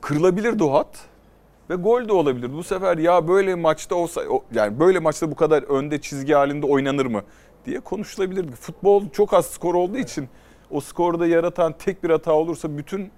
kırılabilirdi 0.00 0.64
o 0.64 0.72
hat 0.72 0.98
ve 1.70 1.74
gol 1.74 2.08
de 2.08 2.12
olabilirdi. 2.12 2.52
Bu 2.52 2.62
sefer 2.62 2.98
ya 2.98 3.28
böyle 3.28 3.54
maçta 3.54 3.94
olsa 3.94 4.22
yani 4.54 4.80
böyle 4.80 4.98
maçta 4.98 5.30
bu 5.30 5.34
kadar 5.34 5.62
önde 5.62 6.00
çizgi 6.00 6.34
halinde 6.34 6.66
oynanır 6.66 7.06
mı 7.06 7.22
diye 7.64 7.80
konuşulabilirdi. 7.80 8.52
Futbol 8.52 9.08
çok 9.10 9.34
az 9.34 9.46
skor 9.46 9.74
olduğu 9.74 9.98
için 9.98 10.28
o 10.70 10.80
skorda 10.80 11.26
yaratan 11.26 11.72
tek 11.78 12.04
bir 12.04 12.10
hata 12.10 12.32
olursa 12.32 12.78
bütün 12.78 13.10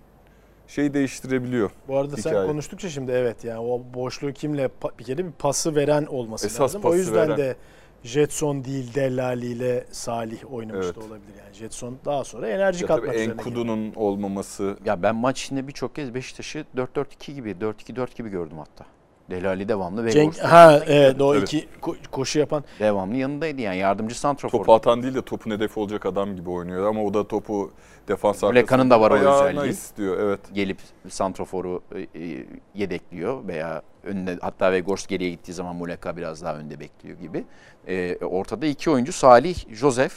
şeyi 0.71 0.95
değiştirebiliyor. 0.95 1.71
Bu 1.89 1.97
arada 1.99 2.17
sen 2.17 2.31
Hikaye. 2.31 2.47
konuştukça 2.47 2.89
şimdi 2.89 3.13
evet 3.13 3.45
yani 3.45 3.59
o 3.59 3.83
boşluğu 3.95 4.33
kimle 4.33 4.69
bir 4.99 5.05
kere 5.05 5.27
bir 5.27 5.33
pası 5.33 5.75
veren 5.75 6.07
olması 6.07 6.47
Esas 6.47 6.61
lazım. 6.61 6.83
O 6.85 6.95
yüzden 6.95 7.15
veren. 7.29 7.37
de 7.39 7.57
Jetson 8.03 8.65
değil 8.65 8.95
Dellali 8.95 9.47
ile 9.47 9.85
Salih 9.91 10.53
oynamış 10.53 10.87
Evet. 10.87 10.97
da 10.97 11.01
olabilir 11.01 11.35
yani. 11.45 11.55
Jetson 11.55 11.99
daha 12.05 12.25
sonra 12.25 12.49
enerji 12.49 12.83
Ya 12.83 12.89
tabii 12.89 12.99
katmak 13.01 13.15
üzerine. 13.15 13.33
gidiyor. 13.33 13.47
Enkudu'nun 13.49 13.93
olmaması 13.95 14.77
Ya 14.85 15.03
ben 15.03 15.17
maç 15.17 15.43
içinde 15.43 15.67
birçok 15.69 15.95
kez 15.95 16.15
Beşiktaş'ı 16.15 16.65
4-4-2 16.77 17.33
gibi 17.35 17.51
4-2-4 17.51 18.17
gibi 18.17 18.29
gördüm 18.29 18.59
hatta. 18.59 18.85
Delali 19.31 19.69
devamlı 19.69 20.05
ve 20.05 20.11
Cenk, 20.11 20.39
ha 20.39 20.81
evet 20.87 21.21
o 21.21 21.35
Evet. 21.35 21.43
iki 21.53 21.69
ko- 21.83 21.97
koşu 22.11 22.39
yapan 22.39 22.65
devamlı 22.81 23.17
yanındaydı 23.17 23.61
yani 23.61 23.77
yardımcı 23.77 24.21
santrafor. 24.21 24.59
topu 24.59 24.75
atan 24.75 25.03
değil 25.03 25.15
de 25.15 25.23
topun 25.23 25.51
hedefi 25.51 25.81
olacak 25.81 26.07
adam 26.07 26.37
gibi 26.37 26.51
oynuyor 26.51 26.87
ama 26.89 27.05
o 27.05 27.15
da 27.15 27.29
topu 27.29 27.73
defans 28.09 28.43
Muleka'nın 28.43 28.91
da 28.91 29.01
var 29.01 29.11
o 29.11 29.15
özelliği. 29.15 29.71
istiyor 29.73 30.19
evet. 30.21 30.41
gelip 30.53 30.79
santroforu 31.09 31.83
e, 31.95 32.01
e, 32.23 32.47
yedekliyor 32.75 33.47
veya 33.49 33.83
önüne 34.05 34.37
hatta 34.41 34.73
Vegors 34.73 35.07
geriye 35.07 35.31
gittiği 35.31 35.53
zaman 35.53 35.77
Muleka 35.77 36.17
biraz 36.17 36.43
daha 36.45 36.57
önde 36.57 36.81
bekliyor 36.81 37.19
gibi. 37.19 37.45
E, 37.89 38.17
ortada 38.17 38.67
iki 38.67 38.91
oyuncu 38.91 39.13
Salih, 39.13 39.75
Josef. 39.75 40.13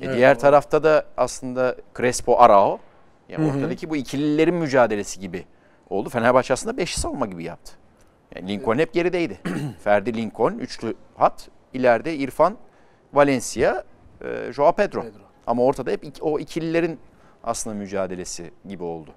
E, 0.00 0.04
Evet, 0.04 0.16
diğer 0.16 0.34
o- 0.36 0.38
tarafta 0.38 0.82
da 0.84 1.04
aslında 1.16 1.76
Crespo, 1.96 2.36
Arao. 2.38 2.78
Yani 3.28 3.44
Hı 3.48 3.52
hı. 3.52 3.56
ortadaki 3.58 3.90
bu 3.90 3.96
ikililerin 3.96 4.54
mücadelesi 4.54 5.20
gibi 5.20 5.44
oldu. 5.90 6.08
Fenerbahçe 6.08 6.52
aslında 6.54 6.76
beşli 6.76 7.00
savunma 7.00 7.26
gibi 7.26 7.44
yaptı. 7.44 7.72
Yani 8.34 8.48
Lincoln 8.48 8.78
hep 8.78 8.92
gerideydi. 8.92 9.40
Ferdi 9.84 10.14
Lincoln, 10.16 10.58
üçlü 10.58 10.94
hat. 11.16 11.48
İleride 11.74 12.16
İrfan, 12.16 12.56
Valencia, 13.12 13.84
e, 14.24 14.52
Joao 14.52 14.72
Pedro. 14.72 15.02
Pedro. 15.02 15.18
Ama 15.46 15.62
ortada 15.64 15.90
hep 15.90 16.04
iki- 16.04 16.22
o 16.22 16.38
ikililerin 16.38 16.98
aslında 17.44 17.76
mücadelesi 17.76 18.50
gibi 18.68 18.82
oldu. 18.84 19.10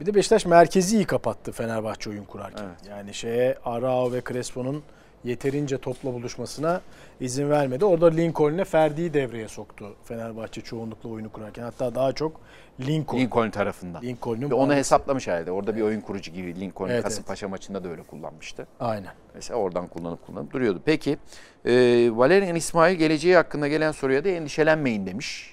Bir 0.00 0.06
de 0.06 0.14
Beşiktaş 0.14 0.46
merkezi 0.46 0.96
iyi 0.96 1.04
kapattı 1.04 1.52
Fenerbahçe 1.52 2.10
oyun 2.10 2.24
kurarken. 2.24 2.64
Evet. 2.64 2.90
Yani 2.90 3.14
şeye 3.14 3.56
Arao 3.64 4.12
ve 4.12 4.22
Crespo'nun 4.28 4.82
yeterince 5.24 5.78
topla 5.78 6.12
buluşmasına 6.12 6.80
izin 7.20 7.50
vermedi. 7.50 7.84
Orada 7.84 8.06
Lincoln'le 8.06 8.64
Ferdi'yi 8.64 9.14
devreye 9.14 9.48
soktu 9.48 9.96
Fenerbahçe 10.04 10.60
çoğunlukla 10.60 11.08
oyunu 11.08 11.32
kurarken. 11.32 11.62
Hatta 11.62 11.94
daha 11.94 12.12
çok 12.12 12.40
Lincoln. 12.80 13.18
Lincoln 13.18 13.50
tarafından. 13.50 14.02
Lincoln'un 14.02 14.50
Ve 14.50 14.54
onu 14.54 14.74
hesaplamış 14.74 15.28
herhalde. 15.28 15.50
Orada 15.50 15.76
bir 15.76 15.82
oyun 15.82 16.00
kurucu 16.00 16.32
gibi 16.32 16.60
Lincoln 16.60 16.88
Evet, 16.88 17.04
Kasımpaşa 17.04 17.48
maçında 17.48 17.84
da 17.84 17.88
öyle 17.88 18.02
kullanmıştı. 18.02 18.66
Aynen. 18.80 19.12
Mesela 19.34 19.60
oradan 19.60 19.86
kullanıp 19.86 20.26
kullanıp 20.26 20.52
duruyordu. 20.52 20.82
Peki 20.84 21.18
e, 21.64 21.72
Valerian 22.12 22.56
İsmail 22.56 22.96
geleceği 22.96 23.36
hakkında 23.36 23.68
gelen 23.68 23.92
soruya 23.92 24.24
da 24.24 24.28
endişelenmeyin 24.28 25.06
demiş. 25.06 25.51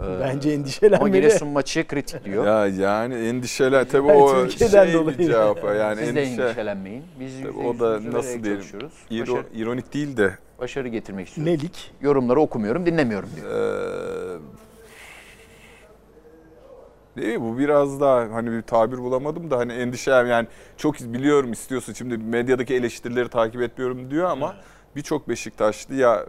Ee, 0.00 0.20
Bence 0.20 0.48
Ama 0.48 0.54
endişelenmeli. 0.60 1.12
Giresun 1.12 1.48
maçı 1.48 1.86
kritik 1.86 2.24
diyor. 2.24 2.46
Ya 2.46 2.66
yani 2.66 3.14
endişeler 3.14 3.88
tabii 3.88 4.08
Yani 4.08 4.22
o 4.22 4.46
Türkiye'den 4.48 4.84
şey 4.84 4.94
dolayı. 4.94 5.18
bir 5.18 5.26
cevap 5.26 5.64
yani 5.64 5.96
Siz 6.06 6.14
de 6.14 6.22
endişe. 6.22 6.42
endişelenmeyin. 6.42 7.04
Biz 7.20 7.42
Tabii 7.42 7.58
o 7.66 7.78
da 7.78 8.12
nasıl 8.12 8.42
diyelim. 8.44 8.62
İro- 9.10 9.22
Başarı, 9.22 9.44
ironik 9.54 9.94
değil 9.94 10.16
de 10.16 10.34
başarı 10.58 10.88
getirmek 10.88 11.28
istiyoruz. 11.28 11.52
Nelik? 11.52 11.92
Yorumları 12.00 12.40
okumuyorum, 12.40 12.86
dinlemiyorum 12.86 13.28
diyor. 13.36 13.50
Eee 13.50 14.38
Değil 17.16 17.38
mi? 17.38 17.40
Bu 17.44 17.58
biraz 17.58 18.00
daha 18.00 18.20
hani 18.32 18.50
bir 18.50 18.62
tabir 18.62 18.98
bulamadım 18.98 19.50
da 19.50 19.58
hani 19.58 19.72
endişe 19.72 20.10
yani 20.10 20.46
çok 20.76 21.00
biliyorum 21.00 21.52
istiyorsun 21.52 21.92
şimdi 21.92 22.18
medyadaki 22.18 22.74
eleştirileri 22.74 23.28
takip 23.28 23.62
etmiyorum 23.62 24.10
diyor 24.10 24.30
ama 24.30 24.56
birçok 24.96 25.28
Beşiktaşlı 25.28 25.94
ya 25.94 26.26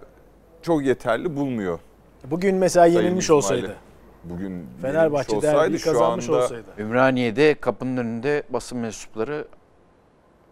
çok 0.62 0.84
yeterli 0.86 1.36
bulmuyor. 1.36 1.80
Bugün 2.26 2.56
mesela 2.56 2.86
yenilmiş 2.86 3.30
olsaydı. 3.30 3.76
Bugün 4.24 4.68
Fenerbahçe 4.82 5.42
derbiyi 5.42 5.80
şu 5.80 5.92
kazanmış 5.92 6.30
anda 6.30 6.38
olsaydı. 6.44 6.66
Ümraniye'de 6.78 7.54
kapının 7.54 7.98
önünde 7.98 8.44
basın 8.50 8.78
mensupları 8.78 9.48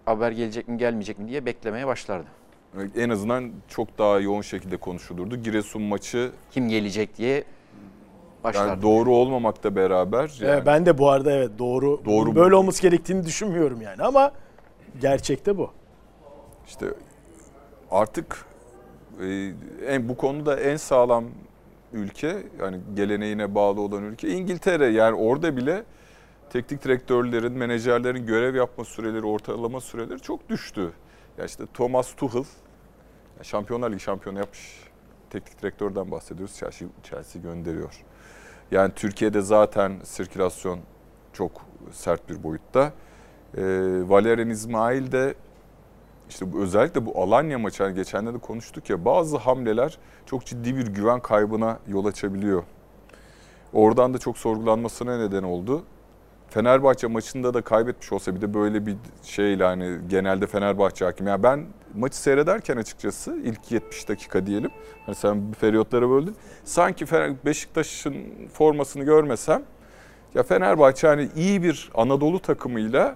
haber 0.06 0.32
gelecek 0.32 0.68
mi 0.68 0.78
gelmeyecek 0.78 1.20
mi 1.20 1.28
diye 1.28 1.46
beklemeye 1.46 1.88
başlardı. 1.88 2.28
en 2.96 3.10
azından 3.10 3.52
çok 3.68 3.98
daha 3.98 4.20
yoğun 4.20 4.42
şekilde 4.42 4.78
konuşulurdu. 4.78 5.36
Giresun 5.36 5.82
maçı 5.82 6.32
Kim 6.52 6.70
gelecek 6.70 7.18
diye 7.18 7.44
başlardı. 8.44 8.70
yani 8.70 8.82
doğru 8.82 9.12
olmamakla 9.16 9.76
beraber 9.76 10.38
yani 10.42 10.52
Evet, 10.52 10.66
ben 10.66 10.86
de 10.86 10.98
bu 10.98 11.10
arada 11.10 11.32
evet 11.32 11.52
doğru, 11.60 12.02
Doğru 12.06 12.36
böyle 12.36 12.52
bu. 12.56 12.58
olması 12.58 12.82
gerektiğini 12.82 13.26
düşünmüyorum 13.26 13.82
yani 13.82 14.04
ama 14.04 14.32
gerçekte 15.02 15.58
bu. 15.58 15.72
İşte 16.68 16.86
artık 17.92 18.46
e, 19.24 19.52
en 19.88 20.10
bu 20.10 20.18
konuda 20.18 20.60
en 20.60 20.76
sağlam 20.78 21.26
ülke 21.94 22.44
yani 22.60 22.80
geleneğine 22.96 23.56
bağlı 23.56 23.82
olan 23.82 24.04
ülke 24.04 24.30
İngiltere. 24.30 24.88
Yani 24.88 25.16
orada 25.16 25.58
bile 25.58 25.84
teknik 26.50 26.84
direktörlerin, 26.84 27.52
menajerlerin 27.52 28.26
görev 28.26 28.56
yapma 28.56 28.86
süreleri, 28.86 29.26
ortalama 29.26 29.82
süreleri 29.82 30.20
çok 30.20 30.50
düştü. 30.50 30.92
Ya 31.38 31.46
işte 31.46 31.64
Thomas 31.74 32.16
Tuchel 32.16 32.44
Şampiyonlar 33.42 33.92
Ligi 33.92 34.00
şampiyonu 34.00 34.40
yapmış 34.40 34.84
teknik 35.30 35.62
direktörden 35.62 36.12
bahsediyoruz. 36.12 36.56
Chelsea, 36.56 36.88
Chelsea 37.04 37.42
gönderiyor. 37.42 38.04
Yani 38.72 38.94
Türkiye'de 38.96 39.42
zaten 39.42 39.94
sirkülasyon 40.04 40.80
çok 41.34 41.52
sert 41.92 42.30
bir 42.30 42.44
boyutta. 42.44 42.94
Ee, 43.58 43.62
Valerian 44.10 44.50
İsmail 44.50 45.12
de 45.12 45.34
işte 46.30 46.54
bu, 46.54 46.60
özellikle 46.60 47.06
bu 47.06 47.22
Alanya 47.22 47.60
maçı 47.60 47.84
hani 47.84 47.96
geçenlerde 47.96 48.38
de 48.38 48.42
konuştuk 48.42 48.90
ya 48.90 49.06
bazı 49.06 49.38
hamleler 49.38 49.98
çok 50.26 50.46
ciddi 50.46 50.78
bir 50.78 50.88
güven 50.88 51.20
kaybına 51.20 51.80
yol 51.88 52.06
açabiliyor. 52.06 52.64
Oradan 53.74 54.14
da 54.14 54.18
çok 54.18 54.38
sorgulanmasına 54.38 55.18
neden 55.18 55.44
oldu. 55.44 55.84
Fenerbahçe 56.50 57.08
maçında 57.08 57.54
da 57.54 57.62
kaybetmiş 57.62 58.12
olsa 58.12 58.36
bir 58.36 58.42
de 58.42 58.54
böyle 58.54 58.86
bir 58.86 58.96
şeyle 59.24 59.64
hani 59.64 59.98
genelde 60.08 60.48
Fenerbahçe 60.48 61.06
hakim. 61.06 61.28
Yani 61.28 61.44
ben 61.44 61.66
maçı 61.96 62.18
seyrederken 62.18 62.78
açıkçası 62.78 63.38
ilk 63.44 63.72
70 63.72 64.10
dakika 64.10 64.46
diyelim. 64.46 64.72
Hani 65.06 65.16
sen 65.16 65.54
periyotlara 65.62 66.10
böldün. 66.10 66.36
Sanki 66.64 67.06
Beşiktaş'ın 67.46 68.16
formasını 68.54 69.04
görmesem 69.04 69.64
ya 70.36 70.44
Fenerbahçe 70.44 71.08
hani 71.08 71.30
iyi 71.36 71.64
bir 71.64 71.92
Anadolu 71.96 72.40
takımıyla 72.40 73.16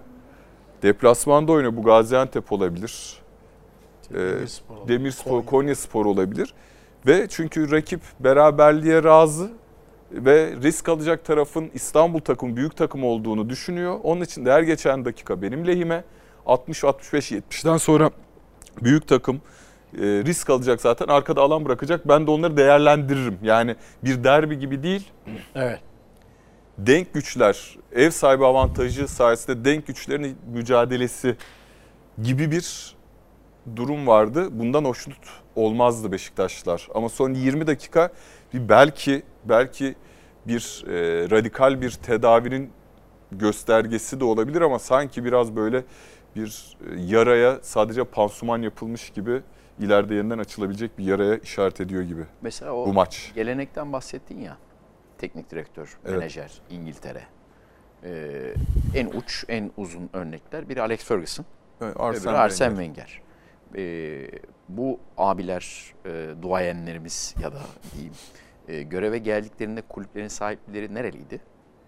deplasmanda 0.84 1.52
oynuyor. 1.52 1.76
Bu 1.76 1.84
Gaziantep 1.84 2.52
olabilir. 2.52 3.18
Ee, 4.12 4.16
Demirspor 4.16 4.76
olabilir. 4.76 4.88
Demirspor, 4.88 5.32
Konya. 5.32 5.46
Konya 5.46 5.76
Spor 5.76 6.06
olabilir. 6.06 6.54
Ve 7.08 7.28
çünkü 7.30 7.72
rakip 7.72 8.02
beraberliğe 8.20 9.04
razı 9.04 9.52
ve 10.12 10.54
risk 10.64 10.90
alacak 10.90 11.26
tarafın 11.26 11.72
İstanbul 11.74 12.20
takım 12.20 12.56
büyük 12.56 12.78
takım 12.78 13.04
olduğunu 13.04 13.50
düşünüyor. 13.50 14.00
Onun 14.04 14.22
için 14.22 14.46
de 14.46 14.52
her 14.52 14.62
geçen 14.62 15.06
dakika 15.06 15.42
benim 15.42 15.68
lehime 15.68 16.04
60 16.46 16.84
65 16.84 17.32
70'den 17.32 17.78
sonra 17.78 18.12
büyük 18.82 19.08
takım 19.08 19.42
e, 19.98 20.02
risk 20.02 20.50
alacak 20.50 20.82
zaten 20.82 21.08
arkada 21.08 21.42
alan 21.42 21.66
bırakacak. 21.66 22.08
Ben 22.08 22.28
de 22.28 22.32
onları 22.32 22.58
değerlendiririm. 22.58 23.38
Yani 23.44 23.76
bir 24.04 24.24
derbi 24.24 24.60
gibi 24.60 24.84
değil. 24.84 25.12
Evet. 25.56 25.80
Denk 26.78 27.14
güçler, 27.14 27.78
ev 27.92 28.10
sahibi 28.10 28.46
avantajı 28.46 29.08
sayesinde 29.08 29.66
denk 29.66 29.88
güçlerin 29.88 30.38
mücadelesi 30.54 31.36
gibi 32.24 32.52
bir 32.52 32.96
durum 33.76 34.08
vardı. 34.08 34.48
Bundan 34.52 34.86
hoşnut 34.86 35.18
olmazdı 35.56 36.12
Beşiktaşlar. 36.12 36.88
Ama 36.96 37.10
son 37.10 37.34
20 37.34 37.68
dakika 37.68 38.10
bir 38.54 38.70
belki 38.70 39.24
belki 39.46 39.96
bir 40.48 40.84
e, 40.88 41.30
radikal 41.30 41.82
bir 41.82 41.92
tedavinin 41.92 42.72
göstergesi 43.32 44.20
de 44.20 44.24
olabilir 44.24 44.62
ama 44.62 44.80
sanki 44.80 45.26
biraz 45.26 45.56
böyle 45.56 45.84
bir 46.36 46.78
e, 46.96 47.02
yaraya 47.02 47.60
sadece 47.62 48.04
pansuman 48.04 48.62
yapılmış 48.62 49.10
gibi 49.10 49.42
ileride 49.80 50.16
yeniden 50.16 50.38
açılabilecek 50.38 50.98
bir 50.98 51.06
yaraya 51.06 51.38
işaret 51.38 51.82
ediyor 51.82 52.02
gibi 52.04 52.22
Mesela 52.42 52.74
o 52.74 52.88
bu 52.88 52.94
maç. 52.94 53.32
gelenekten 53.36 53.94
bahsettin 53.94 54.40
ya. 54.40 54.58
Teknik 55.24 55.52
direktör, 55.52 55.98
Evet. 56.06 56.18
menajer 56.20 56.52
İngiltere. 56.70 57.22
Ee, 58.04 58.54
en 58.96 59.06
uç, 59.08 59.46
en 59.48 59.72
uzun 59.78 60.10
örnekler. 60.14 60.70
Biri 60.70 60.82
Alex 60.82 61.04
Ferguson, 61.04 61.46
Evet, 61.82 61.96
öbürü 61.96 62.30
Arsene 62.30 62.70
Wenger. 62.70 63.22
Wenger. 63.74 63.82
Ee, 63.84 64.30
bu 64.70 65.00
abiler, 65.18 65.94
e, 66.06 66.30
duayenlerimiz 66.42 67.36
ya 67.44 67.52
da 67.54 67.60
diyeyim, 67.94 68.14
e, 68.68 68.82
göreve 68.84 69.18
geldiklerinde 69.18 69.82
kulüplerin 69.82 70.28
sahipleri 70.28 70.94
nereliydi? 70.94 71.42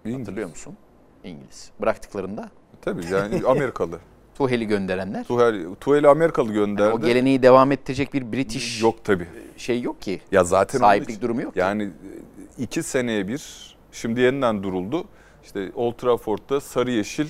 İngiliz. 0.05 0.19
Hatırlıyor 0.21 0.49
musun? 0.49 0.77
İngiliz. 1.23 1.71
Bıraktıklarında 1.81 2.49
Tabii 2.81 3.05
yani 3.11 3.41
Amerikalı. 3.47 3.99
Tuhel'i 4.35 4.67
gönderenler. 4.67 5.23
Tuhel, 5.23 5.75
Tuhel'i 5.79 6.07
Amerikalı 6.07 6.53
gönderdi. 6.53 6.93
o 6.93 7.01
geleneği 7.01 7.43
devam 7.43 7.71
ettirecek 7.71 8.13
bir 8.13 8.31
British 8.31 8.81
Yok 8.81 9.03
tabii. 9.05 9.27
şey 9.57 9.81
yok 9.81 10.01
ki. 10.01 10.21
Ya 10.31 10.43
zaten 10.43 10.79
Sahiplik 10.79 11.09
için- 11.09 11.21
durumu 11.21 11.41
yok 11.41 11.53
ki. 11.53 11.59
Yani 11.59 11.83
e, 11.83 12.34
iki 12.57 12.83
seneye 12.83 13.27
bir 13.27 13.75
şimdi 13.91 14.21
yeniden 14.21 14.63
duruldu. 14.63 15.05
İşte 15.43 15.71
Old 15.75 15.93
Trafford'da 15.93 16.61
sarı 16.61 16.91
yeşil 16.91 17.27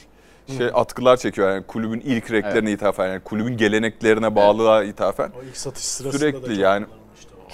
şey 0.58 0.68
atkılar 0.74 1.18
çekiyor 1.18 1.50
yani 1.50 1.64
kulübün 1.64 2.00
ilk 2.00 2.32
renklerine 2.32 2.72
ithafen 2.72 3.08
yani 3.08 3.20
kulübün 3.20 3.58
geleneklerine 3.58 4.36
bağlılığa 4.36 4.84
ithafen. 4.84 5.32
O 5.40 5.44
ilk 5.44 5.58
satış 5.58 5.84
sırasında 5.84 6.20
Sürekli 6.20 6.42
da 6.44 6.48
çok 6.48 6.58
yani 6.58 6.86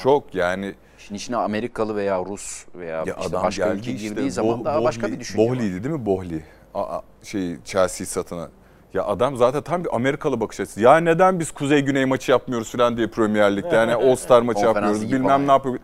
çok 0.03 0.35
yani 0.35 0.75
Şimdi 0.97 1.17
içine 1.17 1.37
Amerikalı 1.37 1.95
veya 1.95 2.25
Rus 2.25 2.65
veya 2.75 2.95
ya 2.97 3.03
işte 3.03 3.13
adam 3.29 3.43
başka 3.43 3.67
geldi 3.67 3.79
ülke 3.79 3.91
işte 3.93 4.07
girdiği 4.07 4.31
zaman 4.31 4.59
Boh- 4.59 4.65
daha 4.65 4.83
başka 4.83 5.07
bir 5.07 5.19
düşünce. 5.19 5.47
Bohli'ydi 5.49 5.83
değil 5.83 5.95
mi 5.95 6.05
Bohli? 6.05 6.43
Aa, 6.73 6.99
şey 7.23 7.57
Chelsea 7.65 8.07
satına. 8.07 8.49
Ya 8.93 9.05
adam 9.05 9.37
zaten 9.37 9.61
tam 9.61 9.83
bir 9.83 9.95
Amerikalı 9.95 10.39
bakış 10.39 10.59
açısı. 10.59 10.81
Ya 10.81 10.97
neden 10.97 11.39
biz 11.39 11.51
Kuzey 11.51 11.81
Güney 11.81 12.05
maçı 12.05 12.31
yapmıyoruz 12.31 12.71
falan 12.71 12.97
diye 12.97 13.07
Premier 13.07 13.55
Lig'de 13.57 13.75
yani 13.75 13.93
All 13.93 14.15
Star 14.15 14.41
maçı 14.41 14.65
yapmıyoruz 14.65 15.11
bilmem 15.11 15.47
ne 15.47 15.51
yapıyor 15.51 15.79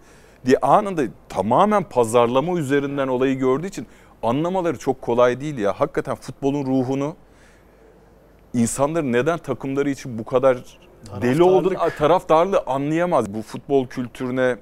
diye 0.47 0.57
anında 0.57 1.01
tamamen 1.29 1.83
pazarlama 1.83 2.59
üzerinden 2.59 3.07
olayı 3.07 3.37
gördüğü 3.37 3.67
için 3.67 3.87
anlamaları 4.23 4.79
çok 4.79 5.01
kolay 5.01 5.41
değil 5.41 5.57
ya. 5.57 5.73
Hakikaten 5.73 6.15
futbolun 6.15 6.65
ruhunu 6.65 7.15
insanların 8.53 9.13
neden 9.13 9.37
takımları 9.37 9.89
için 9.89 10.19
bu 10.19 10.25
kadar 10.25 10.79
deli 11.21 11.43
olduğunu 11.43 11.73
taraftarlığı 11.97 12.63
anlayamaz. 12.67 13.33
Bu 13.33 13.41
futbol 13.41 13.87
kültürüne 13.87 14.57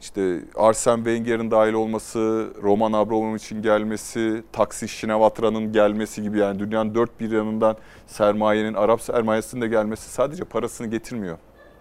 işte 0.00 0.40
Arsene 0.56 0.96
Wenger'in 0.96 1.50
dahil 1.50 1.72
olması, 1.72 2.48
Roman 2.62 2.92
Abramovich'in 2.92 3.62
gelmesi, 3.62 4.42
Taksi 4.52 4.88
Şinavatra'nın 4.88 5.72
gelmesi 5.72 6.22
gibi 6.22 6.38
yani 6.38 6.58
dünyanın 6.58 6.94
dört 6.94 7.20
bir 7.20 7.30
yanından 7.30 7.76
sermayenin, 8.06 8.74
Arap 8.74 9.02
sermayesinin 9.02 9.62
de 9.62 9.68
gelmesi 9.68 10.10
sadece 10.10 10.44
parasını 10.44 10.86
getirmiyor. 10.86 11.38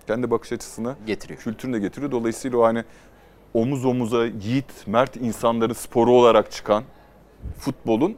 Kendi 0.08 0.32
bakış 0.32 0.52
açısını, 0.52 0.96
getiriyor. 1.06 1.40
kültürünü 1.40 1.76
de 1.76 1.80
getiriyor. 1.80 2.12
Dolayısıyla 2.12 2.58
o 2.58 2.64
hani 2.64 2.84
omuz 3.54 3.86
omuza 3.86 4.26
yiğit, 4.26 4.88
mert 4.88 5.16
insanların 5.16 5.74
sporu 5.74 6.12
olarak 6.12 6.52
çıkan 6.52 6.84
futbolun 7.60 8.18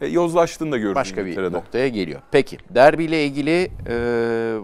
e, 0.00 0.06
yozlaştığını 0.06 0.72
da 0.72 0.78
gördük 0.78 0.96
Başka 0.96 1.26
bir 1.26 1.52
noktaya 1.52 1.88
geliyor. 1.88 2.20
Peki 2.30 2.58
derbiyle 2.70 3.24
ilgili 3.24 3.70
e, 3.88 3.94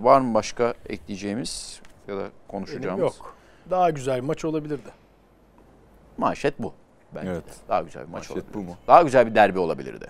var 0.02 0.20
mı 0.20 0.34
başka 0.34 0.74
ekleyeceğimiz 0.88 1.80
ya 2.08 2.16
da 2.16 2.20
Benim 2.20 2.30
konuşacağımız? 2.48 3.00
yok. 3.02 3.34
Daha 3.70 3.90
güzel 3.90 4.16
bir 4.16 4.26
maç 4.26 4.44
olabilirdi. 4.44 4.88
Manşet 6.18 6.58
bu. 6.58 6.72
Bence 7.14 7.30
Evet. 7.30 7.46
de. 7.46 7.50
Daha 7.68 7.82
güzel 7.82 8.02
bir 8.02 8.08
maç 8.08 8.12
Manşet 8.12 8.30
olabilirdi. 8.30 8.54
bu 8.54 8.62
mu? 8.62 8.76
Daha 8.86 9.02
güzel 9.02 9.26
bir 9.26 9.34
derbi 9.34 9.58
olabilirdi. 9.58 10.06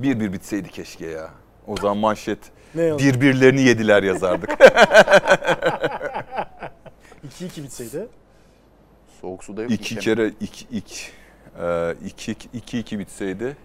Bir 0.00 0.20
bir 0.20 0.32
bitseydi 0.32 0.68
keşke 0.70 1.06
ya. 1.06 1.30
O 1.66 1.76
zaman 1.76 1.96
manşet 1.96 2.38
Ne 2.74 2.98
birbirlerini 2.98 3.60
yediler 3.60 4.02
yazardık. 4.02 4.50
2-2 7.40 7.62
bitseydi. 7.62 8.08
Soğuk 9.20 9.44
suda 9.44 9.62
yok. 9.62 9.70
iki 9.70 9.96
kere 9.98 10.32
iki, 10.40 10.66
iki, 10.72 11.10
e, 11.62 11.94
iki, 12.06 12.36
iki, 12.52 12.78
iki 12.78 12.98
bitseydi. 12.98 13.56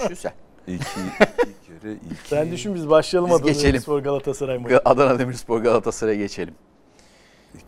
Düşünsen. 0.00 0.32
İki, 0.66 0.80
iki 0.80 1.80
kere 1.80 1.92
iki. 1.92 2.14
Sen 2.28 2.52
düşün 2.52 2.74
biz 2.74 2.90
başlayalım 2.90 3.30
Biz 3.30 3.36
Adana 3.36 3.48
geçelim. 3.48 3.72
Demirspor 3.72 3.98
Galatasaray 4.00 4.58
maçı. 4.58 4.80
Adana 4.84 5.18
Demirspor 5.18 5.60
Galatasaray'a 5.60 6.18
geçelim. 6.18 6.54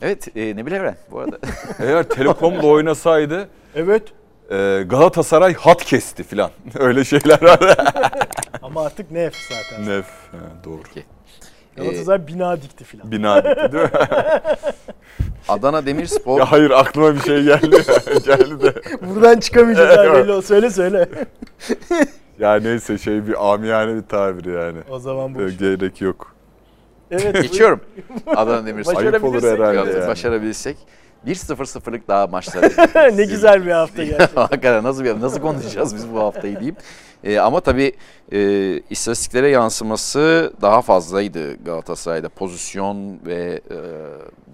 Evet 0.03 0.37
e, 0.37 0.57
Nebil 0.57 0.73
Evren 0.73 0.97
bu 1.11 1.19
arada. 1.21 1.39
Eğer 1.79 2.03
Telekom'la 2.09 2.67
oynasaydı 2.67 3.49
Evet 3.75 4.03
e, 4.51 4.85
Galatasaray 4.87 5.55
hat 5.55 5.85
kesti 5.85 6.23
filan. 6.23 6.51
Öyle 6.79 7.05
şeyler 7.05 7.43
var. 7.43 7.77
ama 8.63 8.85
artık 8.85 9.11
nef 9.11 9.35
zaten. 9.49 9.89
Nef. 9.89 10.07
Ha, 10.07 10.39
doğru. 10.65 10.83
Peki. 10.95 11.07
Galatasaray 11.77 12.27
bina 12.27 12.63
dikti 12.63 12.85
filan. 12.85 13.13
Bina 13.13 13.45
dikti 13.45 13.73
değil 13.73 13.85
mi? 13.85 13.91
Adana 15.49 15.87
Demirspor 15.87 16.39
ya 16.39 16.53
hayır 16.53 16.71
aklıma 16.71 17.15
bir 17.15 17.21
şey 17.21 17.43
geldi. 17.43 17.71
geldi 18.25 18.63
de. 18.63 18.75
Buradan 19.03 19.41
çıkamayacağız 19.41 19.99
abi 19.99 20.15
belli 20.15 20.33
o. 20.33 20.43
Söyle 20.43 20.71
söyle. 20.71 21.09
Ya 22.39 22.55
neyse 22.55 22.99
şey 22.99 23.27
bir 23.27 23.53
amiyane 23.53 23.97
bir 23.97 24.03
tabir 24.03 24.45
yani. 24.45 24.79
o 24.91 24.99
zaman 24.99 25.35
bu. 25.35 25.43
Ee, 25.43 25.51
Gerek 25.51 26.01
yok. 26.01 26.35
Evet. 27.11 27.43
geçiyorum. 27.43 27.81
Adana 28.27 28.67
Demirspor. 28.67 28.97
Ayıp 28.97 29.25
olur 29.25 29.35
Başarabilirsek 29.35 29.59
herhalde 29.61 29.99
yani. 29.99 30.09
başarabilirsek 30.09 30.77
1-0-0'lık 31.27 32.09
daha 32.09 32.27
maçları. 32.27 33.17
ne 33.17 33.25
güzel 33.25 33.67
bir 33.67 33.71
hafta 33.71 34.05
gerçekten. 34.05 34.41
Hakikaten 34.41 34.85
nasıl 34.85 35.05
bir 35.05 35.21
nasıl 35.21 35.41
konuşacağız 35.41 35.95
biz 35.95 36.13
bu 36.13 36.21
haftayı 36.21 36.55
diyeyim. 36.57 36.77
Ee, 37.25 37.39
ama 37.39 37.61
tabii 37.61 37.93
e, 38.33 38.41
istatistiklere 38.91 39.49
yansıması 39.49 40.53
daha 40.63 40.83
fazlaydı 40.83 41.65
Galatasaray'da 41.65 42.29
pozisyon 42.29 43.27
ve 43.27 43.61
e, 43.71 43.77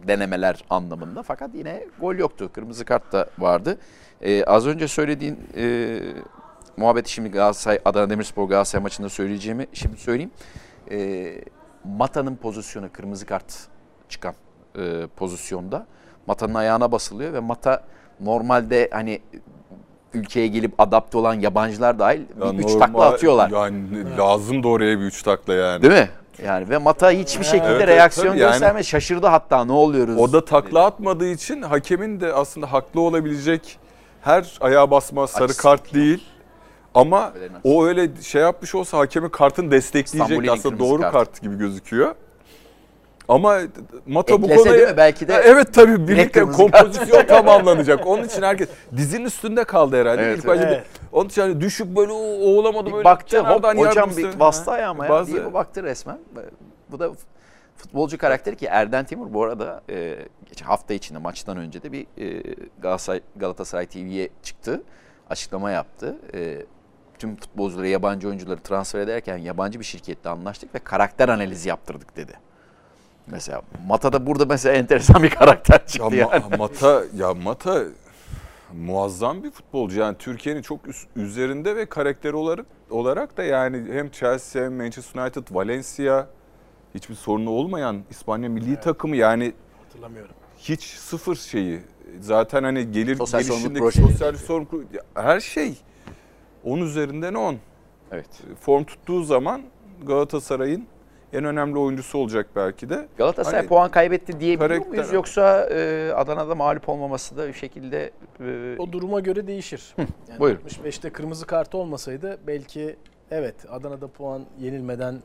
denemeler 0.09 0.65
anlamında. 0.71 1.23
Fakat 1.23 1.51
yine 1.55 1.85
gol 2.01 2.15
yoktu. 2.15 2.51
Kırmızı 2.53 2.85
kart 2.85 3.13
da 3.13 3.29
vardı. 3.39 3.79
E, 4.21 4.45
az 4.45 4.67
önce 4.67 4.89
söylediğin 4.89 5.39
e, 5.57 5.99
muhabbeti 6.77 7.13
şimdi 7.13 7.31
Galatasaray 7.31 7.79
Adana 7.85 8.11
Demirspor 8.11 8.49
Galatasaray 8.49 8.83
maçında 8.83 9.09
söyleyeceğimi 9.09 9.67
şimdi 9.73 9.97
söyleyeyim. 9.97 10.31
E, 10.91 11.29
Mata'nın 11.85 12.37
pozisyonu 12.37 12.93
kırmızı 12.93 13.27
kart 13.27 13.55
çıkan 14.09 14.35
e, 14.79 15.07
pozisyonda 15.17 15.87
Mata'nın 16.27 16.55
ayağına 16.55 16.93
basılıyor 16.93 17.33
ve 17.33 17.41
Mata 17.41 17.83
normalde 18.21 18.89
hani 18.93 19.21
ülkeye 20.15 20.47
gelip 20.47 20.81
adapte 20.81 21.19
olan 21.19 21.35
yabancılar 21.35 21.99
dahil 21.99 22.21
Ya 22.21 22.53
bir 22.53 22.59
üç 22.59 22.65
normal- 22.65 22.79
takla 22.79 23.05
atıyorlar. 23.07 23.51
Yani 23.51 24.17
lazım 24.19 24.63
da 24.63 24.69
oraya 24.69 24.99
bir 25.01 25.05
üç 25.05 25.23
takla 25.23 25.55
yani. 25.55 25.83
Değil 25.83 25.95
mi? 25.95 26.09
Yani 26.45 26.71
ve 26.71 26.79
Mata 26.79 27.11
hiçbir 27.11 27.45
şekilde 27.45 27.71
Evet, 27.71 27.83
evet, 27.85 27.97
reaksiyon 27.97 28.35
yani. 28.35 28.51
göstermedi. 28.51 28.85
Şaşırdı 28.85 29.27
hatta 29.27 29.65
ne 29.65 29.73
oluyoruz? 29.73 30.19
O 30.19 30.33
da 30.33 30.45
takla 30.45 30.85
atmadığı 30.85 31.29
için 31.29 31.63
hakemin 31.63 32.21
de 32.21 32.33
aslında 32.33 32.73
haklı 32.73 33.01
olabilecek 33.01 33.79
her 34.21 34.59
ayağa 34.61 34.91
basma 34.91 35.27
sarı 35.27 35.45
Açısı 35.45 35.63
kart 35.63 35.95
değil. 35.95 36.25
Ama 36.95 37.33
o 37.65 37.87
öyle 37.87 38.23
şey 38.23 38.43
yapmış 38.43 38.75
olsa 38.75 38.99
hakemin 38.99 39.29
kartını 39.29 39.71
destekleyecek 39.71 40.31
İstanbul'un 40.31 40.53
aslında 40.53 40.79
doğru 40.79 41.03
kart. 41.03 41.13
kart. 41.13 41.43
gibi 41.43 41.59
gözüküyor. 41.59 42.15
Ama 43.29 43.59
Mata 44.07 44.43
bu 44.43 44.49
konuya... 44.49 44.97
Belki 44.97 45.29
de 45.29 45.35
Evet 45.35 45.75
tabii 45.75 46.09
birlikte 46.09 46.41
kompozisyon 46.41 47.27
tamamlanacak. 47.29 48.07
Onun 48.07 48.25
için 48.25 48.43
herkes 48.43 48.69
dizinin 48.97 49.25
üstünde 49.25 49.65
kaldı 49.65 49.97
herhalde. 50.01 50.23
Evet, 50.23 50.39
İlk 50.39 50.47
evet. 50.47 50.71
bir- 50.71 51.17
Onun 51.19 51.29
için 51.29 51.43
hani 51.43 51.61
düşük 51.61 51.97
böyle 51.97 52.13
o, 52.13 52.17
o 52.17 52.59
olamadı 52.59 52.93
böyle. 52.93 53.05
baktı 53.05 53.41
hop 53.41 53.65
hocam 53.65 54.11
bir 54.17 54.41
bastı 54.41 54.71
ayağıma 54.71 55.05
ya 55.05 55.11
bazı- 55.11 55.33
diye 55.33 55.55
baktı 55.55 55.83
resmen. 55.83 56.19
Bu 56.91 56.99
da 56.99 57.11
futbolcu 57.77 58.19
karakteri 58.19 58.57
ki 58.57 58.67
Erden 58.67 59.05
Timur 59.05 59.33
bu 59.35 59.45
arada 59.45 59.83
e, 59.91 60.17
geçen 60.49 60.67
hafta 60.67 60.95
içinde 60.95 61.19
maçtan 61.19 61.57
önce 61.57 61.83
de 61.83 61.93
bir 61.93 62.07
e, 62.19 62.55
Galatasaray, 63.37 63.87
TV'ye 63.87 64.29
çıktı. 64.43 64.83
Açıklama 65.31 65.71
yaptı. 65.71 66.17
E, 66.35 66.57
tüm 67.19 67.37
futbolcuları, 67.37 67.89
yabancı 67.89 68.29
oyuncuları 68.29 68.61
transfer 68.61 69.01
ederken 69.01 69.37
yabancı 69.37 69.81
bir 69.81 69.85
şirketle 69.85 70.31
anlaştık 70.31 70.75
ve 70.75 70.79
karakter 70.79 71.29
analizi 71.29 71.69
yaptırdık 71.69 72.17
dedi. 72.17 72.33
Mesela 73.31 73.63
Mata 73.87 74.13
da 74.13 74.27
burada 74.27 74.47
mesela 74.47 74.75
enteresan 74.75 75.23
bir 75.23 75.31
karakter 75.31 75.75
Ya 75.81 75.87
çıktı 75.87 76.09
Ma- 76.09 76.17
yani. 76.17 76.57
Mata 76.59 77.03
ya 77.17 77.35
Mata 77.35 77.83
muazzam 78.73 79.43
bir 79.45 79.51
futbolcu. 79.51 80.01
Yani 80.01 80.17
Türkiye'nin 80.19 80.63
çok 80.63 80.89
üst- 80.89 81.09
üzerinde 81.17 81.77
ve 81.77 81.87
karakter 81.87 82.33
olarak 82.33 82.67
olarak 82.91 83.37
da 83.37 83.43
yani 83.45 83.83
hem 83.93 84.11
Chelsea 84.11 84.65
hem 84.65 84.75
Manchester 84.77 85.21
United, 85.23 85.43
Valencia 85.51 86.27
hiçbir 86.95 87.15
sorunu 87.15 87.51
olmayan 87.51 88.03
İspanya 88.11 88.49
milli 88.49 88.81
takımı 88.81 89.17
yani 89.17 89.53
Hatırlamıyorum. 89.87 90.35
hiç 90.59 90.83
sıfır 90.85 91.37
şeyi. 91.37 91.81
Zaten 92.21 92.63
hani 92.63 92.91
gelir 92.93 93.17
Sosyal 93.17 93.41
gelişindeki 93.43 93.85
sosyal 93.85 94.03
yapıyor. 94.27 94.35
sorumluluk 94.47 94.85
her 95.15 95.41
şey 95.41 95.75
10 96.65 96.79
üzerinden 96.79 97.35
10. 97.35 97.57
Evet. 98.13 98.27
Form 98.61 98.85
tuttuğu 98.85 99.23
zaman 99.23 99.63
Galatasaray'ın 100.07 100.87
en 101.37 101.45
önemli 101.45 101.79
oyuncusu 101.79 102.19
olacak 102.19 102.47
belki 102.57 102.89
de. 102.89 103.09
Galatasaray 103.19 103.59
Hani 103.61 103.69
puan 103.69 103.91
kaybetti 103.91 104.41
diyebiliyor 104.41 104.71
karakter- 104.81 104.89
muyuz 104.89 105.13
yoksa 105.13 105.69
e, 105.71 106.13
Adana'da 106.13 106.55
mağlup 106.55 106.89
olmaması 106.89 107.37
da 107.37 107.49
bir 107.49 107.53
şekilde 107.53 108.11
e, 108.41 108.77
O 108.79 108.93
duruma 108.93 109.21
göre 109.21 109.47
değişir. 109.47 109.95
Yani 110.29 110.41
buyurun. 110.41 110.61
65'te 110.63 111.11
kırmızı 111.11 111.47
kart 111.47 111.75
olmasaydı 111.75 112.39
belki 112.47 112.97
evet 113.31 113.55
Adana'da 113.71 114.09
puan 114.09 114.45
yenilmeden 114.59 115.23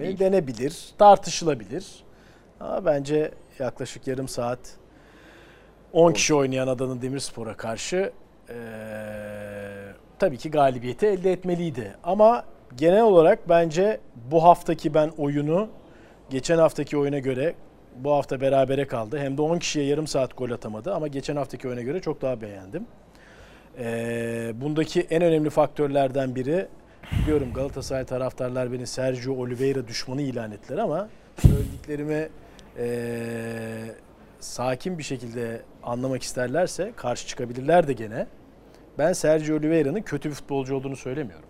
değil. 0.00 0.18
Denebilir, 0.18 0.88
tartışılabilir. 0.98 2.04
Ama 2.60 2.84
bence 2.84 3.30
yaklaşık 3.58 4.06
yarım 4.06 4.28
saat 4.28 4.58
10 5.92 6.12
kişi 6.12 6.34
oynayan 6.34 6.68
Adana 6.68 7.02
Demirspor'a 7.02 7.56
karşı 7.56 8.12
eee, 8.48 8.54
tabii 10.18 10.38
ki 10.38 10.50
galibiyeti 10.50 11.06
elde 11.06 11.32
etmeliydi. 11.32 11.94
Ama 12.04 12.44
genel 12.76 13.02
olarak 13.02 13.48
bence 13.48 14.00
bu 14.30 14.44
haftaki 14.44 14.94
ben 14.94 15.08
oyunu 15.18 15.68
geçen 16.30 16.58
haftaki 16.58 16.98
oyuna 16.98 17.18
göre 17.18 17.54
bu 17.96 18.12
hafta 18.12 18.40
berabere 18.40 18.86
kaldı. 18.86 19.18
Hem 19.18 19.36
de 19.38 19.42
10 19.42 19.58
kişiye 19.58 19.84
yarım 19.86 20.06
saat 20.06 20.38
gol 20.38 20.50
atamadı 20.50 20.94
ama 20.94 21.08
geçen 21.08 21.36
haftaki 21.36 21.68
oyuna 21.68 21.82
göre 21.82 22.00
çok 22.00 22.22
daha 22.22 22.40
beğendim. 22.40 22.86
Ee, 23.78 24.52
bundaki 24.54 25.00
en 25.00 25.22
önemli 25.22 25.50
faktörlerden 25.50 26.34
biri 26.34 26.68
biliyorum 27.22 27.52
Galatasaray 27.54 28.04
taraftarlar 28.04 28.72
beni 28.72 28.86
Sergio 28.86 29.34
Oliveira 29.34 29.88
düşmanı 29.88 30.22
ilan 30.22 30.52
ettiler 30.52 30.78
ama 30.78 31.08
söylediklerimi 31.38 32.28
ee, 32.78 33.84
sakin 34.40 34.98
bir 34.98 35.02
şekilde 35.02 35.62
anlamak 35.82 36.22
isterlerse 36.22 36.92
karşı 36.96 37.26
çıkabilirler 37.26 37.88
de 37.88 37.92
gene. 37.92 38.26
Ben 38.98 39.12
Sergio 39.12 39.56
Oliveira'nın 39.56 40.02
kötü 40.02 40.28
bir 40.28 40.34
futbolcu 40.34 40.76
olduğunu 40.76 40.96
söylemiyorum. 40.96 41.48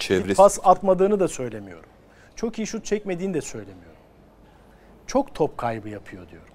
Çevresi 0.00 0.36
Pas 0.36 0.58
atmadığını 0.62 1.20
da 1.20 1.28
söylemiyorum. 1.28 1.88
Çok 2.36 2.58
iyi 2.58 2.66
şut 2.66 2.84
çekmediğini 2.84 3.34
de 3.34 3.40
söylemiyorum. 3.40 3.90
Çok 5.06 5.34
top 5.34 5.58
kaybı 5.58 5.88
yapıyor 5.88 6.28
diyorum. 6.28 6.48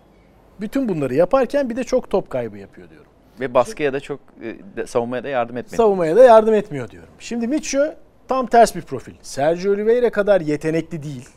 Bütün 0.62 0.90
bunları 0.90 1.16
yaparken 1.16 1.70
bir 1.70 1.76
de 1.76 1.84
çok 1.84 2.10
top 2.10 2.30
kaybı 2.30 2.58
yapıyor 2.58 2.90
diyorum. 2.90 3.12
ve 3.40 3.54
baskıya 3.54 3.94
da 3.94 4.00
çok 4.00 4.20
e, 4.78 4.88
savunmaya 4.88 5.24
da 5.24 5.28
yardım 5.30 5.58
etmedi. 5.58 5.76
Savunmaya 5.76 6.16
da 6.16 6.24
yardım 6.24 6.54
etmiyor 6.54 6.90
diyorum. 6.90 7.10
Şimdi 7.20 7.48
Mitchell 7.48 7.96
tam 8.28 8.48
ters 8.48 8.76
bir 8.76 8.82
profil. 8.82 9.14
Sergio 9.22 9.72
Oliveira 9.74 10.12
kadar 10.12 10.42
yetenekli 10.42 11.04
değil. 11.04 11.30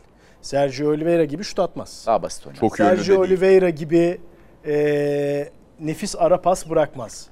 Sergio 0.42 0.88
Oliveira 0.90 1.25
gibi 1.25 1.44
şut 1.44 1.59
atmaz. 1.59 2.05
Daha 2.07 2.23
basit 2.23 2.47
oynar. 2.47 2.59
çok 2.59 2.77
Sergio 2.77 3.07
değil. 3.07 3.18
Oliveira 3.18 3.71
gibi 3.71 4.21
e, 4.66 5.49
nefis 5.81 6.16
ara 6.18 6.40
pas 6.40 6.71
bırakmaz. 6.71 7.29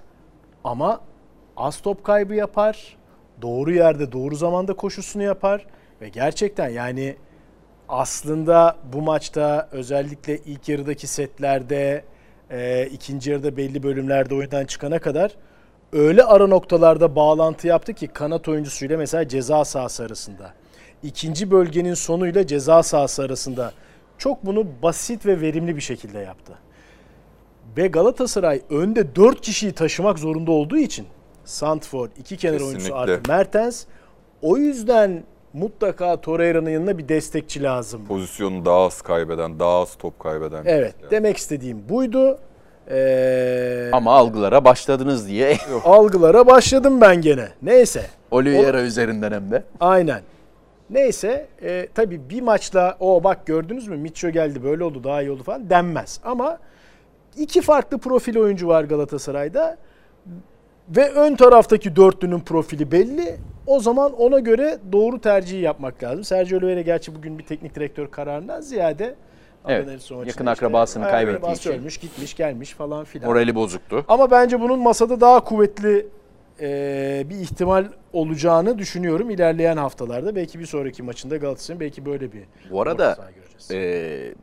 Ama 0.65 1.01
az 1.57 1.81
top 1.81 2.05
kaybı 2.05 2.35
yapar. 2.35 2.97
Doğru 3.42 3.72
yerde 3.72 4.12
doğru 4.12 4.37
zamanda 4.37 4.75
koşusunu 4.75 5.22
yapar. 5.22 5.66
Ve 6.01 6.09
gerçekten 6.09 6.68
yani 6.68 7.16
aslında 7.88 8.77
bu 8.92 9.03
maçta 9.03 9.68
özellikle 9.72 10.38
ilk 10.38 10.68
yarıdaki 10.68 11.07
setlerde 11.07 12.05
e, 12.51 12.87
ikinci 12.87 13.31
yarıda 13.31 13.57
belli 13.57 13.83
bölümlerde 13.83 14.35
oyundan 14.35 14.64
çıkana 14.64 14.99
kadar 14.99 15.33
öyle 15.92 16.25
ara 16.25 16.46
noktalarda 16.46 17.16
bağlantı 17.16 17.66
yaptı 17.66 17.92
ki 17.92 18.07
kanat 18.07 18.49
oyuncusuyla 18.49 18.99
mesela 18.99 19.29
ceza 19.29 19.64
sahası 19.64 20.05
arasında. 20.05 20.53
ikinci 21.03 21.51
bölgenin 21.51 21.94
sonuyla 21.94 22.46
ceza 22.46 22.83
sahası 22.83 23.22
arasında 23.22 23.72
çok 24.18 24.46
bunu 24.46 24.66
basit 24.83 25.27
ve 25.27 25.40
verimli 25.40 25.77
bir 25.77 25.81
şekilde 25.81 26.18
yaptı. 26.18 26.53
Ve 27.77 27.87
Galatasaray 27.87 28.62
önde 28.70 29.16
4 29.16 29.40
kişiyi 29.40 29.72
taşımak 29.72 30.18
zorunda 30.18 30.53
olduğu 30.53 30.79
için 30.79 31.07
Santfor, 31.47 32.09
iki 32.19 32.37
kenar 32.37 32.61
oyuncusu 32.61 32.77
Kesinlikle. 32.93 33.13
artı 33.13 33.31
Mertens 33.31 33.85
o 34.43 34.57
yüzden 34.57 35.23
mutlaka 35.53 36.21
Torreira'nın 36.21 36.71
yanına 36.71 36.99
bir 36.99 37.09
destekçi 37.09 37.63
lazım. 37.63 38.07
pozisyonu 38.09 38.65
daha 38.65 38.85
az 38.85 39.03
kaybeden, 39.03 39.59
daha 39.59 39.81
az 39.81 39.95
top 39.95 40.19
kaybeden. 40.21 40.63
Evet, 40.67 40.93
futbolcu. 40.93 41.11
demek 41.11 41.37
istediğim 41.37 41.89
buydu. 41.89 42.39
Ee, 42.91 43.91
Ama 43.93 44.13
algılara 44.17 44.65
başladınız 44.65 45.29
diye 45.29 45.57
algılara 45.85 46.47
başladım 46.47 47.01
ben 47.01 47.21
gene. 47.21 47.49
Neyse. 47.63 48.07
Oliveira 48.31 48.83
üzerinden 48.83 49.33
hem 49.33 49.51
de. 49.51 49.63
Aynen. 49.81 50.21
Neyse 50.91 51.47
e, 51.63 51.89
tabii 51.95 52.31
bir 52.31 52.41
maçla 52.41 52.97
o 53.01 53.25
bak 53.25 53.47
gördünüz 53.47 53.89
mü 53.89 53.97
Mitcho 53.97 54.31
geldi 54.31 54.65
böyle 54.65 54.85
oldu 54.85 55.05
daha 55.05 55.23
iyi 55.23 55.31
oldu 55.31 55.43
falan 55.43 55.71
denmez. 55.71 56.21
Ama 56.25 56.59
iki 57.37 57.63
farklı 57.63 57.99
profil 57.99 58.37
oyuncu 58.37 58.69
var 58.69 58.85
Galatasaray'da 58.85 59.77
ve 60.88 61.11
ön 61.11 61.37
taraftaki 61.37 61.96
dörtlünün 61.96 62.40
profili 62.40 62.92
belli. 62.92 63.37
O 63.66 63.81
zaman 63.81 64.12
ona 64.12 64.38
göre 64.38 64.79
doğru 64.92 65.20
tercihi 65.20 65.61
yapmak 65.61 66.03
lazım. 66.03 66.25
Sergio 66.25 66.59
Oliveira 66.59 66.81
gerçi 66.81 67.14
bugün 67.14 67.38
bir 67.38 67.44
teknik 67.44 67.75
direktör 67.75 68.07
kararından 68.07 68.61
ziyade 68.61 69.14
Evet, 69.68 70.11
yakın 70.27 70.46
akrabasını 70.46 71.03
işte, 71.03 71.11
kaybettiği 71.11 71.38
akrabası 71.38 71.61
için. 71.61 71.81
ölmüş 71.81 71.99
gitmiş 71.99 72.35
gelmiş 72.37 72.70
falan 72.75 73.05
filan. 73.05 73.29
Morali 73.29 73.55
bozuktu. 73.55 74.05
Ama 74.09 74.31
bence 74.31 74.61
bunun 74.61 74.79
masada 74.79 75.20
daha 75.20 75.44
kuvvetli 75.44 76.07
e, 76.61 77.27
bir 77.31 77.35
ihtimal 77.35 77.87
olacağını 78.12 78.79
düşünüyorum 78.79 79.31
ilerleyen 79.31 79.77
haftalarda. 79.77 80.37
Belki 80.37 80.59
bir 80.59 80.66
sonraki 80.66 81.03
maçında 81.03 81.37
Galatasaray'ın 81.37 81.81
belki 81.81 82.07
böyle 82.07 82.33
bir 82.33 82.42
Bu 82.70 82.83
arada 82.83 83.18
e, 83.72 84.35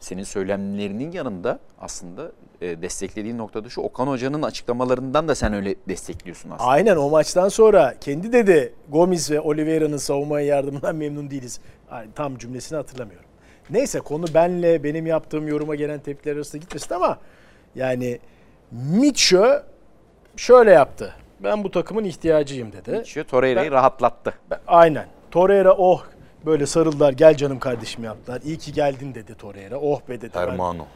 senin 0.00 0.22
söylemlerinin 0.22 1.12
yanında 1.12 1.58
aslında 1.80 2.32
e, 2.60 2.82
desteklediğin 2.82 3.38
noktada 3.38 3.68
şu 3.68 3.80
Okan 3.80 4.06
Hoca'nın 4.06 4.42
açıklamalarından 4.42 5.28
da 5.28 5.34
sen 5.34 5.52
öyle 5.52 5.74
destekliyorsun 5.88 6.50
aslında. 6.50 6.70
Aynen 6.70 6.96
o 6.96 7.10
maçtan 7.10 7.48
sonra 7.48 7.94
kendi 8.00 8.32
dedi 8.32 8.74
Gomis 8.88 9.30
ve 9.30 9.40
Oliveira'nın 9.40 9.96
savunmaya 9.96 10.46
yardımından 10.46 10.96
memnun 10.96 11.30
değiliz. 11.30 11.60
Tam 12.14 12.38
cümlesini 12.38 12.76
hatırlamıyorum. 12.76 13.26
Neyse 13.70 14.00
konu 14.00 14.26
benle 14.34 14.84
benim 14.84 15.06
yaptığım 15.06 15.48
yoruma 15.48 15.74
gelen 15.74 16.00
tepkiler 16.00 16.36
arasında 16.36 16.58
gitmesin 16.58 16.94
ama 16.94 17.18
yani 17.74 18.18
Mitchell 18.70 19.62
şöyle 20.36 20.70
yaptı. 20.70 21.14
Ben 21.40 21.64
bu 21.64 21.70
takımın 21.70 22.04
ihtiyacıyım 22.04 22.72
dedi. 22.72 22.90
Mitchell 22.90 23.24
Torreira'yı 23.24 23.70
rahatlattı. 23.70 24.34
Aynen. 24.66 25.06
Torreira 25.30 25.72
oh 25.72 26.04
böyle 26.46 26.66
sarıldılar 26.66 27.12
gel 27.12 27.36
canım 27.36 27.58
kardeşim 27.58 28.04
yaptılar. 28.04 28.40
İyi 28.44 28.58
ki 28.58 28.72
geldin 28.72 29.14
dedi 29.14 29.34
Torreira. 29.34 29.76
Oh 29.78 30.00
be 30.08 30.20
dedi. 30.20 30.30
Ben 30.34 30.40
Hermano. 30.40 30.86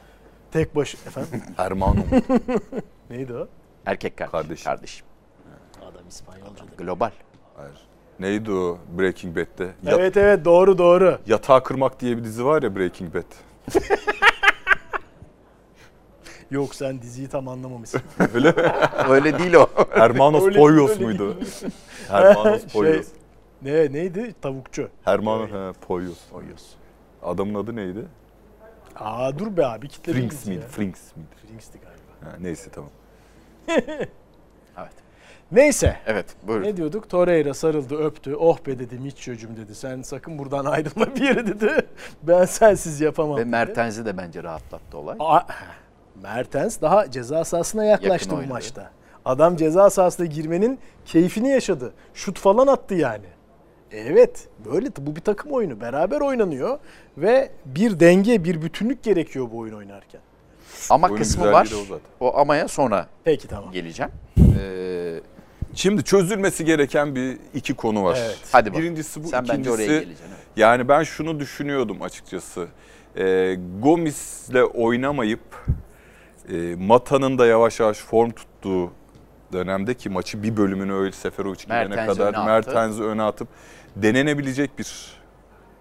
tek 0.52 0.76
baş 0.76 0.94
efendim 0.94 1.42
Hermano. 1.56 2.00
neydi 3.10 3.34
o? 3.34 3.48
Erkek 3.86 4.16
kardeş. 4.16 4.32
Kardeşim. 4.32 4.64
Kardeşim. 4.64 5.06
Adam 5.82 6.08
İspanyolca. 6.08 6.64
Global. 6.78 7.10
Hayır. 7.56 7.76
Neydi 8.20 8.50
o 8.52 8.78
Breaking 8.98 9.36
Bad'de? 9.36 9.64
Yat- 9.82 9.98
Evet 10.00 10.16
evet 10.16 10.44
doğru 10.44 10.78
doğru. 10.78 11.18
Yatağı 11.26 11.62
Kırmak 11.64 12.00
diye 12.00 12.16
bir 12.16 12.24
dizi 12.24 12.44
var 12.44 12.62
ya 12.62 12.76
Breaking 12.76 13.14
Bad. 13.14 13.22
Yok 16.50 16.74
sen 16.74 17.02
diziyi 17.02 17.28
tam 17.28 17.48
anlamamışsın. 17.48 18.00
Öyle 18.34 18.52
mi? 18.52 18.72
Öyle 19.08 19.38
değil 19.38 19.54
o. 19.54 19.66
Hermanos 19.90 20.44
Öyle- 20.44 20.58
Poyos 20.58 20.90
öyle 20.90 21.04
muydu? 21.04 21.36
Hermanos 22.08 22.60
Şey- 22.60 22.70
Poyos. 22.72 23.06
Ne 23.62 23.92
neydi? 23.92 24.34
Tavukçu. 24.42 24.88
Hermano 25.04 25.46
he, 25.46 25.72
Poyos. 25.86 26.18
Oyuz. 26.32 26.74
Adamın 27.22 27.54
adı 27.54 27.76
neydi? 27.76 28.04
Aa 28.96 29.38
dur 29.38 29.56
be 29.56 29.66
abi 29.66 29.88
kitledin 29.88 30.16
bizi 30.30 30.30
Frinksmith. 30.30 30.62
ya. 30.62 30.68
Frinksmith. 30.68 31.34
Frinks'ti 31.46 31.78
galiba. 31.80 32.32
Ha, 32.32 32.36
neyse 32.40 32.70
tamam. 32.70 32.90
evet. 34.78 34.92
Neyse. 35.52 35.96
Evet 36.06 36.26
buyurun. 36.46 36.64
Ne 36.64 36.76
diyorduk? 36.76 37.10
Torreira 37.10 37.54
sarıldı, 37.54 37.96
öptü. 37.96 38.34
Oh 38.36 38.58
be 38.66 38.78
dedi 38.78 38.98
Mitchell'cum 38.98 39.56
dedi. 39.56 39.74
Sen 39.74 40.02
sakın 40.02 40.38
buradan 40.38 40.64
ayrılma 40.66 41.14
bir 41.16 41.20
yere 41.22 41.46
dedi. 41.46 41.86
Ben 42.22 42.44
sensiz 42.44 43.00
yapamam 43.00 43.36
Ve 43.36 43.40
dedi. 43.40 43.48
Mertens'i 43.50 44.04
de 44.04 44.16
bence 44.16 44.42
rahatlattı 44.42 44.98
olay. 44.98 45.16
Aa, 45.20 45.40
Mertens 46.22 46.80
daha 46.80 47.10
ceza 47.10 47.44
sahasına 47.44 47.84
yaklaştı 47.84 48.12
Yakın 48.12 48.30
bu 48.30 48.36
oynadı. 48.36 48.52
maçta. 48.52 48.90
Adam 49.24 49.56
ceza 49.56 49.90
sahasına 49.90 50.26
girmenin 50.26 50.78
keyfini 51.04 51.48
yaşadı. 51.48 51.92
Şut 52.14 52.38
falan 52.38 52.66
attı 52.66 52.94
yani. 52.94 53.26
Evet, 53.92 54.48
böyle 54.64 54.86
bu 55.00 55.16
bir 55.16 55.20
takım 55.20 55.52
oyunu. 55.52 55.80
Beraber 55.80 56.20
oynanıyor 56.20 56.78
ve 57.18 57.50
bir 57.64 58.00
denge, 58.00 58.44
bir 58.44 58.62
bütünlük 58.62 59.02
gerekiyor 59.02 59.48
bu 59.52 59.58
oyun 59.58 59.74
oynarken. 59.74 60.20
Ama 60.90 61.06
Oyunun 61.06 61.18
kısmı 61.18 61.52
var. 61.52 61.66
o 61.66 61.80
zaten. 61.82 62.00
O 62.20 62.36
amaya 62.38 62.68
sonra 62.68 63.06
Peki 63.24 63.48
tamam. 63.48 63.72
geleceğim. 63.72 64.12
Ee, 64.60 65.20
Şimdi 65.74 66.04
çözülmesi 66.04 66.64
gereken 66.64 67.14
bir 67.14 67.38
iki 67.54 67.74
konu 67.74 68.04
var. 68.04 68.18
Evet. 68.20 68.38
hadi 68.52 68.72
bak. 68.72 68.78
Birincisi 68.80 69.24
bu, 69.24 69.28
Sen 69.28 69.42
bence 69.42 69.52
ikincisi 69.52 69.74
oraya 69.74 69.86
geleceksin. 69.86 70.24
evet. 70.28 70.38
yani 70.56 70.88
ben 70.88 71.02
şunu 71.02 71.40
düşünüyordum 71.40 72.02
açıkçası. 72.02 72.66
Ee, 73.16 73.56
Gomis'le 73.82 74.64
oynamayıp 74.74 75.40
e, 76.52 76.74
Mata'nın 76.78 77.38
da 77.38 77.46
yavaş 77.46 77.80
yavaş 77.80 77.98
form 77.98 78.30
tuttuğu 78.30 78.90
dönemde 79.52 79.94
ki 79.94 80.08
maçı 80.08 80.42
bir 80.42 80.56
bölümünü 80.56 80.92
öyle 80.94 81.12
Seferovic 81.12 81.58
Mertens'i 81.68 82.06
kadar 82.06 82.28
öne 82.28 82.36
attı. 82.38 82.46
Mertens'i 82.46 83.02
öne 83.02 83.22
atıp 83.22 83.48
denenebilecek 83.96 84.78
bir 84.78 85.20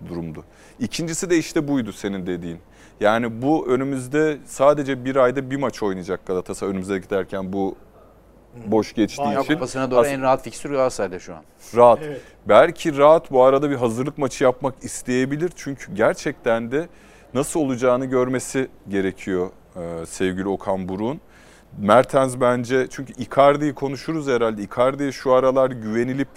durumdu. 0.07 0.45
İkincisi 0.79 1.29
de 1.29 1.37
işte 1.37 1.67
buydu 1.67 1.93
senin 1.93 2.27
dediğin. 2.27 2.59
Yani 2.99 3.41
bu 3.41 3.67
önümüzde 3.67 4.37
sadece 4.45 5.05
bir 5.05 5.15
ayda 5.15 5.51
bir 5.51 5.57
maç 5.57 5.83
oynayacak 5.83 6.25
Galatasaray 6.25 6.71
önümüze 6.71 6.97
giderken 6.97 7.53
bu 7.53 7.75
boş 8.65 8.93
geçtiği 8.93 9.25
Dünya 9.25 9.41
için. 9.41 9.53
Kupasına 9.53 9.91
doğru 9.91 9.99
As- 9.99 10.07
en 10.07 10.21
rahat 10.21 10.43
fikstür 10.43 10.69
Galatasaray'da 10.69 11.19
şu 11.19 11.35
an. 11.35 11.43
Rahat. 11.75 11.99
Evet. 12.03 12.21
Belki 12.47 12.97
rahat 12.97 13.31
bu 13.31 13.43
arada 13.43 13.69
bir 13.69 13.75
hazırlık 13.75 14.17
maçı 14.17 14.43
yapmak 14.43 14.83
isteyebilir. 14.83 15.51
Çünkü 15.55 15.93
gerçekten 15.93 16.71
de 16.71 16.87
nasıl 17.33 17.59
olacağını 17.59 18.05
görmesi 18.05 18.67
gerekiyor 18.89 19.49
e, 19.75 20.05
sevgili 20.05 20.47
Okan 20.47 20.89
Buruk'un. 20.89 21.21
Mertens 21.77 22.35
bence 22.41 22.87
çünkü 22.89 23.13
Icardi'yi 23.13 23.73
konuşuruz 23.73 24.27
herhalde. 24.27 24.61
Icardi'ye 24.61 25.11
şu 25.11 25.33
aralar 25.33 25.71
güvenilip 25.71 26.29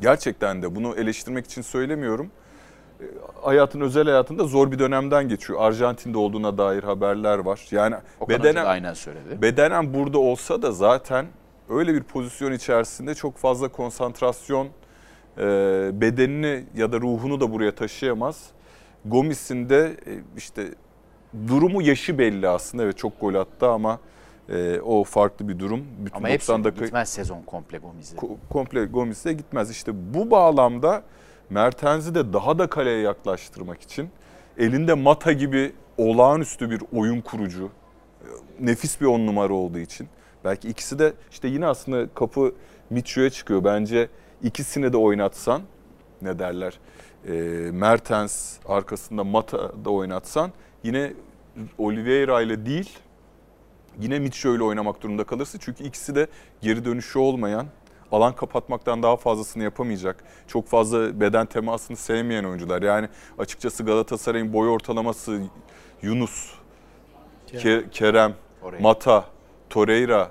gerçekten 0.00 0.62
de 0.62 0.74
bunu 0.74 0.94
eleştirmek 0.96 1.46
için 1.46 1.62
söylemiyorum. 1.62 2.30
E, 3.00 3.04
Hayatın 3.42 3.80
özel 3.80 4.04
hayatında 4.04 4.44
zor 4.44 4.72
bir 4.72 4.78
dönemden 4.78 5.28
geçiyor. 5.28 5.60
Arjantin'de 5.62 6.18
olduğuna 6.18 6.58
dair 6.58 6.82
haberler 6.82 7.38
var. 7.38 7.66
Yani 7.70 7.94
Okan 8.20 8.38
bedenen 8.38 8.64
aynen 8.64 8.94
söyledi. 8.94 9.42
bedenen 9.42 9.94
burada 9.94 10.18
olsa 10.18 10.62
da 10.62 10.72
zaten 10.72 11.26
öyle 11.70 11.94
bir 11.94 12.02
pozisyon 12.02 12.52
içerisinde 12.52 13.14
çok 13.14 13.36
fazla 13.36 13.68
konsantrasyon 13.68 14.68
e, 15.38 15.40
bedenini 16.00 16.64
ya 16.76 16.92
da 16.92 17.00
ruhunu 17.00 17.40
da 17.40 17.52
buraya 17.52 17.74
taşıyamaz. 17.74 18.46
Gomis'in 19.04 19.68
de 19.68 19.96
e, 20.06 20.12
işte 20.36 20.68
durumu 21.48 21.82
yaşı 21.82 22.18
belli 22.18 22.48
aslında. 22.48 22.84
Evet 22.84 22.98
çok 22.98 23.20
gol 23.20 23.34
attı 23.34 23.68
ama 23.68 23.98
e, 24.52 24.80
o 24.80 25.04
farklı 25.04 25.48
bir 25.48 25.58
durum. 25.58 25.84
Bütün 25.98 26.16
Ama 26.16 26.28
hepsi 26.28 26.48
90 26.48 26.64
dakika 26.64 26.84
gitmez 26.84 27.08
sezon 27.08 27.42
komple 27.42 27.78
Gomez'e. 27.78 28.16
ko- 28.16 28.36
komple 28.50 28.84
Gomis'e 28.84 29.32
gitmez. 29.32 29.70
İşte 29.70 29.92
bu 30.14 30.30
bağlamda 30.30 31.02
Mertens'i 31.50 32.14
de 32.14 32.32
daha 32.32 32.58
da 32.58 32.66
kaleye 32.66 32.98
yaklaştırmak 33.00 33.80
için 33.82 34.10
elinde 34.58 34.94
Mata 34.94 35.32
gibi 35.32 35.72
olağanüstü 35.98 36.70
bir 36.70 36.82
oyun 36.96 37.20
kurucu, 37.20 37.64
e, 38.22 38.26
nefis 38.66 39.00
bir 39.00 39.06
on 39.06 39.26
numara 39.26 39.52
olduğu 39.52 39.78
için 39.78 40.08
belki 40.44 40.68
ikisi 40.68 40.98
de 40.98 41.12
işte 41.30 41.48
yine 41.48 41.66
aslında 41.66 42.08
kapı 42.14 42.54
Mitchell'e 42.90 43.30
çıkıyor. 43.30 43.64
Bence 43.64 44.08
ikisini 44.42 44.92
de 44.92 44.96
oynatsan 44.96 45.62
ne 46.22 46.38
derler 46.38 46.78
e, 47.28 47.32
Mertens 47.72 48.56
arkasında 48.66 49.24
Mata 49.24 49.84
da 49.84 49.90
oynatsan 49.90 50.52
yine 50.82 51.12
Oliveira 51.78 52.42
ile 52.42 52.66
değil 52.66 52.98
yine 54.00 54.18
Mitchell 54.18 54.54
ile 54.54 54.62
oynamak 54.62 55.02
durumunda 55.02 55.24
kalırsın. 55.24 55.58
Çünkü 55.62 55.84
ikisi 55.84 56.14
de 56.14 56.26
geri 56.60 56.84
dönüşü 56.84 57.18
olmayan, 57.18 57.66
alan 58.12 58.34
kapatmaktan 58.36 59.02
daha 59.02 59.16
fazlasını 59.16 59.62
yapamayacak. 59.62 60.24
Çok 60.46 60.66
fazla 60.68 61.20
beden 61.20 61.46
temasını 61.46 61.96
sevmeyen 61.96 62.44
oyuncular. 62.44 62.82
Yani 62.82 63.08
açıkçası 63.38 63.84
Galatasaray'ın 63.84 64.52
boy 64.52 64.68
ortalaması 64.68 65.40
Yunus, 66.02 66.54
Ke- 67.52 67.90
Kerem, 67.90 68.34
Oraya. 68.62 68.80
Mata, 68.80 69.24
Torreira 69.70 70.30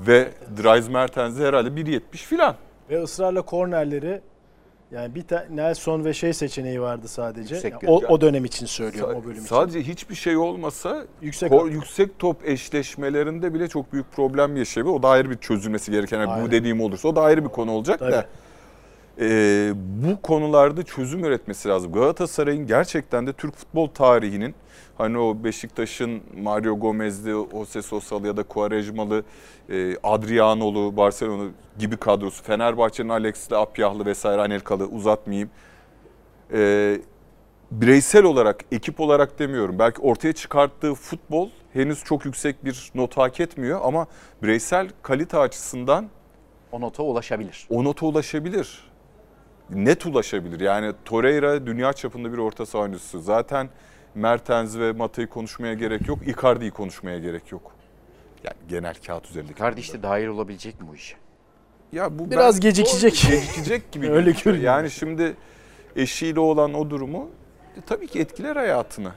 ve 0.00 0.28
Dries 0.56 0.88
Mertens'e 0.88 1.44
herhalde 1.44 1.68
1.70 1.68 2.00
filan. 2.16 2.56
Ve 2.90 3.02
ısrarla 3.02 3.42
kornerleri 3.42 4.20
yani 4.92 5.14
bir 5.14 5.22
tane 5.22 5.46
Nelson 5.50 6.04
ve 6.04 6.14
şey 6.14 6.32
seçeneği 6.32 6.80
vardı 6.80 7.08
sadece. 7.08 7.54
Yüksek 7.54 7.72
Yani 7.72 7.92
o, 7.92 8.02
o 8.08 8.20
dönem 8.20 8.44
için 8.44 8.66
söylüyorum 8.66 9.18
o 9.20 9.24
bölüm 9.24 9.36
için. 9.36 9.46
Sadece 9.46 9.82
hiçbir 9.82 10.14
şey 10.14 10.36
olmasa 10.36 11.04
Yüksek 11.22 11.52
Ko- 11.52 11.70
yüksek 11.70 12.18
top 12.18 12.48
eşleşmelerinde 12.48 13.54
bile 13.54 13.68
çok 13.68 13.92
büyük 13.92 14.12
problem 14.12 14.56
yaşayabilir. 14.56 14.94
O 14.94 15.02
da 15.02 15.08
ayrı 15.08 15.30
bir 15.30 15.36
çözülmesi 15.36 15.90
gereken. 15.90 16.20
Yani 16.20 16.46
bu 16.46 16.50
dediğim 16.50 16.80
olursa 16.80 17.08
o 17.08 17.16
da 17.16 17.22
ayrı 17.22 17.44
bir 17.44 17.48
konu 17.48 17.70
olacak 17.70 17.98
Tabii. 17.98 18.12
da. 18.12 18.26
Ee, 19.20 19.72
bu 19.76 20.22
konularda 20.22 20.82
çözüm 20.82 21.24
üretmesi 21.24 21.68
lazım. 21.68 21.92
Galatasaray'ın 21.92 22.66
gerçekten 22.66 23.26
de 23.26 23.32
Türk 23.32 23.56
futbol 23.56 23.86
tarihinin 23.86 24.54
hani 24.98 25.18
o 25.18 25.44
Beşiktaş'ın 25.44 26.22
Mario 26.42 26.78
Gomez'li, 26.78 27.30
Jose 27.52 27.82
Sosa'lı 27.82 28.26
ya 28.26 28.36
da 28.36 28.42
Quaresma'lı, 28.42 29.24
e, 29.70 29.96
Adriano'lu, 30.02 30.96
Barcelona 30.96 31.50
gibi 31.78 31.96
kadrosu, 31.96 32.44
Fenerbahçe'nin 32.44 33.08
Alex'li, 33.08 33.56
Apyahlı 33.56 34.06
vesaire 34.06 34.40
Anelkalı 34.40 34.86
uzatmayayım. 34.86 35.50
Ee, 36.52 37.00
bireysel 37.70 38.24
olarak, 38.24 38.64
ekip 38.72 39.00
olarak 39.00 39.38
demiyorum. 39.38 39.78
Belki 39.78 40.00
ortaya 40.02 40.32
çıkarttığı 40.32 40.94
futbol 40.94 41.48
henüz 41.72 42.04
çok 42.04 42.24
yüksek 42.24 42.64
bir 42.64 42.90
not 42.94 43.16
hak 43.16 43.40
etmiyor 43.40 43.80
ama 43.84 44.06
bireysel 44.42 44.88
kalite 45.02 45.38
açısından 45.38 46.08
O 46.72 46.80
nota 46.80 47.02
ulaşabilir. 47.02 47.66
o 47.70 47.84
nota 47.84 48.06
ulaşabilir. 48.06 48.91
Net 49.74 50.06
ulaşabilir. 50.06 50.60
Yani 50.60 50.92
Torreira 51.04 51.66
dünya 51.66 51.92
çapında 51.92 52.32
bir 52.32 52.38
orta 52.38 52.66
saha 52.66 52.82
oyuncusu. 52.82 53.20
Zaten 53.20 53.68
Mertens 54.14 54.78
ve 54.78 54.92
Mata'yı 54.92 55.26
konuşmaya 55.26 55.74
gerek 55.74 56.08
yok. 56.08 56.28
Icardi'yi 56.28 56.70
konuşmaya 56.70 57.18
gerek 57.18 57.52
yok. 57.52 57.72
Yani 58.44 58.56
genel 58.68 58.94
kağıt 59.06 59.30
üzerindeki. 59.30 59.58
Kardeş 59.58 59.92
de 59.94 60.02
dahil 60.02 60.26
olabilecek 60.26 60.80
mi 60.80 60.88
bu 60.88 60.94
işe? 60.94 61.16
Ya 61.92 62.18
bu 62.18 62.30
Biraz 62.30 62.56
ben- 62.56 62.60
gecikecek. 62.60 63.24
Gecikecek 63.30 63.92
gibi. 63.92 64.10
Öyle 64.10 64.30
görünüyor. 64.30 64.64
Yani 64.64 64.90
şimdi 64.90 65.36
eşiyle 65.96 66.40
olan 66.40 66.74
o 66.74 66.90
durumu 66.90 67.30
e, 67.76 67.80
tabii 67.80 68.06
ki 68.06 68.20
etkiler 68.20 68.56
hayatını. 68.56 69.12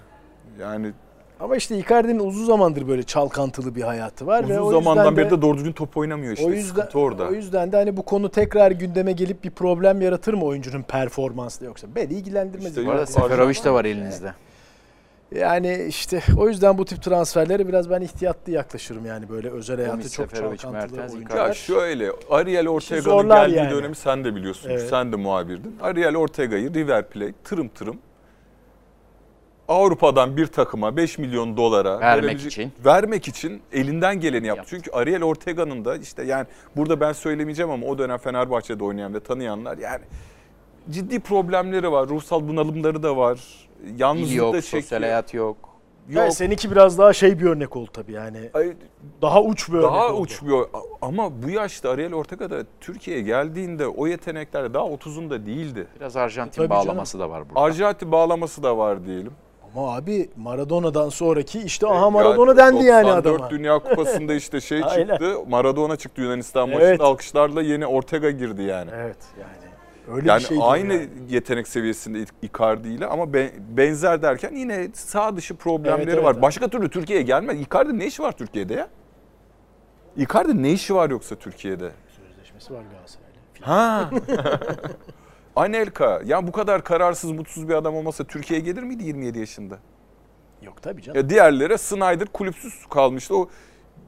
Yani 0.59 0.91
Ama 1.39 1.55
işte 1.55 1.77
Icardi'nin 1.77 2.19
uzun 2.19 2.45
zamandır 2.45 2.87
böyle 2.87 3.03
çalkantılı 3.03 3.75
bir 3.75 3.81
hayatı 3.81 4.27
var 4.27 4.49
ve 4.49 4.59
o 4.59 4.67
uzun 4.67 4.79
zamandan 4.83 5.17
beri 5.17 5.31
de, 5.31 5.41
doğru 5.41 5.57
düzgün 5.57 5.71
top 5.71 5.97
oynamıyor 5.97 6.33
işte. 6.33 6.45
o 6.45 6.49
yüzden 6.51 6.87
orada. 6.93 7.27
o 7.27 7.33
yüzden 7.33 7.71
de 7.71 7.77
hani 7.77 7.97
bu 7.97 8.03
konu 8.03 8.29
tekrar 8.29 8.71
gündeme 8.71 9.11
gelip 9.11 9.43
bir 9.43 9.49
problem 9.51 10.01
yaratır 10.01 10.33
mı 10.33 10.45
oyuncunun 10.45 10.81
performansında 10.81 11.65
yoksa 11.65 11.87
beni 11.95 12.13
ilgilendirmez. 12.13 12.67
İşte 12.67 12.85
Bu 12.85 12.91
arada 12.91 13.05
Seferovic 13.05 13.63
de 13.63 13.71
var 13.71 13.85
elinizde. 13.85 14.33
Yani 15.35 15.85
işte 15.89 16.21
o 16.37 16.49
yüzden 16.49 16.77
bu 16.77 16.85
tip 16.85 17.01
transferlere 17.01 17.67
biraz 17.67 17.89
ben 17.89 18.01
ihtiyatlı 18.01 18.51
yaklaşırım 18.51 19.05
yani 19.05 19.29
böyle 19.29 19.49
özel 19.49 19.77
hayatı 19.77 20.11
çok 20.11 20.35
çalkantılı 20.35 20.71
Mertens, 20.71 21.13
oyuncular. 21.13 21.47
Ya 21.47 21.53
şöyle 21.53 22.11
Ariel 22.29 22.67
Ortega'nın 22.67 23.27
geldiği 23.27 23.55
yani. 23.55 23.71
dönemi 23.71 23.95
sen 23.95 24.23
de 24.23 24.35
biliyorsun. 24.35 24.69
Evet. 24.69 24.89
Sen 24.89 25.11
de 25.11 25.15
muhabirdin. 25.15 25.75
Ariel 25.81 26.15
Ortega'yı 26.15 26.73
River 26.73 27.09
Plate 27.09 27.33
tırım 27.43 27.67
tırım 27.67 27.97
Avrupa'dan 29.67 30.37
bir 30.37 30.47
takıma 30.47 30.97
5 30.97 31.17
milyon 31.17 31.57
dolara 31.57 31.99
Vermek 31.99 32.45
için. 32.45 32.71
vermek 32.85 33.27
için 33.27 33.61
elinden 33.73 34.19
geleni 34.19 34.47
yaptı. 34.47 34.57
Yaptı. 34.59 34.69
Çünkü 34.75 34.91
Ariel 34.91 35.23
Ortega'nın 35.23 35.85
da 35.85 35.97
işte 35.97 36.23
yani 36.23 36.45
burada 36.75 36.99
ben 36.99 37.11
söylemeyeceğim 37.13 37.71
ama 37.71 37.85
o 37.87 37.97
dönem 37.97 38.17
Fenerbahçe'de 38.17 38.83
oynayan 38.83 39.13
ve 39.13 39.19
tanıyanlar 39.19 39.77
yani 39.77 40.03
ciddi 40.89 41.19
problemleri 41.19 41.91
var. 41.91 42.09
Ruhsal 42.09 42.47
bunalımları 42.47 43.03
da 43.03 43.17
var. 43.17 43.39
Yalnızlık 43.97 44.37
yok, 44.37 44.53
da 44.53 44.61
sosyal 44.61 44.81
çekiyor. 44.81 45.01
hayat 45.01 45.33
yok. 45.33 45.57
Yani 46.09 46.25
Yok. 46.25 46.33
seninki 46.33 46.71
biraz 46.71 46.97
daha 46.97 47.13
şey 47.13 47.39
bir 47.39 47.45
örnek 47.45 47.75
oldu 47.75 47.89
tabii 47.93 48.11
yani. 48.11 48.49
Ay, 48.53 48.73
Daha 49.21 49.41
uç 49.41 49.69
bir 49.69 49.73
örnek 49.73 49.83
Daha 49.89 50.13
oldu. 50.13 50.21
uç 50.21 50.41
bir 50.43 50.53
ama 51.01 51.43
bu 51.43 51.49
yaşta 51.49 51.89
Ariel 51.89 52.13
Ortega 52.13 52.49
da 52.49 52.63
Türkiye'ye 52.81 53.23
geldiğinde 53.23 53.87
o 53.87 54.07
yeteneklerle 54.07 54.73
daha 54.73 54.83
30'unda 54.83 55.45
değildi. 55.45 55.87
Biraz 55.99 56.15
Arjantin 56.15 56.57
Tabii 56.61 56.69
bağlaması 56.69 57.19
da 57.19 57.29
var 57.29 57.49
burada. 57.49 57.61
Arjantin 57.61 58.11
bağlaması 58.11 58.63
da 58.63 58.77
var 58.77 59.05
diyelim. 59.05 59.31
Ama 59.75 59.95
abi 59.95 60.29
Maradona'dan 60.35 61.09
sonraki 61.09 61.59
işte 61.59 61.87
aha 61.87 62.09
Maradona 62.09 62.57
dendi 62.57 62.83
yani 62.83 63.07
94 63.07 63.35
adama. 63.35 63.49
Dünya 63.49 63.79
Kupası'nda 63.79 64.33
işte 64.33 64.61
şey 64.61 64.81
çıktı. 64.95 65.35
Maradona 65.49 65.95
çıktı 65.95 66.21
Yunanistan 66.21 66.69
Evet. 66.71 66.81
maçında 66.89 67.03
alkışlarla 67.07 67.61
yeni 67.61 67.85
Ortega 67.87 68.29
girdi 68.31 68.61
yani. 68.63 68.89
Evet 68.95 69.17
yani. 69.39 70.15
Öyle 70.15 70.29
Yani 70.29 70.39
bir 70.39 70.45
şey 70.45 70.57
aynı 70.61 70.93
yani. 70.93 71.09
yetenek 71.29 71.67
seviyesinde 71.67 72.25
Icardi 72.41 72.87
ile 72.87 73.05
ama 73.05 73.33
be- 73.33 73.51
benzer 73.77 74.21
derken 74.21 74.55
yine 74.55 74.87
sağ 74.93 75.35
dışı 75.37 75.55
problemleri 75.55 76.01
Evet, 76.03 76.13
evet, 76.13 76.23
var. 76.23 76.31
evet. 76.33 76.41
Başka 76.41 76.67
türlü 76.67 76.89
Türkiye'ye 76.89 77.23
gelmez. 77.23 77.61
Icardi 77.61 77.99
ne 77.99 78.05
işi 78.05 78.23
var 78.23 78.31
Türkiye'de 78.31 78.73
ya? 78.73 78.87
Icardi 80.17 80.63
ne 80.63 80.71
işi 80.71 80.95
var 80.95 81.09
yoksa 81.09 81.35
Türkiye'de? 81.35 81.91
sözleşmesi 82.17 82.73
var 82.73 82.83
Galatasaray'la. 82.91 83.67
Ha. 83.67 84.09
Anelka. 85.55 86.21
Ya 86.25 86.47
bu 86.47 86.51
kadar 86.51 86.83
kararsız, 86.83 87.31
mutsuz 87.31 87.69
bir 87.69 87.73
adam 87.73 87.95
olmasa 87.95 88.23
Türkiye'ye 88.23 88.65
gelir 88.65 88.83
miydi 88.83 89.03
27 89.03 89.39
yaşında? 89.39 89.79
Yok 90.61 90.81
tabii 90.81 91.01
canım. 91.01 91.17
Ya 91.17 91.29
diğerlere 91.29 91.77
Snyder 91.77 92.27
kulüpsüz 92.33 92.85
kalmıştı. 92.85 93.37
O 93.37 93.49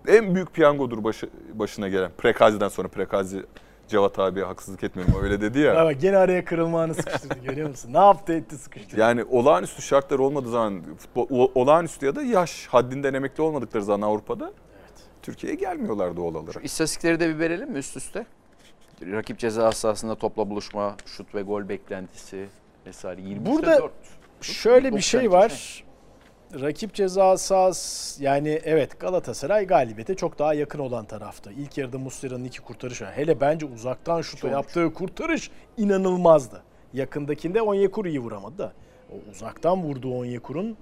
en 0.07 0.35
büyük 0.35 0.53
piyangodur 0.53 1.03
başı, 1.03 1.29
başına 1.53 1.89
gelen. 1.89 2.11
Prekazi'den 2.17 2.67
sonra 2.67 2.87
Prekazi 2.87 3.45
Cevat 3.87 4.19
abiye 4.19 4.45
haksızlık 4.45 4.83
etmiyorum 4.83 5.15
öyle 5.23 5.41
dedi 5.41 5.59
ya. 5.59 5.73
Ya 5.73 5.85
bak 5.85 6.01
gene 6.01 6.17
araya 6.17 6.45
kırılma 6.45 6.81
anı 6.81 6.95
sıkıştırdı 6.95 7.39
görüyor 7.43 7.69
musun? 7.69 7.93
Ne 7.93 7.97
yaptı 7.97 8.33
etti 8.33 8.57
sıkıştırdı. 8.57 9.01
Yani 9.01 9.23
olağanüstü 9.23 9.81
şartlar 9.81 10.19
olmadığı 10.19 10.49
zaman 10.49 10.83
futbol 10.97 11.49
olağanüstü 11.55 12.05
ya 12.05 12.15
da 12.15 12.21
yaş 12.21 12.67
haddinden 12.67 13.13
emekli 13.13 13.43
olmadıkları 13.43 13.83
zaman 13.83 14.07
Avrupa'da 14.07 14.53
Türkiye'ye 15.21 15.59
gelmiyorlar 15.59 16.17
doğal 16.17 16.35
olarak. 16.35 16.65
İstatistikleri 16.65 17.19
de 17.19 17.29
bir 17.29 17.39
verelim 17.39 17.71
mi 17.71 17.77
üst 17.77 17.97
üste? 17.97 18.25
Rakip 19.01 19.39
ceza 19.39 19.71
sahasında 19.71 20.15
topla 20.15 20.49
buluşma, 20.49 20.95
şut 21.05 21.35
ve 21.35 21.41
gol 21.41 21.69
beklentisi 21.69 22.47
vesaire. 22.85 23.21
23'te 23.21 23.45
Burada 23.45 23.77
4. 23.77 23.91
Şöyle 24.41 24.95
bir 24.95 25.01
şey 25.01 25.25
92 25.25 25.31
var. 25.31 25.83
Rakip 26.61 26.93
ceza 26.93 27.37
sahası 27.37 28.23
yani 28.23 28.61
evet 28.63 28.99
Galatasaray 28.99 29.67
galibiyete 29.67 30.15
çok 30.15 30.39
daha 30.39 30.53
yakın 30.53 30.79
olan 30.79 31.05
tarafta. 31.05 31.51
İlk 31.51 31.77
yarıda 31.77 31.97
Muslera'nın 31.97 32.43
iki 32.43 32.59
kurtarışı. 32.59 33.05
Hele 33.05 33.41
bence 33.41 33.65
uzaktan 33.65 34.21
Çok. 34.21 34.51
yaptığı 34.51 34.93
kurtarış 34.93 35.51
inanılmazdı. 35.77 36.63
Yakındakinde 36.93 37.61
Onyekuru 37.61 38.07
iyi 38.07 38.19
vuramadı 38.19 38.57
da. 38.57 38.73
O 39.11 39.31
uzaktan 39.31 39.83
vurduğu 39.83 40.13
Onyekur'un 40.13 40.77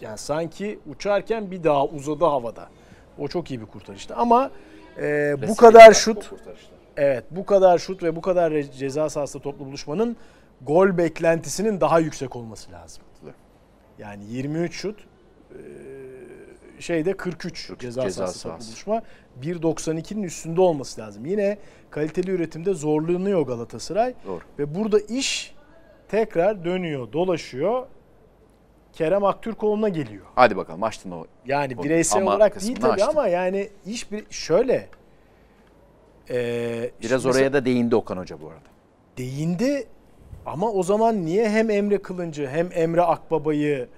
yani 0.00 0.18
sanki 0.18 0.78
uçarken 0.86 1.50
bir 1.50 1.64
daha 1.64 1.86
uzadı 1.86 2.24
havada. 2.24 2.68
O 3.18 3.28
çok 3.28 3.50
iyi 3.50 3.60
bir 3.60 3.66
kurtarıştı 3.66 4.16
ama 4.16 4.50
e, 4.98 5.36
bu 5.48 5.56
kadar 5.56 5.92
şut 5.92 6.30
Evet 6.98 7.24
bu 7.30 7.46
kadar 7.46 7.78
şut 7.78 8.02
ve 8.02 8.16
bu 8.16 8.20
kadar 8.20 8.62
ceza 8.62 9.10
sahasında 9.10 9.42
toplu 9.42 9.66
buluşmanın 9.66 10.16
gol 10.62 10.98
beklentisinin 10.98 11.80
daha 11.80 12.00
yüksek 12.00 12.36
olması 12.36 12.72
lazım. 12.72 13.02
Yani 13.98 14.24
23 14.24 14.74
şut 14.74 15.06
şeyde 16.78 17.16
43 17.16 17.66
ceza, 17.78 18.02
ceza 18.02 18.10
sahası 18.10 18.42
toplu 18.42 18.50
sahası. 18.50 18.68
buluşma 18.68 19.02
1.92'nin 19.42 20.22
üstünde 20.22 20.60
olması 20.60 21.00
lazım. 21.00 21.26
Yine 21.26 21.58
kaliteli 21.90 22.30
üretimde 22.30 22.74
zorlanıyor 22.74 23.42
Galatasaray 23.42 24.14
Doğru. 24.26 24.40
ve 24.58 24.74
burada 24.74 25.00
iş 25.00 25.54
tekrar 26.08 26.64
dönüyor, 26.64 27.12
dolaşıyor. 27.12 27.86
Kerem 28.92 29.24
Aktürkoğlu'na 29.24 29.88
geliyor. 29.88 30.26
Hadi 30.34 30.56
bakalım 30.56 30.82
açtın 30.82 31.10
o. 31.10 31.26
Yani 31.46 31.82
bireysel 31.82 32.22
ama 32.22 32.30
olarak 32.30 32.60
değil 32.60 32.76
tabii 32.76 32.92
açtın. 32.92 33.08
ama 33.08 33.28
yani 33.28 33.68
iş 33.86 34.12
bir 34.12 34.24
şöyle. 34.30 34.88
Eee, 36.30 36.90
Biraz 37.02 37.26
oraya 37.26 37.52
da 37.52 37.64
değindi 37.64 37.96
Okan 37.96 38.16
Hoca 38.16 38.40
bu 38.40 38.46
arada. 38.48 38.60
değindi 39.18 39.86
ama 40.46 40.70
o 40.72 40.82
zaman 40.82 41.24
niye 41.26 41.48
hem 41.50 41.70
Emre 41.70 42.02
Kılıncı 42.02 42.46
hem 42.48 42.68
Emre 42.72 43.02
Akbaba'yı 43.02 43.88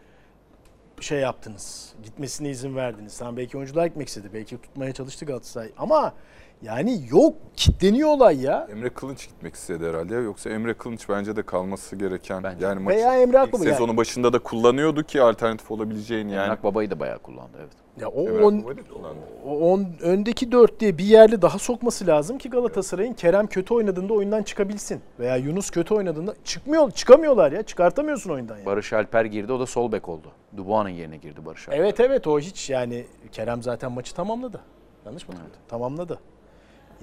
şey 1.00 1.20
yaptınız? 1.20 1.92
Gitmesine 2.02 2.50
izin 2.50 2.76
verdiniz. 2.76 3.18
Tamam 3.18 3.36
belki 3.36 3.56
oyuncular 3.56 3.86
gitmek 3.86 4.08
istedi. 4.08 4.28
Belki 4.34 4.58
tutmaya 4.58 4.92
çalıştı 4.92 5.24
Galatasaray. 5.24 5.70
Ama 5.78 6.14
yani 6.62 7.00
yok 7.10 7.34
kitleniyor 7.56 8.08
olay 8.08 8.42
ya. 8.42 8.68
Emre 8.70 8.88
Kılınç 8.90 9.28
gitmek 9.28 9.54
istedi 9.54 9.88
herhalde 9.88 10.14
ya. 10.14 10.20
Yoksa 10.20 10.50
Emre 10.50 10.74
Kılınç 10.74 11.08
bence 11.08 11.36
de 11.36 11.42
kalması 11.42 11.96
gereken. 11.96 12.42
Bence. 12.42 12.66
Yani 12.66 12.80
maç 12.80 12.94
Veya 12.94 13.14
Emre 13.14 13.36
ilk 13.36 13.36
Akbaba. 13.36 13.64
Yani. 13.64 13.72
sezonu 13.72 13.96
başında 13.96 14.32
da 14.32 14.38
kullanıyordu 14.38 15.02
ki 15.02 15.22
alternatif 15.22 15.70
olabileceğini 15.70 16.32
yani. 16.32 16.44
Emrak 16.44 16.64
Baba'yı 16.64 16.90
da 16.90 17.00
bayağı 17.00 17.18
kullandı 17.18 17.58
evet. 17.60 17.72
Ya 18.00 18.08
o, 18.08 18.22
Emre 18.22 18.44
on, 18.44 18.64
o 19.46 19.58
on, 19.58 19.86
öndeki 20.00 20.52
dörtlüye 20.52 20.98
bir 20.98 21.04
yerli 21.04 21.42
daha 21.42 21.58
sokması 21.58 22.06
lazım 22.06 22.38
ki 22.38 22.50
Galatasaray'ın 22.50 23.12
Kerem 23.12 23.46
kötü 23.46 23.74
oynadığında 23.74 24.14
oyundan 24.14 24.42
çıkabilsin. 24.42 25.00
Veya 25.18 25.36
Yunus 25.36 25.70
kötü 25.70 25.94
oynadığında 25.94 26.34
çıkmıyor, 26.44 26.90
çıkamıyorlar 26.90 27.52
ya. 27.52 27.62
Çıkartamıyorsun 27.62 28.30
oyundan 28.30 28.58
ya. 28.58 28.66
Barış 28.66 28.92
Alper 28.92 29.24
girdi 29.24 29.52
o 29.52 29.60
da 29.60 29.66
sol 29.66 29.92
bek 29.92 30.08
oldu. 30.08 30.28
Dubois'un 30.56 30.88
yerine 30.88 31.16
girdi 31.16 31.46
Barış 31.46 31.68
Alper. 31.68 31.80
Evet 31.80 32.00
evet 32.00 32.26
o 32.26 32.40
hiç 32.40 32.70
yani 32.70 33.06
Kerem 33.32 33.62
zaten 33.62 33.92
maçı 33.92 34.14
tamamladı. 34.14 34.60
Yanlış 35.06 35.28
mı? 35.28 35.34
hatırlıyorum? 35.34 35.62
Tamamladı. 35.68 36.18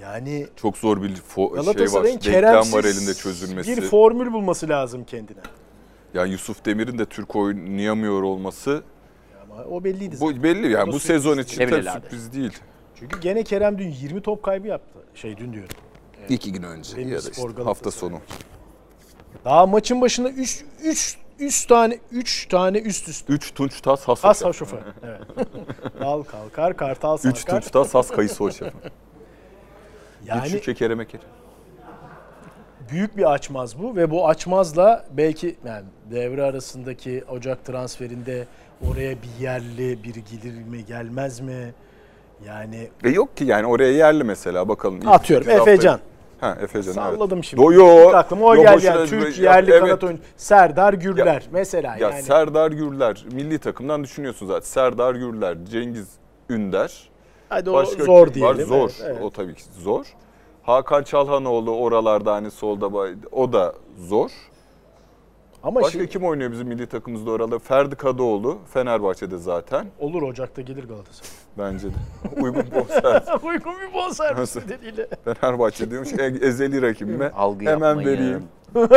Yani 0.01 0.47
Çok 0.55 0.77
zor 0.77 1.03
bir 1.03 1.15
fo- 1.15 1.77
şey 1.77 1.99
var. 1.99 2.05
Denklem 2.05 2.73
var 2.73 2.83
elinde 2.83 3.13
çözülmesi. 3.13 3.77
bir 3.77 3.81
formül 3.81 4.33
bulması 4.33 4.69
lazım 4.69 5.03
kendine. 5.03 5.39
yani 6.13 6.31
Yusuf 6.31 6.65
Demir'in 6.65 6.97
de 6.99 7.05
Türk 7.05 7.35
oynayamıyor 7.35 8.23
olması 8.23 8.83
Ama 9.43 9.63
o 9.63 9.83
belliydi 9.83 10.17
zaten. 10.17 10.37
bu 10.39 10.43
belli 10.43 10.71
yani 10.71 10.89
O 10.89 10.93
bu 10.93 10.99
sezon 10.99 11.37
için 11.37 11.69
tabii 11.69 11.83
sürpriz 11.83 12.33
değil. 12.33 12.59
Çünkü 12.95 13.19
gene 13.19 13.43
Kerem 13.43 13.77
dün 13.77 13.89
20 13.91 14.21
top 14.21 14.43
kaybı 14.43 14.67
yaptı. 14.67 14.99
Şey 15.15 15.37
dün 15.37 15.53
diyorum. 15.53 15.75
İki 16.29 16.51
gün 16.53 16.63
önce 16.63 16.97
Benim 16.97 17.09
ya 17.09 17.23
da 17.23 17.29
işte 17.29 17.63
hafta 17.63 17.91
sonu. 17.91 18.21
Daha 19.45 19.65
maçın 19.65 20.01
başında 20.01 20.29
3 20.29 20.65
3 20.83 21.17
3 21.39 21.65
tane 21.65 21.99
3 22.11 22.47
tane 22.47 22.79
üst 22.79 23.07
üste. 23.09 23.33
Üç 23.33 23.53
tunç 23.53 23.81
tas 23.81 24.03
has 24.07 24.23
Has. 24.23 24.43
Evet. 25.03 25.21
Dal 25.99 26.23
kalkar, 26.23 26.77
kartal 26.77 27.17
sarkar. 27.17 27.37
Üç 27.39 27.45
tunç 27.45 27.71
tas 27.71 27.93
has 27.95 28.07
kayısı 28.11 28.43
hoca. 28.43 28.71
yani. 30.27 30.55
Üç 30.55 30.65
şekere 30.65 30.95
mekere. 30.95 31.21
büyük 32.91 33.17
bir 33.17 33.31
açmaz 33.31 33.79
bu 33.79 33.95
ve 33.95 34.11
bu 34.11 34.27
açmazla 34.27 35.05
belki 35.11 35.55
yani 35.65 35.85
devre 36.11 36.43
arasındaki 36.43 37.23
Ocak 37.29 37.65
transferinde 37.65 38.47
oraya 38.91 39.11
bir 39.11 39.43
yerli 39.43 40.03
biri 40.03 40.23
gelir 40.23 40.63
mi 40.63 40.85
gelmez 40.85 41.39
mi? 41.39 41.73
Yani 42.45 42.89
E 43.03 43.09
yok 43.09 43.37
ki 43.37 43.43
yani 43.43 43.65
oraya 43.65 43.91
yerli 43.91 44.23
mesela 44.23 44.69
bakalım. 44.69 45.07
Atıyorum 45.07 45.49
Efecan. 45.49 45.99
Ha 46.39 46.57
Efecan 46.61 46.91
Salladım 46.91 47.37
evet. 47.37 47.45
şimdi. 47.45 47.63
Do- 47.63 47.73
yo, 47.73 48.09
aklıma 48.09 48.45
o 48.45 48.55
yo, 48.55 48.61
geldi 48.61 48.85
yani. 48.85 49.07
Türk 49.09 49.39
ya, 49.39 49.53
yerli 49.53 49.71
evet. 49.71 49.81
kanat 49.81 50.03
oyuncu 50.03 50.23
Serdar 50.37 50.93
Gürler 50.93 51.43
mesela 51.51 51.97
Ya 51.97 52.09
yani. 52.09 52.23
Serdar 52.23 52.71
Gürler 52.71 53.25
milli 53.31 53.59
takımdan 53.59 54.03
düşünüyorsun 54.03 54.47
zaten. 54.47 54.65
Serdar 54.65 55.15
Gürler, 55.15 55.57
Cengiz 55.71 56.07
Ünder. 56.49 57.09
Hadi 57.49 57.69
o 57.69 57.73
Başka 57.73 58.03
zor 58.03 58.25
kim 58.27 58.33
diyelim. 58.35 58.59
var? 58.59 58.65
Zor. 58.65 58.89
Evet, 58.89 59.01
evet. 59.05 59.21
O 59.23 59.29
tabii 59.29 59.55
ki 59.55 59.63
zor. 59.79 60.05
Hakan 60.63 61.03
Çalhanoğlu 61.03 61.75
oralarda 61.75 62.33
hani 62.33 62.51
solda 62.51 62.87
o 63.31 63.53
da 63.53 63.73
zor. 63.97 64.31
Ama 65.63 65.81
Başka 65.81 65.99
şey, 65.99 66.07
kim 66.07 66.23
oynuyor 66.25 66.51
bizim 66.51 66.67
milli 66.67 66.87
takımımızda 66.87 67.31
orada? 67.31 67.59
Ferdi 67.59 67.95
Kadıoğlu 67.95 68.57
Fenerbahçe'de 68.73 69.37
zaten 69.37 69.87
olur 69.99 70.21
Ocak'ta 70.21 70.61
gelir 70.61 70.83
Galatasaray. 70.87 71.29
bence 71.57 71.87
de. 71.87 71.93
Uygun 72.41 72.63
bonservis. 72.75 73.27
Uygun 73.43 73.73
bir 73.81 73.93
bonservis 73.93 74.37
Nasıl? 74.39 74.61
nedeniyle. 74.61 75.07
Fenerbahçe 75.23 75.91
diyormuş 75.91 76.13
e- 76.13 76.37
ezeli 76.47 76.81
rakibime. 76.81 77.29
Algı 77.29 77.65
Hemen 77.65 77.87
yapmayın. 77.87 78.09
vereyim. 78.09 78.43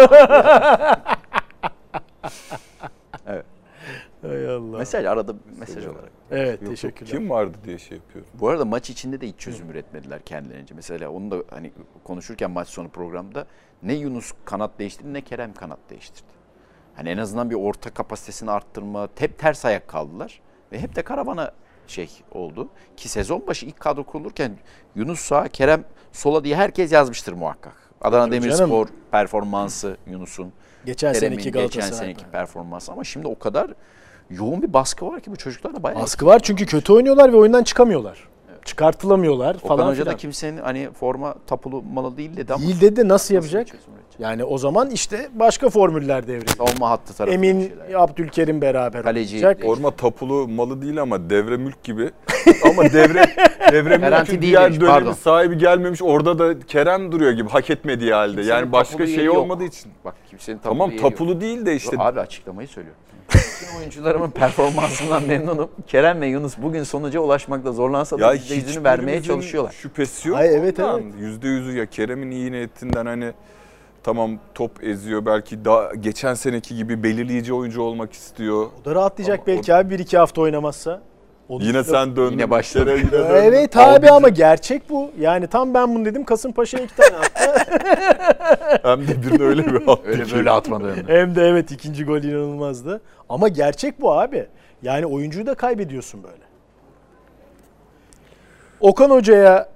Hay 4.22 4.48
Allah. 4.48 4.78
Mesaj 4.78 5.04
arada 5.04 5.34
mesaj 5.58 5.86
olarak. 5.86 6.10
Evet 6.30 6.62
Yok, 6.62 6.70
teşekkürler. 6.70 7.10
Kim 7.12 7.30
vardı 7.30 7.58
diye 7.64 7.78
şey 7.78 7.98
yapıyorum. 7.98 8.30
Bu 8.34 8.48
arada 8.48 8.64
maç 8.64 8.90
içinde 8.90 9.20
de 9.20 9.28
hiç 9.28 9.34
çözüm 9.38 9.70
üretmediler 9.70 10.22
kendilerince. 10.22 10.74
Mesela 10.74 11.10
onu 11.10 11.30
da 11.30 11.36
hani 11.50 11.72
konuşurken 12.04 12.50
maç 12.50 12.68
sonu 12.68 12.88
programda 12.88 13.46
ne 13.82 13.94
Yunus 13.94 14.32
kanat 14.44 14.78
değiştirdi 14.78 15.12
ne 15.12 15.20
Kerem 15.20 15.54
kanat 15.54 15.78
değiştirdi. 15.90 16.32
Hani 16.94 17.08
en 17.08 17.18
azından 17.18 17.50
bir 17.50 17.54
orta 17.54 17.90
kapasitesini 17.94 18.50
arttırma, 18.50 19.08
hep 19.18 19.38
ters 19.38 19.64
ayak 19.64 19.88
kaldılar 19.88 20.40
ve 20.72 20.80
hep 20.80 20.96
de 20.96 21.02
karavana 21.02 21.52
şey 21.86 22.10
oldu. 22.32 22.68
Ki 22.96 23.08
sezon 23.08 23.46
başı 23.46 23.66
ilk 23.66 23.80
kadro 23.80 24.04
kurulurken 24.04 24.58
Yunus 24.94 25.20
sağa, 25.20 25.48
Kerem 25.48 25.84
sola 26.12 26.44
diye 26.44 26.56
herkes 26.56 26.92
yazmıştır 26.92 27.32
muhakkak. 27.32 27.90
Adana 28.00 28.24
Tabii 28.24 28.32
Demirspor 28.42 28.88
performansı 29.10 29.96
Yunus'un. 30.06 30.52
Geçen 30.86 31.12
Kerem'in 31.12 31.36
seneki 31.36 31.52
geçen 31.52 31.80
Galatasaray. 31.80 31.98
seneki 31.98 32.24
performansı 32.30 32.92
ama 32.92 33.04
şimdi 33.04 33.26
o 33.28 33.38
kadar 33.38 33.70
yoğun 34.30 34.62
bir 34.62 34.72
baskı 34.72 35.06
var 35.06 35.20
ki 35.20 35.30
bu 35.30 35.36
çocuklar 35.36 35.82
bayağı 35.82 36.02
Baskı 36.02 36.26
var 36.26 36.40
çünkü 36.42 36.66
kötü 36.66 36.92
oynuyorlar 36.92 37.32
ve 37.32 37.36
oyundan 37.36 37.62
çıkamıyorlar. 37.62 38.28
Çıkartılamıyorlar 38.64 39.54
Okan 39.54 39.68
falan 39.68 39.90
Hoca 39.90 40.06
da 40.06 40.16
kimsenin 40.16 40.58
hani 40.58 40.88
forma 41.00 41.34
tapulu 41.46 41.82
malı 41.82 42.16
değil 42.16 42.36
dedi 42.36 42.54
ama 42.54 42.62
Değil 42.64 42.80
dedi 42.80 43.08
nasıl 43.08 43.34
yapacak? 43.34 43.68
üretecek? 43.68 43.80
Yani 44.20 44.44
o 44.44 44.58
zaman 44.58 44.90
işte 44.90 45.28
başka 45.34 45.68
formüller 45.70 46.26
devreye. 46.26 46.54
Savunma 46.58 46.90
hattı 46.90 47.14
tarafı. 47.16 47.34
Emin 47.34 47.72
Abdülkerim 47.96 48.60
beraber 48.60 49.02
Kaleci- 49.02 49.36
olacak. 49.36 49.58
Orma 49.64 49.90
tapulu 49.90 50.48
malı 50.48 50.82
değil 50.82 51.02
ama 51.02 51.30
devre 51.30 51.56
mülk 51.56 51.84
gibi. 51.84 52.10
ama 52.70 52.82
devre 52.82 53.26
devre 53.72 53.96
Garanti 53.96 54.32
mülkün 54.32 54.42
değil 54.42 54.52
diğer 54.52 54.70
dönemi 54.74 54.86
pardon. 54.86 55.12
sahibi 55.12 55.58
gelmemiş. 55.58 56.02
Orada 56.02 56.38
da 56.38 56.60
Kerem 56.60 57.12
duruyor 57.12 57.32
gibi 57.32 57.48
hak 57.48 57.70
etmediği 57.70 58.12
halde. 58.14 58.34
Kimsenin 58.34 58.56
yani 58.56 58.72
başka 58.72 58.92
tapulu 58.98 59.14
şey 59.14 59.24
yok. 59.24 59.36
olmadığı 59.36 59.64
için. 59.64 59.92
Bak 60.04 60.14
kimsenin 60.30 60.58
tapulu 60.58 60.72
Tamam 60.72 60.90
yeri 60.90 61.02
yok. 61.02 61.10
tapulu 61.10 61.40
değil 61.40 61.66
de 61.66 61.76
işte 61.76 61.92
Dur, 61.92 62.00
Abi 62.02 62.20
açıklamayı 62.20 62.68
söylüyorum. 62.68 63.00
Bütün 63.34 63.78
oyuncularımın 63.78 64.30
performansından 64.30 65.22
memnunum. 65.22 65.68
Kerem 65.86 66.20
ve 66.20 66.26
Yunus 66.26 66.58
bugün 66.58 66.82
sonuca 66.82 67.20
ulaşmakta 67.20 67.72
zorlansa 67.72 68.18
da 68.18 68.34
bize 68.34 68.54
yüzünü 68.54 68.84
vermeye 68.84 69.00
hiçbirimizin 69.18 69.28
çalışıyorlar. 69.28 69.72
Şüphesi 69.72 70.28
yok. 70.28 70.38
Ay, 70.38 70.54
evet, 70.56 70.78
evet. 70.80 71.04
Yüzde 71.18 71.48
yüzü 71.48 71.78
ya 71.78 71.86
Kerem'in 71.86 72.30
iyi 72.30 72.52
niyetinden 72.52 73.06
hani 73.06 73.32
tamam 74.02 74.38
top 74.54 74.84
eziyor 74.84 75.26
belki 75.26 75.64
daha 75.64 75.94
geçen 75.94 76.34
seneki 76.34 76.76
gibi 76.76 77.02
belirleyici 77.02 77.54
oyuncu 77.54 77.82
olmak 77.82 78.12
istiyor. 78.12 78.66
O 78.82 78.84
da 78.84 78.94
rahatlayacak 78.94 79.38
Ama 79.38 79.46
belki 79.46 79.74
abi 79.74 79.90
bir 79.90 79.98
iki 79.98 80.18
hafta 80.18 80.40
oynamazsa. 80.40 81.00
Onu 81.48 81.64
Yine 81.64 81.84
sen 81.84 82.16
döndün. 82.16 82.32
Yine 82.32 82.50
başladı. 82.50 82.96
Yine 82.96 83.12
döndün. 83.12 83.34
Evet 83.34 83.76
abi 83.76 84.10
ama 84.10 84.28
gerçek 84.28 84.90
bu. 84.90 85.10
Yani 85.20 85.46
tam 85.46 85.74
ben 85.74 85.94
bunu 85.94 86.04
dedim 86.04 86.24
Kasımpaşa'ya 86.24 86.84
iki 86.84 86.96
tane 86.96 87.16
attı. 87.16 87.74
Hem 88.82 89.08
de 89.08 89.22
birini 89.22 89.42
öyle 89.42 89.66
bir 89.66 89.88
attı 89.88 90.02
Öyle 90.04 90.30
böyle 90.34 90.50
atmadı. 90.50 90.94
Hem 91.06 91.34
de 91.34 91.42
evet 91.42 91.70
ikinci 91.70 92.04
gol 92.04 92.22
inanılmazdı. 92.22 93.00
Ama 93.28 93.48
gerçek 93.48 94.00
bu 94.00 94.12
abi. 94.12 94.46
Yani 94.82 95.06
oyuncuyu 95.06 95.46
da 95.46 95.54
kaybediyorsun 95.54 96.22
böyle. 96.22 96.50
Okan 98.80 99.10
Hoca'ya 99.10 99.68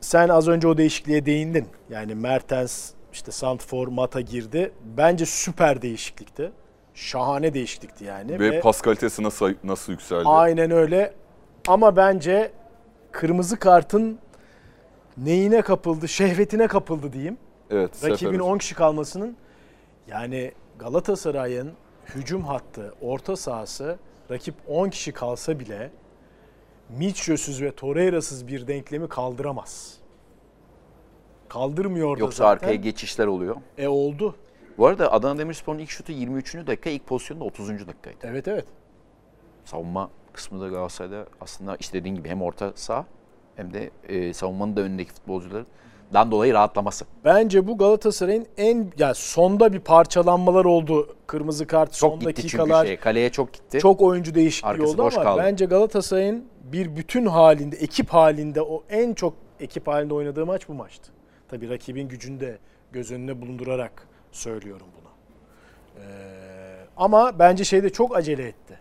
sen 0.00 0.28
az 0.28 0.48
önce 0.48 0.68
o 0.68 0.76
değişikliğe 0.76 1.26
değindin. 1.26 1.66
Yani 1.90 2.14
Mertens, 2.14 2.90
işte 3.16 3.32
Santfor, 3.32 3.88
Mata 3.88 4.20
girdi. 4.20 4.72
Bence 4.96 5.26
süper 5.26 5.82
değişiklikti. 5.82 6.52
Şahane 6.94 7.54
değişiklikti 7.54 8.04
yani. 8.04 8.40
Ve 8.40 8.60
pas 8.60 8.80
kalitesi 8.80 9.22
nasıl 9.22 9.54
nasıl 9.64 9.92
yükseldi? 9.92 10.24
Aynen 10.28 10.70
öyle. 10.70 11.14
Ama 11.68 11.96
bence 11.96 12.52
kırmızı 13.12 13.58
kartın 13.58 14.18
neyine 15.16 15.62
kapıldı, 15.62 16.08
şehvetine 16.08 16.66
kapıldı 16.66 17.12
diyeyim. 17.12 17.38
Evet. 17.70 18.04
Rakibin 18.04 18.34
Hocam. 18.34 18.48
10 18.48 18.58
kişi 18.58 18.74
kalmasının 18.74 19.36
yani 20.08 20.52
Galatasaray'ın 20.78 21.72
hücum 22.14 22.44
hattı, 22.44 22.94
orta 23.00 23.36
sahası 23.36 23.98
rakip 24.30 24.54
10 24.68 24.90
kişi 24.90 25.12
kalsa 25.12 25.60
bile 25.60 25.90
Mitchell'süz 26.88 27.62
ve 27.62 27.72
Torreira'sız 27.74 28.46
bir 28.46 28.66
denklemi 28.66 29.08
kaldıramaz. 29.08 29.98
Kaldırmıyor 31.48 32.16
da 32.16 32.20
Yoksa 32.20 32.36
zaten. 32.44 32.52
arkaya 32.52 32.74
geçişler 32.74 33.26
oluyor. 33.26 33.56
E 33.78 33.88
oldu. 33.88 34.34
Bu 34.78 34.86
arada 34.86 35.12
Adana 35.12 35.38
Demirspor'un 35.38 35.78
ilk 35.78 35.90
şutu 35.90 36.12
23. 36.12 36.54
dakika, 36.66 36.90
ilk 36.90 37.06
pozisyonu 37.06 37.40
da 37.40 37.44
30. 37.44 37.68
dakikaydı. 37.68 38.18
Evet 38.22 38.48
evet. 38.48 38.64
Savunma 39.64 40.10
kısmı 40.32 40.60
da 40.60 40.68
Galatasaray'da 40.68 41.26
aslında 41.40 41.76
istediğin 41.76 42.14
gibi 42.14 42.28
hem 42.28 42.42
orta 42.42 42.72
saha 42.74 43.04
hem 43.56 43.74
de 43.74 43.90
e, 44.08 44.32
savunmanın 44.34 44.76
da 44.76 44.80
önündeki 44.80 45.12
futbolculardan 45.12 46.30
dolayı 46.30 46.52
rahatlaması. 46.54 47.04
Bence 47.24 47.66
bu 47.66 47.78
Galatasaray'ın 47.78 48.46
en 48.56 48.92
ya 48.98 49.14
sonda 49.14 49.72
bir 49.72 49.80
parçalanmalar 49.80 50.64
oldu. 50.64 51.16
Kırmızı 51.26 51.66
kart 51.66 51.92
Çok 51.92 52.10
son 52.12 52.20
gitti 52.20 52.42
çünkü 52.42 52.58
dakikalar. 52.58 52.86
şey, 52.86 52.96
kaleye 52.96 53.30
çok 53.30 53.52
gitti. 53.52 53.78
Çok 53.78 54.00
oyuncu 54.00 54.34
değişikliği 54.34 54.68
Arkası 54.68 54.90
oldu 54.92 54.98
boş 55.02 55.14
ama 55.14 55.24
kaldı. 55.24 55.42
bence 55.44 55.64
Galatasaray'ın 55.64 56.44
bir 56.72 56.96
bütün 56.96 57.26
halinde, 57.26 57.76
ekip 57.76 58.08
halinde 58.08 58.62
o 58.62 58.82
en 58.90 59.14
çok 59.14 59.34
ekip 59.60 59.88
halinde 59.88 60.14
oynadığı 60.14 60.46
maç 60.46 60.68
bu 60.68 60.74
maçtı. 60.74 61.12
Tabii 61.48 61.70
rakibin 61.70 62.08
gücünü 62.08 62.40
de 62.40 62.58
göz 62.92 63.12
önüne 63.12 63.40
bulundurarak 63.40 64.08
söylüyorum 64.32 64.86
bunu. 65.00 65.10
Ee, 66.02 66.76
ama 66.96 67.38
bence 67.38 67.64
şeyde 67.64 67.90
çok 67.90 68.16
acele 68.16 68.48
etti. 68.48 68.78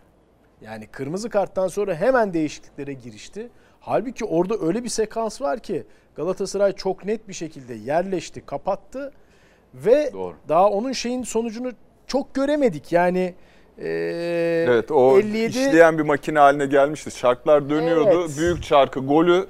Yani 0.61 0.87
kırmızı 0.87 1.29
karttan 1.29 1.67
sonra 1.67 1.95
hemen 1.95 2.33
değişikliklere 2.33 2.93
girişti. 2.93 3.49
Halbuki 3.79 4.25
orada 4.25 4.55
öyle 4.61 4.83
bir 4.83 4.89
sekans 4.89 5.41
var 5.41 5.59
ki 5.59 5.83
Galatasaray 6.15 6.73
çok 6.73 7.05
net 7.05 7.27
bir 7.27 7.33
şekilde 7.33 7.73
yerleşti, 7.73 8.45
kapattı 8.45 9.13
ve 9.73 10.09
Doğru. 10.13 10.35
daha 10.49 10.69
onun 10.69 10.91
şeyin 10.91 11.23
sonucunu 11.23 11.71
çok 12.07 12.33
göremedik. 12.33 12.91
Yani 12.91 13.35
ee, 13.77 14.65
Evet 14.69 14.91
o 14.91 15.19
57 15.19 15.47
işleyen 15.47 15.97
bir 15.97 16.03
makine 16.03 16.39
haline 16.39 16.65
gelmişti. 16.65 17.15
Çarklar 17.15 17.69
dönüyordu. 17.69 18.21
Evet. 18.25 18.37
Büyük 18.37 18.63
çarkı 18.63 18.99
golü 18.99 19.47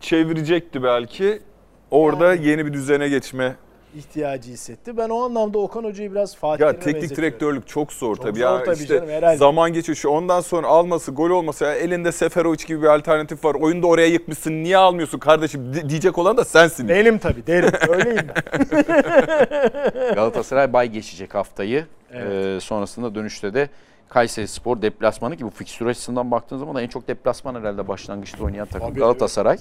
çevirecekti 0.00 0.82
belki. 0.82 1.42
Orada 1.90 2.34
Yani. 2.34 2.46
yeni 2.48 2.66
bir 2.66 2.72
düzene 2.72 3.08
geçme. 3.08 3.54
ihtiyacı 3.96 4.50
hissetti. 4.50 4.96
Ben 4.96 5.08
o 5.08 5.24
anlamda 5.24 5.58
Okan 5.58 5.84
Hoca'yı 5.84 6.10
biraz 6.10 6.36
Fatih'e 6.36 6.66
Ya 6.66 6.78
teknik 6.78 7.16
direktörlük 7.16 7.68
çok 7.68 7.92
zor 7.92 8.16
Çok 8.16 8.24
tabii. 8.24 8.38
zor 8.38 8.44
ya 8.58 8.64
tabii 8.64 8.74
işte 8.82 8.86
canım, 8.94 9.08
herhalde. 9.08 9.36
zaman 9.36 9.72
geçiyor. 9.72 9.96
Şu 9.96 10.08
ondan 10.08 10.40
sonra 10.40 10.66
alması, 10.66 11.12
gol 11.12 11.30
olması 11.30 11.64
ya 11.64 11.74
elinde 11.74 12.12
Seferovic 12.12 12.66
gibi 12.66 12.82
bir 12.82 12.86
alternatif 12.86 13.44
var. 13.44 13.54
Oyunu 13.54 13.82
da 13.82 13.86
oraya 13.86 14.06
yıkmışsın. 14.06 14.52
Niye 14.64 14.76
almıyorsun 14.76 15.18
kardeşim? 15.18 15.74
Di- 15.74 15.88
diyecek 15.88 16.18
olan 16.18 16.36
da 16.36 16.44
sensin. 16.44 16.88
Benim 16.88 17.18
tabii 17.18 17.46
derim. 17.46 17.70
Öyleyim 17.88 18.26
ben. 18.28 20.14
Galatasaray 20.14 20.72
bay 20.72 20.88
geçecek 20.88 21.34
haftayı. 21.34 21.84
Evet. 22.12 22.32
Ee, 22.56 22.60
sonrasında 22.60 23.14
dönüşte 23.14 23.54
de 23.54 23.68
Kayseri 24.10 24.48
Spor 24.48 24.82
deplasmanı 24.82 25.36
ki 25.36 25.44
bu 25.44 25.50
fikstür 25.50 25.86
açısından 25.86 26.30
baktığın 26.30 26.58
zaman 26.58 26.74
da 26.74 26.82
en 26.82 26.88
çok 26.88 27.08
deplasman 27.08 27.54
herhalde 27.54 27.88
başlangıçta 27.88 28.44
oynayan 28.44 28.66
takım 28.66 28.88
Tabii, 28.88 29.00
Galatasaray. 29.00 29.58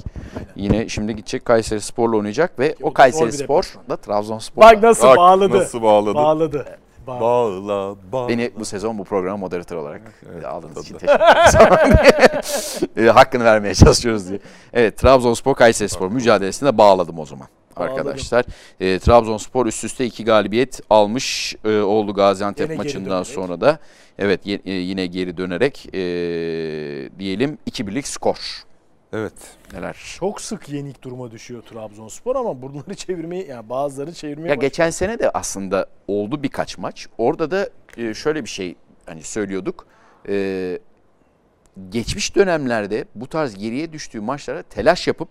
Yine 0.56 0.89
şimdi 0.89 1.16
gidecek 1.16 1.45
Kayseri 1.45 1.82
Spor'la 1.82 2.18
oynayacak 2.18 2.60
ve 2.60 2.76
o 2.82 2.88
o 2.88 2.89
da 2.89 2.93
Kayseri 2.93 3.32
Spor 3.32 3.74
da 3.89 3.95
Trabzonspor. 3.97 4.62
Bak 4.62 4.84
nasıl 4.84 5.08
Bak 5.08 5.18
bağladı. 5.18 5.58
Nasıl 5.58 5.82
bağladı. 5.82 6.14
Bağladı. 6.14 6.66
Bağladı. 7.08 7.22
Bağla, 7.22 7.95
bağla. 8.12 8.30
Beni 8.30 8.52
bu 8.60 8.66
sezon 8.66 8.97
bu 8.97 9.04
program 9.04 9.39
moderatör 9.39 9.76
olarak 9.76 10.02
Evet, 10.34 10.45
aldığınız 10.45 10.74
tabii. 10.76 10.86
için 10.86 10.97
teşekkür 10.97 11.14
ederim. 11.14 12.00
E, 13.08 13.12
Hakkını 13.12 13.43
vermeye 13.43 13.76
çalışıyoruz 13.76 14.30
diye. 14.30 14.39
Evet 14.74 14.97
Trabzonspor 14.97 15.56
Kayseri 15.56 15.89
Spor 15.89 16.12
mücadelesine 16.12 16.78
bağladım 16.78 17.20
o 17.20 17.26
zaman. 17.26 17.47
Arkadaşlar 17.80 18.45
e, 18.80 18.99
Trabzonspor 18.99 19.65
üst 19.65 19.84
üste 19.84 20.05
iki 20.05 20.25
galibiyet 20.25 20.82
almış 20.89 21.55
e, 21.65 21.80
oldu 21.80 22.13
Gaziantep 22.13 22.67
geri 22.67 22.77
maçından 22.77 23.23
sonra 23.23 23.61
da. 23.61 23.80
Evet 24.19 24.45
ye- 24.45 24.61
e, 24.65 24.71
yine 24.71 25.05
geri 25.05 25.38
dönerek 25.38 25.86
e, 25.93 25.99
diyelim 27.19 27.57
2-1'lik 27.71 28.07
skor. 28.07 28.38
Evet. 29.13 29.34
Neler? 29.73 29.97
Çok 30.19 30.41
sık 30.41 30.69
yenik 30.69 31.01
duruma 31.03 31.32
düşüyor 31.32 31.61
Trabzonspor 31.61 32.36
ama 32.36 32.61
bunları 32.61 32.95
çevirmeyi 32.95 33.47
yani 33.47 33.69
bazıları 33.69 34.13
çevirmeye 34.13 34.47
Ya 34.47 34.49
başladı. 34.49 34.65
geçen 34.65 34.89
sene 34.89 35.19
de 35.19 35.30
aslında 35.30 35.86
oldu 36.07 36.43
birkaç 36.43 36.77
maç. 36.77 37.07
Orada 37.17 37.51
da 37.51 37.69
e, 37.97 38.13
şöyle 38.13 38.43
bir 38.43 38.49
şey 38.49 38.75
hani 39.05 39.23
söylüyorduk. 39.23 39.88
E, 40.30 40.80
geçmiş 41.89 42.36
dönemlerde 42.36 43.05
bu 43.15 43.27
tarz 43.27 43.55
geriye 43.57 43.93
düştüğü 43.93 44.19
maçlara 44.21 44.63
telaş 44.63 45.07
yapıp 45.07 45.30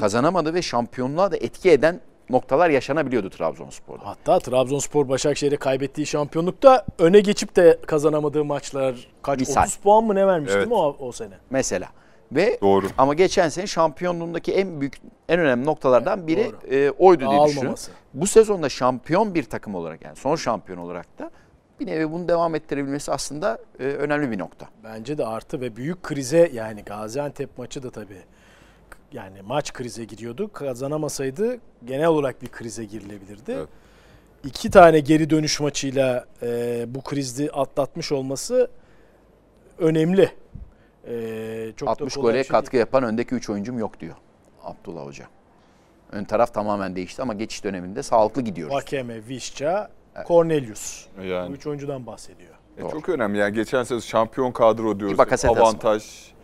kazanamadı 0.00 0.54
ve 0.54 0.62
şampiyonluğa 0.62 1.32
da 1.32 1.36
etki 1.36 1.70
eden 1.70 2.00
noktalar 2.30 2.70
yaşanabiliyordu 2.70 3.30
Trabzonspor'da. 3.30 4.06
Hatta 4.06 4.38
Trabzonspor 4.38 5.08
Başakşehir'e 5.08 5.56
kaybettiği 5.56 6.06
şampiyonlukta 6.06 6.86
öne 6.98 7.20
geçip 7.20 7.56
de 7.56 7.78
kazanamadığı 7.86 8.44
maçlar 8.44 9.08
kaç 9.22 9.40
Misal. 9.40 9.62
30 9.62 9.76
puan 9.76 10.04
mı 10.04 10.14
ne 10.14 10.26
vermişti 10.26 10.56
Evet. 10.58 10.68
mi 10.68 10.74
o, 10.74 10.96
o 10.98 11.12
sene? 11.12 11.34
Mesela. 11.50 11.88
Ve 12.32 12.58
Doğru. 12.60 12.86
ama 12.98 13.14
geçen 13.14 13.48
sene 13.48 13.66
şampiyonluğundaki 13.66 14.52
en 14.52 14.80
büyük 14.80 15.00
en 15.28 15.40
önemli 15.40 15.66
noktalardan 15.66 16.26
biri 16.26 16.44
Doğru. 16.44 16.74
e, 16.74 16.90
oydu 16.90 17.30
diye 17.30 17.46
düşünüyorum. 17.46 17.78
Bu 18.14 18.26
sezonda 18.26 18.68
şampiyon 18.68 19.34
bir 19.34 19.44
takım 19.44 19.74
olarak 19.74 20.04
yani 20.04 20.16
son 20.16 20.36
şampiyon 20.36 20.78
olarak 20.78 21.18
da 21.18 21.30
bir 21.80 21.86
nevi 21.86 22.12
bunu 22.12 22.28
devam 22.28 22.54
ettirebilmesi 22.54 23.12
aslında 23.12 23.58
e, 23.80 23.84
önemli 23.84 24.30
bir 24.30 24.38
nokta. 24.38 24.66
Bence 24.84 25.18
de 25.18 25.26
artı 25.26 25.60
ve 25.60 25.76
büyük 25.76 26.02
krize 26.02 26.50
yani 26.54 26.82
Gaziantep 26.82 27.58
maçı 27.58 27.82
da 27.82 27.90
tabii 27.90 28.22
yani 29.12 29.42
maç 29.42 29.72
krize 29.72 30.04
gidiyordu. 30.04 30.52
Kazanamasaydı 30.52 31.58
genel 31.84 32.06
olarak 32.06 32.42
bir 32.42 32.48
krize 32.48 32.84
girilebilirdi. 32.84 33.52
Evet. 33.52 33.68
İki 34.44 34.70
tane 34.70 35.00
geri 35.00 35.30
dönüş 35.30 35.60
maçıyla 35.60 36.24
e, 36.42 36.84
bu 36.88 37.02
krizi 37.02 37.50
atlatmış 37.50 38.12
olması 38.12 38.70
önemli. 39.78 40.30
E, 41.08 41.72
çok 41.76 41.86
da 41.86 41.92
60 41.92 42.14
kolay 42.14 42.32
gole 42.32 42.44
şey 42.44 42.50
katkı 42.50 42.76
yapan 42.76 43.02
öndeki 43.02 43.34
3 43.34 43.50
oyuncum 43.50 43.78
yok 43.78 44.00
diyor 44.00 44.14
Abdullah 44.64 45.06
Hoca. 45.06 45.24
Ön 46.12 46.24
taraf 46.24 46.54
tamamen 46.54 46.96
değişti 46.96 47.22
ama 47.22 47.34
geçiş 47.34 47.64
döneminde 47.64 48.02
sağlıklı 48.02 48.36
değil. 48.36 48.46
gidiyoruz. 48.46 48.74
Vakeme, 48.76 49.28
Vişça, 49.28 49.90
Cornelius. 50.28 51.06
Bu 51.18 51.22
Yani 51.22 51.54
üç 51.54 51.66
oyuncudan 51.66 52.06
bahsediyor. 52.06 52.54
E, 52.78 52.82
Doğru. 52.82 52.90
çok 52.90 53.08
önemli. 53.08 53.38
Yani 53.38 53.54
geçen 53.54 53.82
sezon 53.82 54.00
şampiyon 54.00 54.52
kadro 54.52 55.00
diyoruz. 55.00 55.18
Bakasetas 55.18 55.84
var. 55.84 56.34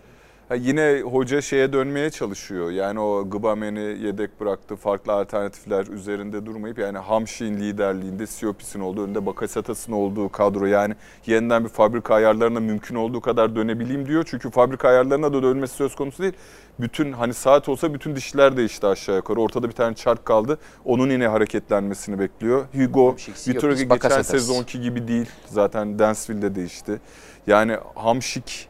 Ha, 0.48 0.54
yine 0.54 1.00
hoca 1.00 1.40
şeye 1.40 1.72
dönmeye 1.72 2.10
çalışıyor. 2.10 2.70
Yani 2.70 3.00
o 3.00 3.30
Gıbamen'i 3.30 4.06
yedek 4.06 4.40
bıraktı. 4.40 4.76
Farklı 4.76 5.12
alternatifler 5.12 5.86
üzerinde 5.86 6.46
durmayıp 6.46 6.78
yani 6.78 6.98
Hamşin 6.98 7.56
liderliğinde 7.56 8.26
Siopis'in 8.26 8.80
olduğu 8.80 9.04
önünde 9.04 9.26
Bakasetas'ın 9.26 9.92
olduğu 9.92 10.28
kadro. 10.28 10.66
Yani 10.66 10.94
yeniden 11.26 11.64
bir 11.64 11.68
fabrika 11.68 12.14
ayarlarına 12.14 12.60
mümkün 12.60 12.94
olduğu 12.94 13.20
kadar 13.20 13.56
dönebileyim 13.56 14.08
diyor. 14.08 14.24
Çünkü 14.30 14.50
fabrika 14.50 14.88
ayarlarına 14.88 15.32
da 15.32 15.42
dönmesi 15.42 15.74
söz 15.74 15.94
konusu 15.94 16.22
değil. 16.22 16.34
Bütün 16.80 17.12
hani 17.12 17.34
saat 17.34 17.68
olsa 17.68 17.94
bütün 17.94 18.16
dişler 18.16 18.56
değişti 18.56 18.86
aşağı 18.86 19.16
yukarı. 19.16 19.40
Ortada 19.40 19.68
bir 19.68 19.74
tane 19.74 19.94
çark 19.94 20.24
kaldı. 20.24 20.58
Onun 20.84 21.10
yine 21.10 21.28
hareketlenmesini 21.28 22.18
bekliyor. 22.18 22.64
Hugo, 22.74 23.08
Hamşik, 23.08 23.48
Vitor 23.48 23.72
Siopis, 23.72 24.02
geçen 24.02 24.22
sezonki 24.22 24.80
gibi 24.80 25.08
değil. 25.08 25.30
Zaten 25.46 25.98
Dansville'de 25.98 26.54
değişti. 26.54 27.00
Yani 27.46 27.76
Hamşik 27.94 28.68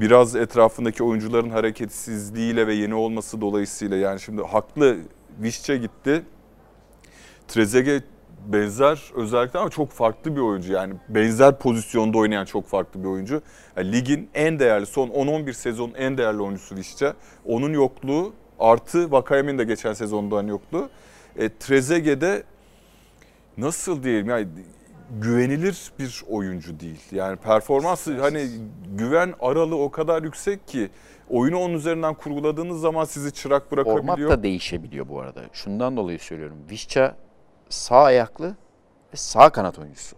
biraz 0.00 0.36
etrafındaki 0.36 1.02
oyuncuların 1.02 1.50
hareketsizliğiyle 1.50 2.66
ve 2.66 2.74
yeni 2.74 2.94
olması 2.94 3.40
dolayısıyla 3.40 3.96
yani 3.96 4.20
şimdi 4.20 4.42
haklı 4.42 4.96
Vişçe 5.40 5.76
gitti. 5.76 6.22
Trezeguet 7.48 8.04
benzer 8.46 9.02
özellikle 9.14 9.58
ama 9.58 9.70
çok 9.70 9.90
farklı 9.90 10.36
bir 10.36 10.40
oyuncu. 10.40 10.72
Yani 10.72 10.94
benzer 11.08 11.58
pozisyonda 11.58 12.18
oynayan 12.18 12.44
çok 12.44 12.66
farklı 12.66 13.02
bir 13.02 13.08
oyuncu. 13.08 13.42
Yani 13.76 13.92
ligin 13.92 14.30
en 14.34 14.58
değerli 14.58 14.86
son 14.86 15.08
10-11 15.08 15.52
sezon 15.52 15.92
en 15.96 16.18
değerli 16.18 16.42
oyuncusu 16.42 16.76
Vişçe. 16.76 17.12
Onun 17.46 17.72
yokluğu 17.72 18.32
artı 18.58 19.12
Vakayemin 19.12 19.58
de 19.58 19.64
geçen 19.64 19.92
sezondan 19.92 20.46
yokluğu. 20.46 20.90
E, 21.36 21.48
Trezeguet'de 21.48 22.42
nasıl 23.58 24.02
diyelim 24.02 24.28
yani 24.28 24.48
güvenilir 25.10 25.92
bir 25.98 26.22
oyuncu 26.28 26.80
değil. 26.80 27.00
Yani 27.12 27.36
performansı 27.36 28.20
hani 28.20 28.46
güven 28.94 29.34
aralığı 29.40 29.78
o 29.82 29.90
kadar 29.90 30.22
yüksek 30.22 30.68
ki 30.68 30.90
oyunu 31.30 31.58
onun 31.58 31.74
üzerinden 31.74 32.14
kurguladığınız 32.14 32.80
zaman 32.80 33.04
sizi 33.04 33.32
çırak 33.32 33.70
Format 33.70 33.86
bırakabiliyor. 33.86 34.30
da 34.30 34.42
değişebiliyor 34.42 35.08
bu 35.08 35.20
arada. 35.20 35.40
Şundan 35.52 35.96
dolayı 35.96 36.18
söylüyorum. 36.18 36.56
Vişça 36.70 37.16
sağ 37.68 38.02
ayaklı 38.02 38.46
ve 39.12 39.16
sağ 39.16 39.50
kanat 39.50 39.78
oyuncusu. 39.78 40.16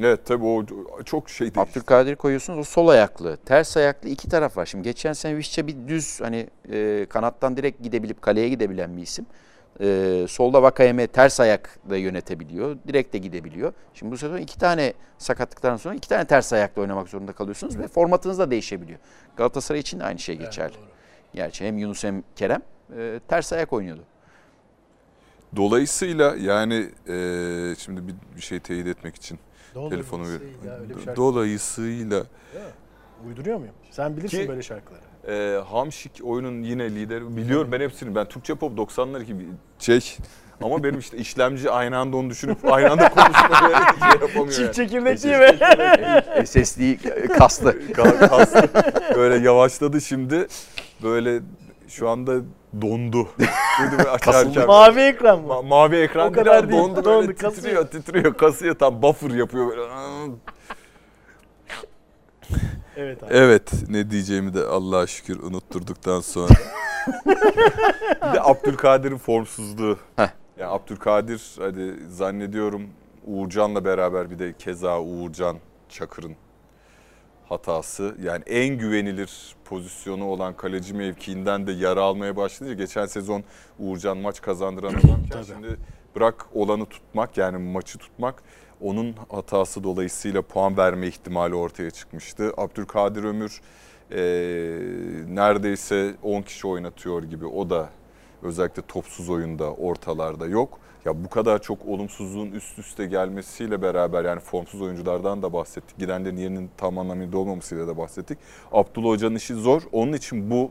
Evet 0.00 0.26
tabii 0.26 0.44
o 0.44 0.64
çok 1.04 1.30
şey 1.30 1.54
değil. 1.54 1.66
Abdülkadir 1.68 2.16
koyuyorsunuz 2.16 2.58
o 2.58 2.64
sol 2.64 2.88
ayaklı, 2.88 3.36
ters 3.36 3.76
ayaklı 3.76 4.08
iki 4.08 4.28
taraf 4.28 4.56
var. 4.56 4.66
Şimdi 4.66 4.84
geçen 4.84 5.12
sene 5.12 5.36
Vişça 5.36 5.66
bir 5.66 5.88
düz 5.88 6.20
hani 6.20 6.46
e, 6.72 7.06
kanattan 7.10 7.56
direkt 7.56 7.82
gidebilip 7.82 8.22
kaleye 8.22 8.48
gidebilen 8.48 8.96
bir 8.96 9.02
isim. 9.02 9.26
E, 9.80 10.26
solda 10.28 10.62
Vakayeme 10.62 11.06
ters 11.06 11.40
ayak 11.40 11.78
da 11.90 11.96
yönetebiliyor. 11.96 12.76
Direkt 12.88 13.12
de 13.12 13.18
gidebiliyor. 13.18 13.72
Şimdi 13.94 14.12
bu 14.12 14.16
sezon 14.16 14.36
iki 14.36 14.58
tane 14.58 14.92
sakatlıktan 15.18 15.76
sonra 15.76 15.94
iki 15.94 16.08
tane 16.08 16.24
ters 16.24 16.52
ayakla 16.52 16.82
oynamak 16.82 17.08
zorunda 17.08 17.32
kalıyorsunuz 17.32 17.78
ve 17.78 17.88
formatınız 17.88 18.38
da 18.38 18.50
değişebiliyor. 18.50 18.98
Galatasaray 19.36 19.80
için 19.80 20.00
de 20.00 20.04
aynı 20.04 20.18
şey 20.18 20.36
geçerli. 20.38 20.74
Gerçi 21.34 21.66
hem 21.66 21.78
Yunus 21.78 22.04
hem 22.04 22.22
Kerem 22.36 22.62
e, 22.96 23.20
ters 23.28 23.52
ayak 23.52 23.72
oynuyordu. 23.72 24.02
Dolayısıyla 25.56 26.36
yani 26.36 26.74
eee, 27.08 27.74
şimdi 27.78 28.08
bir, 28.08 28.14
bir 28.36 28.40
şey 28.40 28.60
teyit 28.60 28.86
etmek 28.86 29.14
için 29.16 29.38
telefonu 29.90 30.22
ver. 30.22 30.40
Ya, 30.66 30.74
öyle 30.78 30.96
bir 30.96 31.00
şarkı. 31.02 31.16
Dolayısıyla 31.16 32.24
Uyduruyor 33.26 33.58
muyum? 33.58 33.74
Sen 33.90 34.16
bilirsin 34.16 34.38
Ki- 34.42 34.48
böyle 34.48 34.62
şarkıları. 34.62 35.02
Eee 35.28 35.60
Hamşik 35.70 36.12
oyunun 36.24 36.62
yine 36.62 36.90
lideri. 36.94 37.36
Biliyorum 37.36 37.72
ben 37.72 37.80
hepsini. 37.80 38.14
Ben 38.14 38.26
Türkçe 38.28 38.54
pop 38.54 38.78
90'lar 38.78 39.22
gibi 39.22 39.46
şey 39.78 40.16
ama 40.62 40.84
benim 40.84 40.98
işte 40.98 41.16
işlemci 41.16 41.70
aynı 41.70 41.98
anda 41.98 42.16
onu 42.16 42.30
düşünüp 42.30 42.72
aynı 42.72 42.90
anda 42.90 43.08
konuşmayı 43.08 43.74
şey 44.00 44.20
yapamıyor. 44.28 44.50
Çift 44.52 44.74
çekirdek 44.74 45.22
değil 45.22 45.38
mi? 45.38 46.46
SSD 46.46 46.80
kastı. 47.38 47.76
Böyle 49.16 49.44
yavaşladı 49.48 50.00
şimdi. 50.00 50.46
Böyle 51.02 51.40
şu 51.88 52.08
anda 52.08 52.32
dondu. 52.82 53.28
Açarken- 54.12 54.66
Mavi 54.66 55.00
ekran 55.00 55.40
mı? 55.42 55.48
Ma- 55.52 55.66
mavi 55.66 55.96
ekran 55.96 56.28
O 56.28 56.32
kadar 56.32 56.68
değil, 56.68 56.80
dondu 56.82 56.96
dondu, 57.04 57.20
böyle 57.20 57.34
kasıyor. 57.34 57.52
titriyor 57.54 57.86
titriyor 57.86 58.34
kasıyor 58.34 58.74
tam 58.78 59.02
buffer 59.02 59.30
yapıyor 59.30 59.68
böyle. 59.68 59.82
Evet 62.98 63.22
abi. 63.22 63.34
Evet 63.34 63.72
ne 63.88 64.10
diyeceğimi 64.10 64.54
de 64.54 64.64
Allah'a 64.64 65.06
şükür 65.06 65.42
unutturduktan 65.42 66.20
sonra. 66.20 66.48
bir 67.26 68.32
de 68.32 68.42
Abdülkadir'in 68.42 69.18
formsuzluğu. 69.18 69.98
Heh. 70.16 70.28
Yani 70.58 70.70
Abdülkadir 70.70 71.42
hadi 71.58 71.94
zannediyorum 72.08 72.82
Uğurcan'la 73.26 73.84
beraber 73.84 74.30
bir 74.30 74.38
de 74.38 74.52
keza 74.58 75.00
Uğurcan 75.00 75.56
Çakır'ın 75.88 76.36
hatası. 77.48 78.16
Yani 78.22 78.42
en 78.46 78.78
güvenilir 78.78 79.56
pozisyonu 79.64 80.24
olan 80.24 80.56
kaleci 80.56 80.94
mevkiinden 80.94 81.66
de 81.66 81.72
yara 81.72 82.02
almaya 82.02 82.36
başlayınca 82.36 82.84
geçen 82.84 83.06
sezon 83.06 83.44
Uğurcan 83.78 84.18
maç 84.18 84.40
kazandıran 84.40 84.94
adamken 85.04 85.42
şimdi 85.42 85.76
bırak 86.16 86.46
olanı 86.54 86.86
tutmak 86.86 87.36
yani 87.36 87.58
maçı 87.72 87.98
tutmak 87.98 88.42
onun 88.80 89.14
hatası 89.28 89.84
dolayısıyla 89.84 90.42
puan 90.42 90.76
verme 90.76 91.06
ihtimali 91.06 91.54
ortaya 91.54 91.90
çıkmıştı. 91.90 92.52
Abdülkadir 92.56 93.24
Ömür 93.24 93.60
eee, 94.10 94.16
neredeyse 95.34 96.14
10 96.22 96.42
kişi 96.42 96.66
oynatıyor 96.66 97.22
gibi 97.22 97.46
o 97.46 97.70
da 97.70 97.88
özellikle 98.42 98.82
topsuz 98.82 99.30
oyunda 99.30 99.72
ortalarda 99.72 100.46
yok. 100.46 100.78
Ya 101.08 101.24
bu 101.24 101.28
kadar 101.28 101.62
çok 101.62 101.86
olumsuzluğun 101.86 102.50
üst 102.50 102.78
üste 102.78 103.06
gelmesiyle 103.06 103.82
beraber 103.82 104.24
yani 104.24 104.40
formsuz 104.40 104.82
oyunculardan 104.82 105.42
da 105.42 105.52
bahsettik. 105.52 105.98
Gidenlerin 105.98 106.36
yerinin 106.36 106.70
tam 106.76 106.98
anlamıyla 106.98 107.38
olmamasıyla 107.38 107.88
da 107.88 107.96
bahsettik. 107.96 108.38
Abdullah 108.72 109.08
Hoca'nın 109.08 109.34
işi 109.34 109.54
zor. 109.54 109.82
Onun 109.92 110.12
için 110.12 110.50
bu 110.50 110.70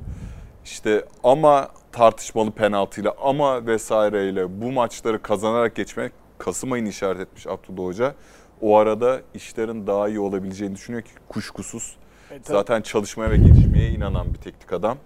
işte 0.65 1.05
ama 1.23 1.69
tartışmalı 1.91 2.51
penaltıyla 2.51 3.13
ama 3.21 3.65
vesaireyle 3.65 4.61
bu 4.61 4.71
maçları 4.71 5.21
kazanarak 5.21 5.75
geçmek 5.75 6.11
Kasım 6.37 6.71
ayını 6.71 6.89
işaret 6.89 7.19
etmiş 7.21 7.47
Abdullah 7.47 7.87
Hoca. 7.87 8.15
O 8.61 8.77
arada 8.77 9.21
işlerin 9.33 9.87
daha 9.87 10.09
iyi 10.09 10.19
olabileceğini 10.19 10.75
düşünüyor 10.75 11.03
ki 11.03 11.11
kuşkusuz. 11.29 11.97
E, 12.31 12.33
tabii. 12.33 12.43
Zaten 12.43 12.81
çalışmaya 12.81 13.31
ve 13.31 13.37
gelişmeye 13.37 13.89
inanan 13.89 14.33
bir 14.33 14.39
teknik 14.39 14.73
adam. 14.73 14.97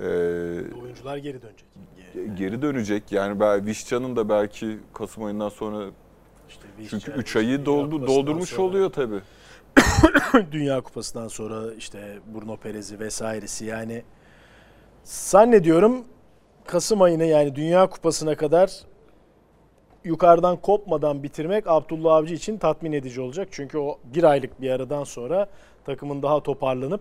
Ee, 0.00 0.04
Oyuncular 0.82 1.16
geri 1.16 1.42
dönecek. 1.42 1.64
Geri- 2.14 2.34
geri 2.36 2.62
dönecek. 2.62 3.12
Yani 3.12 3.40
ben 3.40 3.66
Vişcan'ın 3.66 4.16
da 4.16 4.28
belki 4.28 4.78
Kasım 4.94 5.24
ayından 5.24 5.48
sonra 5.48 5.84
İşte 6.48 6.66
çünkü 6.78 6.94
Vişça, 6.96 7.12
3 7.12 7.36
ayı 7.36 7.66
doldu, 7.66 8.06
doldurmuş 8.06 8.48
sonra- 8.48 8.62
oluyor 8.68 8.90
tabii. 8.92 9.20
Dünya 10.52 10.80
Kupası'ndan 10.80 11.28
sonra 11.28 11.74
işte 11.74 12.18
Bruno 12.34 12.56
Perez'i 12.56 13.00
vesairesi 13.00 13.64
yani 13.64 14.02
zannediyorum 15.04 16.04
Kasım 16.66 17.02
ayını 17.02 17.24
yani 17.24 17.54
Dünya 17.54 17.86
Kupası'na 17.90 18.34
kadar 18.36 18.72
yukarıdan 20.04 20.56
kopmadan 20.56 21.22
bitirmek 21.22 21.64
Abdullah 21.66 22.14
Avcı 22.14 22.34
için 22.34 22.58
tatmin 22.58 22.92
edici 22.92 23.20
olacak. 23.20 23.48
Çünkü 23.50 23.78
o 23.78 23.98
bir 24.04 24.24
aylık 24.24 24.60
bir 24.60 24.70
aradan 24.70 25.04
sonra 25.04 25.48
takımın 25.84 26.22
daha 26.22 26.42
toparlanıp 26.42 27.00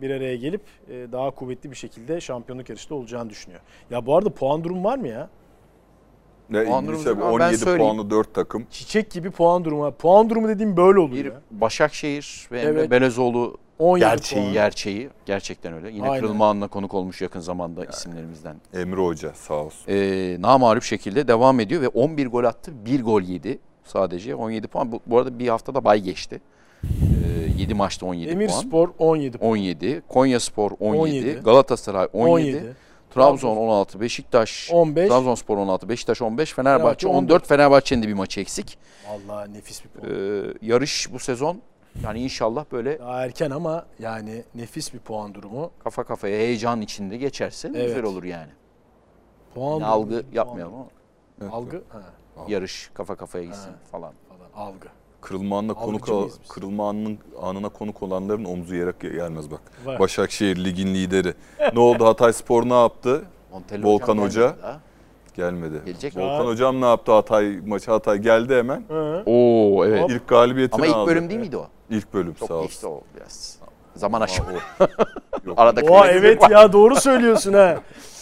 bir 0.00 0.10
araya 0.10 0.36
gelip 0.36 0.60
e, 0.90 1.12
daha 1.12 1.30
kuvvetli 1.30 1.70
bir 1.70 1.76
şekilde 1.76 2.20
şampiyonluk 2.20 2.68
yarışında 2.68 2.94
olacağını 2.94 3.30
düşünüyor. 3.30 3.60
Ya 3.90 4.06
bu 4.06 4.16
arada 4.16 4.30
puan 4.30 4.64
durumu 4.64 4.84
var 4.84 4.98
mı 4.98 5.08
ya? 5.08 5.28
Ne 6.50 6.64
Puan 6.64 6.84
İngiliz 6.84 7.06
ben 7.06 7.12
17 7.20 7.58
söyleyeyim. 7.58 7.92
puanlı 7.94 8.10
4 8.10 8.34
takım. 8.34 8.66
Çiçek 8.70 9.10
gibi 9.10 9.30
puan 9.30 9.64
durumu. 9.64 9.92
Puan 9.92 10.30
durumu 10.30 10.48
dediğim 10.48 10.76
böyle 10.76 10.98
oluyor. 11.00 11.24
Bir 11.24 11.30
ya. 11.30 11.40
Başakşehir 11.50 12.48
ve 12.52 12.60
Evet. 12.60 12.90
Belezoğlu 12.90 13.56
17 13.78 14.00
gerçeği 14.00 14.42
puan. 14.42 14.52
gerçeği 14.52 15.08
gerçekten 15.26 15.72
öyle. 15.72 15.90
Yine 15.90 16.08
Aynen. 16.08 16.20
Kırılma 16.20 16.48
Anı'na 16.50 16.68
konuk 16.68 16.94
olmuş 16.94 17.22
yakın 17.22 17.40
zamanda 17.40 17.84
isimlerimizden. 17.84 18.56
Emre 18.74 19.00
Hoca 19.00 19.32
sağ 19.34 19.54
olsun. 19.54 19.92
Ee, 19.92 20.36
namağlup 20.40 20.82
şekilde 20.82 21.28
devam 21.28 21.60
ediyor 21.60 21.82
ve 21.82 21.88
11 21.88 22.26
gol 22.26 22.44
attı. 22.44 22.72
1 22.86 23.02
gol 23.02 23.22
yedi 23.22 23.58
sadece. 23.84 24.34
17 24.34 24.66
puan. 24.68 24.92
Bu, 24.92 25.00
bu 25.06 25.18
arada 25.18 25.38
bir 25.38 25.48
haftada 25.48 25.84
bay 25.84 26.00
geçti. 26.00 26.40
Ee, 26.84 27.60
7 27.60 27.74
maçta 27.74 28.06
17 28.06 28.30
Emir 28.30 28.48
puan. 28.48 28.60
Spor 28.60 28.88
17 28.98 29.38
puan. 29.38 29.50
17, 29.50 30.02
Konya 30.08 30.40
Spor 30.40 30.70
17, 30.80 30.98
17, 31.00 31.40
Galatasaray 31.44 32.08
17, 32.12 32.56
17. 32.56 32.74
Trabzon 33.10 33.56
16, 33.56 34.00
Beşiktaş 34.00 34.70
15. 34.72 35.08
Trabzonspor 35.08 35.58
16, 35.58 35.88
Beşiktaş 35.88 36.22
15, 36.22 36.52
Fenerbahçe 36.52 36.82
Fenerbahçe 37.06 37.08
14. 37.08 37.46
Fenerbahçe'nin 37.46 38.02
de 38.02 38.08
bir 38.08 38.14
maçı 38.14 38.40
eksik. 38.40 38.78
Allah 39.10 39.46
nefis 39.46 39.84
bir 39.84 39.88
puan. 39.88 40.10
Ee, 40.12 40.42
yarış 40.62 41.12
bu 41.12 41.18
sezon 41.18 41.60
yani 42.04 42.20
inşallah 42.22 42.64
böyle 42.72 42.98
Daha 42.98 43.24
erken 43.24 43.50
ama 43.50 43.86
yani 43.98 44.44
nefis 44.54 44.94
bir 44.94 44.98
puan 44.98 45.34
durumu. 45.34 45.70
kafa 45.84 46.04
kafaya 46.04 46.36
heyecan 46.38 46.80
içinde 46.80 47.16
geçerse 47.16 47.70
Evet. 47.74 47.86
güzel 47.86 48.02
olur 48.04 48.24
yani. 48.24 48.50
Puan 49.54 49.80
durumu, 49.80 49.86
algı 49.92 50.08
puan 50.22 50.32
yapmayalım 50.32 50.74
ama 50.74 50.86
Algı 51.52 51.82
ha, 51.88 52.02
yarış 52.48 52.90
kafa 52.94 53.14
kafaya 53.16 53.44
gitsin 53.44 53.70
Ha. 53.70 53.76
falan. 53.90 54.12
falan 54.28 54.66
algı. 54.66 54.86
Kırılma 55.26 55.58
anına 55.58 55.74
konuk 55.74 56.08
kırılma 56.48 56.88
anının 56.88 57.18
anına 57.42 57.68
konuk 57.68 58.02
olanların 58.02 58.44
omzu 58.44 58.74
yere 58.74 58.92
gelmez 59.00 59.50
bak. 59.50 59.60
Var. 59.84 59.98
Başakşehir 59.98 60.64
ligin 60.64 60.94
lideri. 60.94 61.34
ne 61.74 61.80
oldu 61.80 62.04
Hatay 62.06 62.32
Spor 62.32 62.68
ne 62.68 62.80
yaptı? 62.80 63.24
Montella 63.52 63.86
Volkan 63.86 64.18
Hoca. 64.18 64.56
gelmedi. 65.36 65.82
Gelecek? 65.84 66.16
Volkan 66.16 66.46
hocam 66.46 66.80
ne 66.80 66.86
yaptı 66.86 67.12
Hatay 67.12 67.60
maçı 67.66 67.90
Hatay 67.90 68.18
geldi 68.18 68.54
hemen. 68.54 68.84
Hı. 68.88 69.22
Oo 69.26 69.84
evet. 69.86 70.10
İlk 70.10 70.28
galibiyetini 70.28 70.76
Ama 70.76 70.86
ilk 70.86 70.94
aldı. 70.96 71.10
bölüm 71.10 71.28
değil 71.28 71.40
miydi 71.40 71.56
o? 71.56 71.66
İlk 71.90 72.14
bölüm 72.14 72.34
Çok 72.34 72.48
sağ 72.48 72.62
geçti 72.62 72.86
olsun. 72.86 72.98
o 72.98 73.16
biraz. 73.16 73.58
Zaman 73.94 74.20
aşımı. 74.20 74.52
Yok. 75.44 75.54
Arada 75.56 75.80
Oha 75.80 76.08
evet 76.10 76.42
var. 76.42 76.50
ya 76.50 76.72
doğru 76.72 76.96
söylüyorsun 76.96 77.52
ha. 77.52 77.76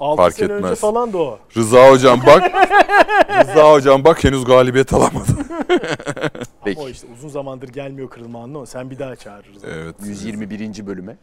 6 0.00 0.16
Fark 0.16 0.34
sene 0.34 0.52
önce 0.52 0.64
etmez. 0.64 0.80
falan 0.80 1.12
da 1.12 1.18
o. 1.18 1.38
Rıza 1.56 1.90
hocam 1.90 2.20
bak. 2.26 2.42
Rıza 3.40 3.72
hocam 3.72 4.04
bak 4.04 4.24
henüz 4.24 4.44
galibiyet 4.44 4.92
alamadı. 4.92 5.26
Peki. 6.64 6.78
Ama 6.80 6.86
o 6.86 6.90
işte 6.90 7.06
uzun 7.18 7.28
zamandır 7.28 7.68
gelmiyor 7.68 8.10
kırılma 8.10 8.42
anlı 8.42 8.58
o. 8.58 8.66
Sen 8.66 8.90
bir 8.90 8.98
daha 8.98 9.16
çağırırız. 9.16 9.64
evet. 9.64 9.94
121. 10.04 10.86
bölüme. 10.86 11.16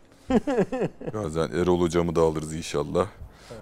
Bazen 1.14 1.50
Erol 1.62 1.80
hocamı 1.82 2.16
da 2.16 2.22
alırız 2.22 2.54
inşallah. 2.56 3.08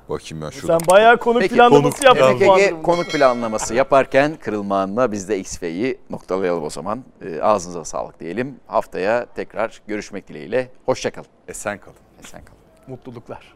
Bakayım 0.09 0.43
ben 0.45 0.49
şurada. 0.49 0.80
Sen 0.80 0.88
bayağı 0.88 1.18
konuk 1.18 1.41
Peki, 1.41 1.55
planlaması 1.55 1.97
konuk- 1.97 2.05
yaptın. 2.05 2.39
Durumunda. 2.39 2.82
konuk 2.82 3.05
planlaması 3.12 3.74
yaparken 3.76 4.36
kırılma 4.41 4.82
anına 4.82 5.12
biz 5.12 5.30
de 5.30 5.39
X 5.39 5.62
ve 5.64 5.68
Y'yi 5.68 5.97
noktalayalım 6.09 6.64
o 6.64 6.70
zaman. 6.70 7.03
Ee, 7.26 7.41
ağzınıza 7.41 7.86
sağlık 7.86 8.20
diyelim. 8.20 8.55
Haftaya 8.68 9.26
tekrar 9.36 9.82
görüşmek 9.88 10.28
dileğiyle. 10.28 10.72
Hoşçakalın. 10.86 11.28
Esen 11.47 11.78
kalın. 11.78 11.97
Esen 12.24 12.41
kalın. 12.45 12.59
Mutluluklar. 12.88 13.53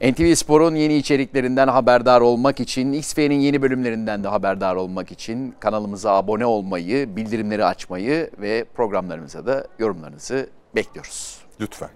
NTV 0.00 0.34
Spor'un 0.34 0.74
yeni 0.74 0.94
içeriklerinden 0.94 1.68
haberdar 1.68 2.20
olmak 2.20 2.60
için, 2.60 2.92
XF'nin 2.92 3.40
yeni 3.40 3.62
bölümlerinden 3.62 4.24
de 4.24 4.28
haberdar 4.28 4.76
olmak 4.76 5.12
için 5.12 5.54
kanalımıza 5.60 6.12
abone 6.12 6.46
olmayı, 6.46 7.16
bildirimleri 7.16 7.64
açmayı 7.64 8.30
ve 8.38 8.64
programlarımıza 8.74 9.46
da 9.46 9.66
yorumlarınızı 9.78 10.50
bekliyoruz. 10.74 11.38
Lütfen. 11.60 11.90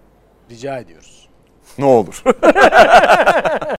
Rica 0.51 0.79
ediyoruz. 0.79 1.29
Ne 1.79 1.85
olur. 1.85 2.23